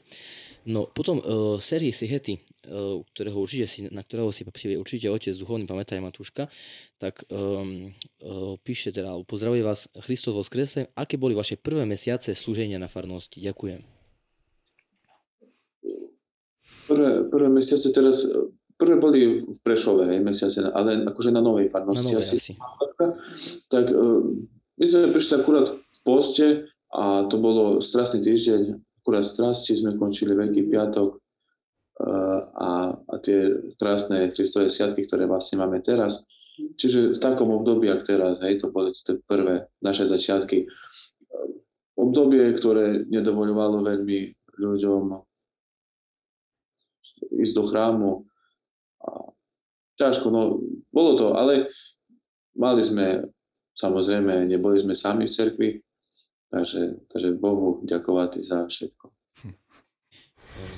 No 0.69 0.85
potom 0.85 1.23
uh, 1.23 1.55
série 1.57 1.89
Sihety, 1.89 2.35
uh, 2.67 2.99
ktorého 3.15 3.39
určite 3.39 3.65
si, 3.65 3.79
na 3.89 4.03
ktorého 4.03 4.29
si 4.29 4.43
určite 4.75 5.07
otec 5.07 5.33
duchovný 5.33 5.65
pamätá 5.65 5.95
Matúška, 5.97 6.51
tak 6.99 7.23
um, 7.31 7.89
uh, 8.21 8.53
píše 8.59 8.91
teda, 8.91 9.17
pozdravuje 9.23 9.63
vás 9.63 9.87
Christos 10.03 10.35
vo 10.35 10.43
skrese. 10.43 10.91
Aké 10.93 11.15
boli 11.15 11.33
vaše 11.33 11.55
prvé 11.55 11.87
mesiace 11.87 12.35
slúženia 12.35 12.77
na 12.77 12.91
farnosti? 12.91 13.39
Ďakujem. 13.39 13.81
Prvé, 16.89 17.09
prvé 17.29 17.47
mesiace 17.53 17.93
teraz, 17.93 18.25
prvé 18.79 18.95
boli 18.95 19.43
v 19.43 19.59
Prešove, 19.59 20.07
hej, 20.07 20.23
mesiace, 20.23 20.63
ale 20.71 21.03
akože 21.03 21.35
na 21.35 21.43
novej 21.43 21.67
farnosti. 21.67 22.15
Na 22.15 22.23
novej 22.23 22.23
asi. 22.23 22.35
asi. 22.39 22.53
Tak 23.67 23.91
uh, 23.91 24.23
my 24.79 24.85
sme 24.87 25.11
prišli 25.11 25.33
akurát 25.43 25.75
v 25.75 25.99
poste 26.07 26.47
a 26.95 27.27
to 27.27 27.35
bolo 27.43 27.83
strasný 27.83 28.23
týždeň, 28.23 28.79
akurát 29.03 29.27
strasti 29.27 29.75
sme 29.75 29.99
končili 29.99 30.31
Veľký 30.31 30.71
piatok 30.71 31.19
uh, 31.19 32.39
a, 32.55 32.95
a 32.95 33.15
tie 33.19 33.51
krásne 33.75 34.31
Kristové 34.31 34.71
sviatky, 34.71 35.03
ktoré 35.03 35.27
vlastne 35.27 35.59
máme 35.59 35.83
teraz. 35.83 36.23
Čiže 36.59 37.15
v 37.15 37.19
takom 37.19 37.51
období, 37.55 37.91
ak 37.91 38.07
teraz, 38.07 38.39
hej, 38.43 38.63
to 38.63 38.71
boli 38.71 38.95
tie 38.95 39.19
prvé 39.27 39.67
naše 39.83 40.07
začiatky. 40.07 40.67
Obdobie, 41.99 42.47
ktoré 42.55 43.03
nedovoľovalo 43.07 43.83
veľmi 43.83 44.19
ľuďom 44.59 45.03
ísť 47.39 47.53
do 47.55 47.63
chrámu. 47.67 48.28
A 49.03 49.31
ťažko, 49.99 50.27
no 50.31 50.63
bolo 50.91 51.15
to, 51.15 51.35
ale 51.35 51.67
mali 52.55 52.81
sme, 52.83 53.27
samozrejme, 53.75 54.47
neboli 54.47 54.79
sme 54.79 54.95
sami 54.95 55.27
v 55.27 55.35
cerkvi, 55.35 55.69
takže, 56.51 57.07
takže 57.07 57.39
Bohu 57.39 57.83
ďakovať 57.83 58.31
za 58.43 58.67
všetko. 58.67 59.05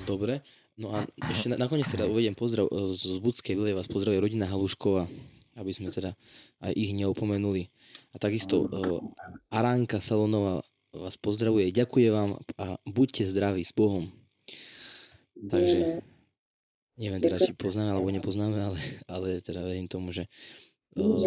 Dobre, 0.05 0.45
no 0.77 0.93
a 0.93 1.05
ešte 1.33 1.49
nakoniec 1.57 1.89
teda 1.89 2.05
uvediem 2.05 2.37
pozdrav 2.37 2.69
z 2.93 3.17
Budskej 3.17 3.57
Vile, 3.57 3.73
vás 3.73 3.89
pozdravuje 3.89 4.21
rodina 4.21 4.45
Haluškova, 4.45 5.09
aby 5.57 5.71
sme 5.73 5.89
teda 5.89 6.13
aj 6.61 6.71
ich 6.77 6.93
neopomenuli. 6.93 7.65
A 8.13 8.21
takisto 8.21 8.69
uh, 8.69 9.01
Aránka 9.49 9.97
Salonova 9.97 10.61
vás 10.93 11.15
pozdravuje, 11.17 11.71
ďakuje 11.71 12.07
vám 12.11 12.37
a 12.59 12.75
buďte 12.83 13.23
zdraví 13.25 13.63
s 13.63 13.73
Bohom. 13.73 14.11
Takže 15.41 16.05
neviem 17.01 17.17
teda, 17.17 17.41
či 17.41 17.57
poznáme 17.57 17.97
alebo 17.97 18.13
nepoznáme, 18.13 18.57
ale, 18.61 18.79
ale 19.09 19.27
teda 19.41 19.65
verím 19.65 19.89
tomu, 19.89 20.13
že 20.13 20.29
um, 20.93 21.17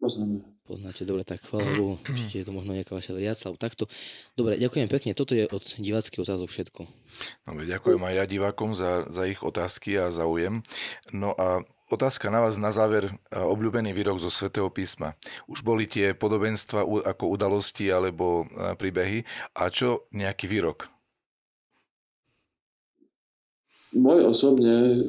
Poznáme. 0.00 0.40
poznáte. 0.64 1.04
Dobre, 1.04 1.28
tak 1.28 1.44
chvála 1.44 1.76
Bohu, 1.76 2.00
určite 2.00 2.40
je 2.40 2.46
to 2.48 2.56
možno 2.56 2.72
nejaká 2.72 2.96
vaša 2.96 3.12
veriaca 3.12 3.52
alebo 3.52 3.60
takto. 3.60 3.84
Dobre, 4.32 4.56
ďakujem 4.56 4.88
pekne. 4.88 5.12
Toto 5.12 5.36
je 5.36 5.44
od 5.44 5.60
diváckých 5.60 6.24
otázok 6.24 6.48
všetko. 6.48 6.80
Dobre, 7.44 7.68
ďakujem 7.68 8.00
aj 8.00 8.14
ja 8.16 8.24
divákom 8.24 8.72
za, 8.72 9.04
za 9.12 9.28
ich 9.28 9.44
otázky 9.44 10.00
a 10.00 10.08
záujem. 10.08 10.64
No 11.12 11.36
a 11.36 11.66
Otázka 11.90 12.30
na 12.30 12.38
vás 12.38 12.54
na 12.54 12.70
záver, 12.70 13.10
obľúbený 13.34 13.90
výrok 13.90 14.22
zo 14.22 14.30
Svetého 14.30 14.70
písma. 14.70 15.18
Už 15.50 15.66
boli 15.66 15.90
tie 15.90 16.14
podobenstva 16.14 16.86
ako 16.86 17.34
udalosti 17.34 17.90
alebo 17.90 18.46
príbehy. 18.78 19.26
A 19.58 19.74
čo 19.74 20.06
nejaký 20.14 20.46
výrok? 20.46 20.86
Môj 23.94 24.30
osobne 24.30 25.02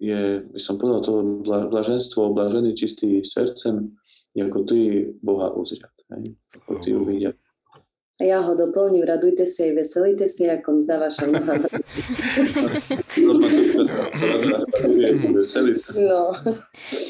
je, 0.00 0.44
by 0.48 0.60
som 0.60 0.80
povedal, 0.80 1.00
to 1.04 1.14
blaženstvo, 1.44 2.34
blažený 2.34 2.74
čistý 2.74 3.20
srdcem, 3.24 3.94
ako 4.34 4.58
ty 4.66 5.08
Boha 5.22 5.52
uzriad. 5.54 5.92
Ako 6.56 6.82
ty 6.82 6.92
uvidia 6.92 7.32
a 8.14 8.22
ja 8.22 8.38
ho 8.46 8.54
doplním, 8.54 9.02
radujte 9.02 9.42
sa 9.42 9.66
aj 9.66 9.74
veselite 9.74 10.30
si, 10.30 10.46
ako 10.46 10.78
mzda 10.78 11.02
vaša 11.02 11.34
noha. 11.34 11.58
no. 15.98 16.38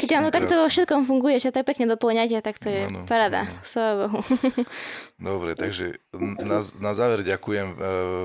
Keď 0.00 0.09
áno, 0.16 0.32
tak 0.32 0.48
to 0.48 0.57
vo 0.57 0.64
všetkom 0.64 1.05
funguje, 1.05 1.36
že 1.36 1.52
to 1.52 1.61
je 1.61 1.68
pekne 1.68 1.92
doplňate, 1.92 2.40
tak 2.40 2.57
to 2.57 2.72
je 2.72 2.88
ano, 2.88 3.05
parada. 3.05 3.44
Slava 3.68 4.09
Bohu. 4.09 4.24
Dobre, 5.28 5.52
takže 5.61 6.00
na, 6.16 6.64
na 6.80 6.92
záver 6.96 7.20
ďakujem 7.20 7.68
e, 7.68 7.78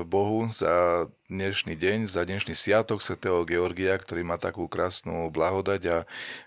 Bohu 0.08 0.48
za 0.48 1.04
dnešný 1.28 1.76
deň, 1.76 2.08
za 2.08 2.24
dnešný 2.24 2.56
sviatok 2.56 3.04
svätého 3.04 3.44
Georgia, 3.44 3.92
ktorý 4.00 4.24
má 4.24 4.40
takú 4.40 4.64
krásnu 4.72 5.28
blahodať 5.28 5.82
a 5.84 5.96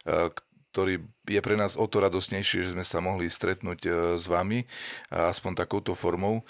e, 0.01 0.33
ktorý 0.73 1.05
je 1.29 1.37
pre 1.45 1.53
nás 1.53 1.77
o 1.77 1.85
to 1.85 2.01
radosnejší, 2.01 2.65
že 2.65 2.73
sme 2.73 2.81
sa 2.81 2.97
mohli 2.97 3.29
stretnúť 3.29 3.79
e, 3.85 3.89
s 4.17 4.25
vami, 4.25 4.65
aspoň 5.13 5.53
takouto 5.53 5.93
formou. 5.93 6.41
E, 6.41 6.43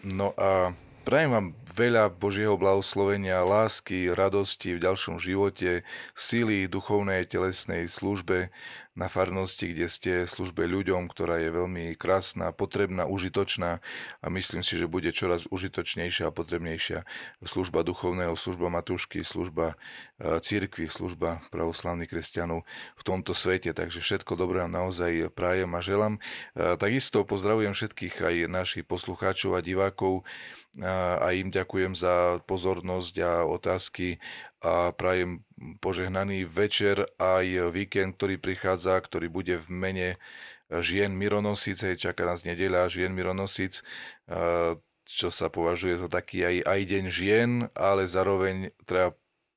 no 0.00 0.32
a 0.40 0.72
prajem 1.04 1.30
vám 1.36 1.46
veľa 1.68 2.08
Božieho 2.16 2.56
blahoslovenia, 2.56 3.44
lásky, 3.44 4.08
radosti 4.08 4.80
v 4.80 4.82
ďalšom 4.88 5.20
živote, 5.20 5.84
síly 6.16 6.64
duchovnej, 6.64 7.28
telesnej 7.28 7.84
službe 7.86 8.48
na 8.94 9.10
farnosti, 9.10 9.74
kde 9.74 9.86
ste 9.90 10.12
službe 10.22 10.70
ľuďom, 10.70 11.10
ktorá 11.10 11.42
je 11.42 11.50
veľmi 11.50 11.84
krásna, 11.98 12.54
potrebná, 12.54 13.10
užitočná 13.10 13.82
a 14.22 14.26
myslím 14.30 14.62
si, 14.62 14.78
že 14.78 14.86
bude 14.86 15.10
čoraz 15.10 15.50
užitočnejšia 15.50 16.30
a 16.30 16.34
potrebnejšia 16.34 17.02
služba 17.42 17.82
duchovného, 17.82 18.38
služba 18.38 18.70
matušky, 18.70 19.26
služba 19.26 19.74
e, 20.22 20.38
církvy, 20.38 20.86
služba 20.86 21.42
pravoslavných 21.50 22.06
kresťanov 22.06 22.62
v 22.94 23.02
tomto 23.02 23.34
svete. 23.34 23.74
Takže 23.74 23.98
všetko 23.98 24.38
dobré 24.38 24.62
naozaj 24.70 25.34
prajem 25.34 25.74
a 25.74 25.82
želám. 25.82 26.14
E, 26.54 26.78
takisto 26.78 27.26
pozdravujem 27.26 27.74
všetkých 27.74 28.14
aj 28.22 28.34
našich 28.46 28.84
poslucháčov 28.86 29.58
a 29.58 29.60
divákov 29.60 30.22
a 30.82 31.30
im 31.30 31.54
ďakujem 31.54 31.94
za 31.94 32.42
pozornosť 32.50 33.14
a 33.22 33.32
otázky 33.46 34.18
a 34.64 34.96
prajem 34.96 35.44
požehnaný 35.84 36.48
večer 36.48 37.04
aj 37.20 37.68
víkend, 37.68 38.16
ktorý 38.16 38.40
prichádza, 38.40 38.96
ktorý 38.96 39.28
bude 39.28 39.60
v 39.60 39.68
mene 39.68 40.08
žien 40.72 41.12
Mironosic, 41.12 41.84
čaká 42.00 42.24
nás 42.24 42.48
nedeľa 42.48 42.88
žien 42.88 43.12
Mironosic, 43.12 43.84
čo 45.04 45.28
sa 45.28 45.52
považuje 45.52 46.00
za 46.00 46.08
taký 46.08 46.48
aj, 46.48 46.56
aj 46.64 46.80
deň 46.80 47.04
žien, 47.12 47.50
ale 47.76 48.08
zároveň 48.08 48.72
treba 48.88 49.12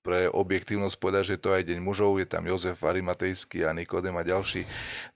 pre 0.07 0.31
objektívnosť 0.31 0.95
povedať, 1.03 1.35
že 1.35 1.41
to 1.43 1.51
aj 1.51 1.67
deň 1.67 1.83
mužov, 1.83 2.15
je 2.15 2.23
tam 2.23 2.47
Jozef 2.47 2.79
Arimatejský 2.79 3.67
a 3.67 3.75
Nikodem 3.75 4.15
a 4.15 4.23
ďalší, 4.23 4.63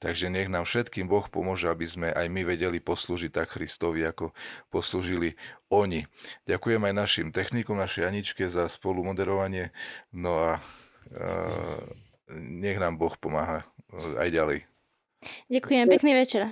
takže 0.03 0.27
nech 0.27 0.51
nám 0.51 0.67
všetkým 0.67 1.07
Boh 1.07 1.23
pomôže, 1.31 1.71
aby 1.71 1.87
sme 1.87 2.11
aj 2.11 2.27
my 2.27 2.43
vedeli 2.43 2.83
poslúžiť 2.83 3.31
tak 3.31 3.55
Kristovi, 3.55 4.03
ako 4.03 4.35
poslúžili 4.67 5.39
oni. 5.71 6.11
Ďakujem 6.43 6.83
aj 6.91 6.93
našim 6.99 7.27
technikom, 7.31 7.79
našej 7.79 8.03
Aničke 8.03 8.51
za 8.51 8.67
spolu 8.67 9.07
moderovanie, 9.07 9.71
no 10.11 10.43
a 10.43 10.51
uh, 10.59 11.79
nech 12.35 12.75
nám 12.75 12.99
Boh 12.99 13.15
pomáha 13.15 13.63
aj 14.19 14.27
ďalej. 14.27 14.59
Ďakujem, 15.47 15.87
pekný 15.87 16.11
večer. 16.19 16.51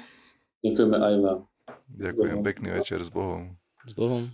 Ďakujeme 0.63 0.95
aj 0.95 1.15
vám. 1.19 1.39
Ďakujem, 1.91 2.37
pekný 2.39 2.69
večer 2.79 3.03
s 3.03 3.11
Bohom. 3.11 3.59
S 3.83 3.91
Bohom. 3.91 4.31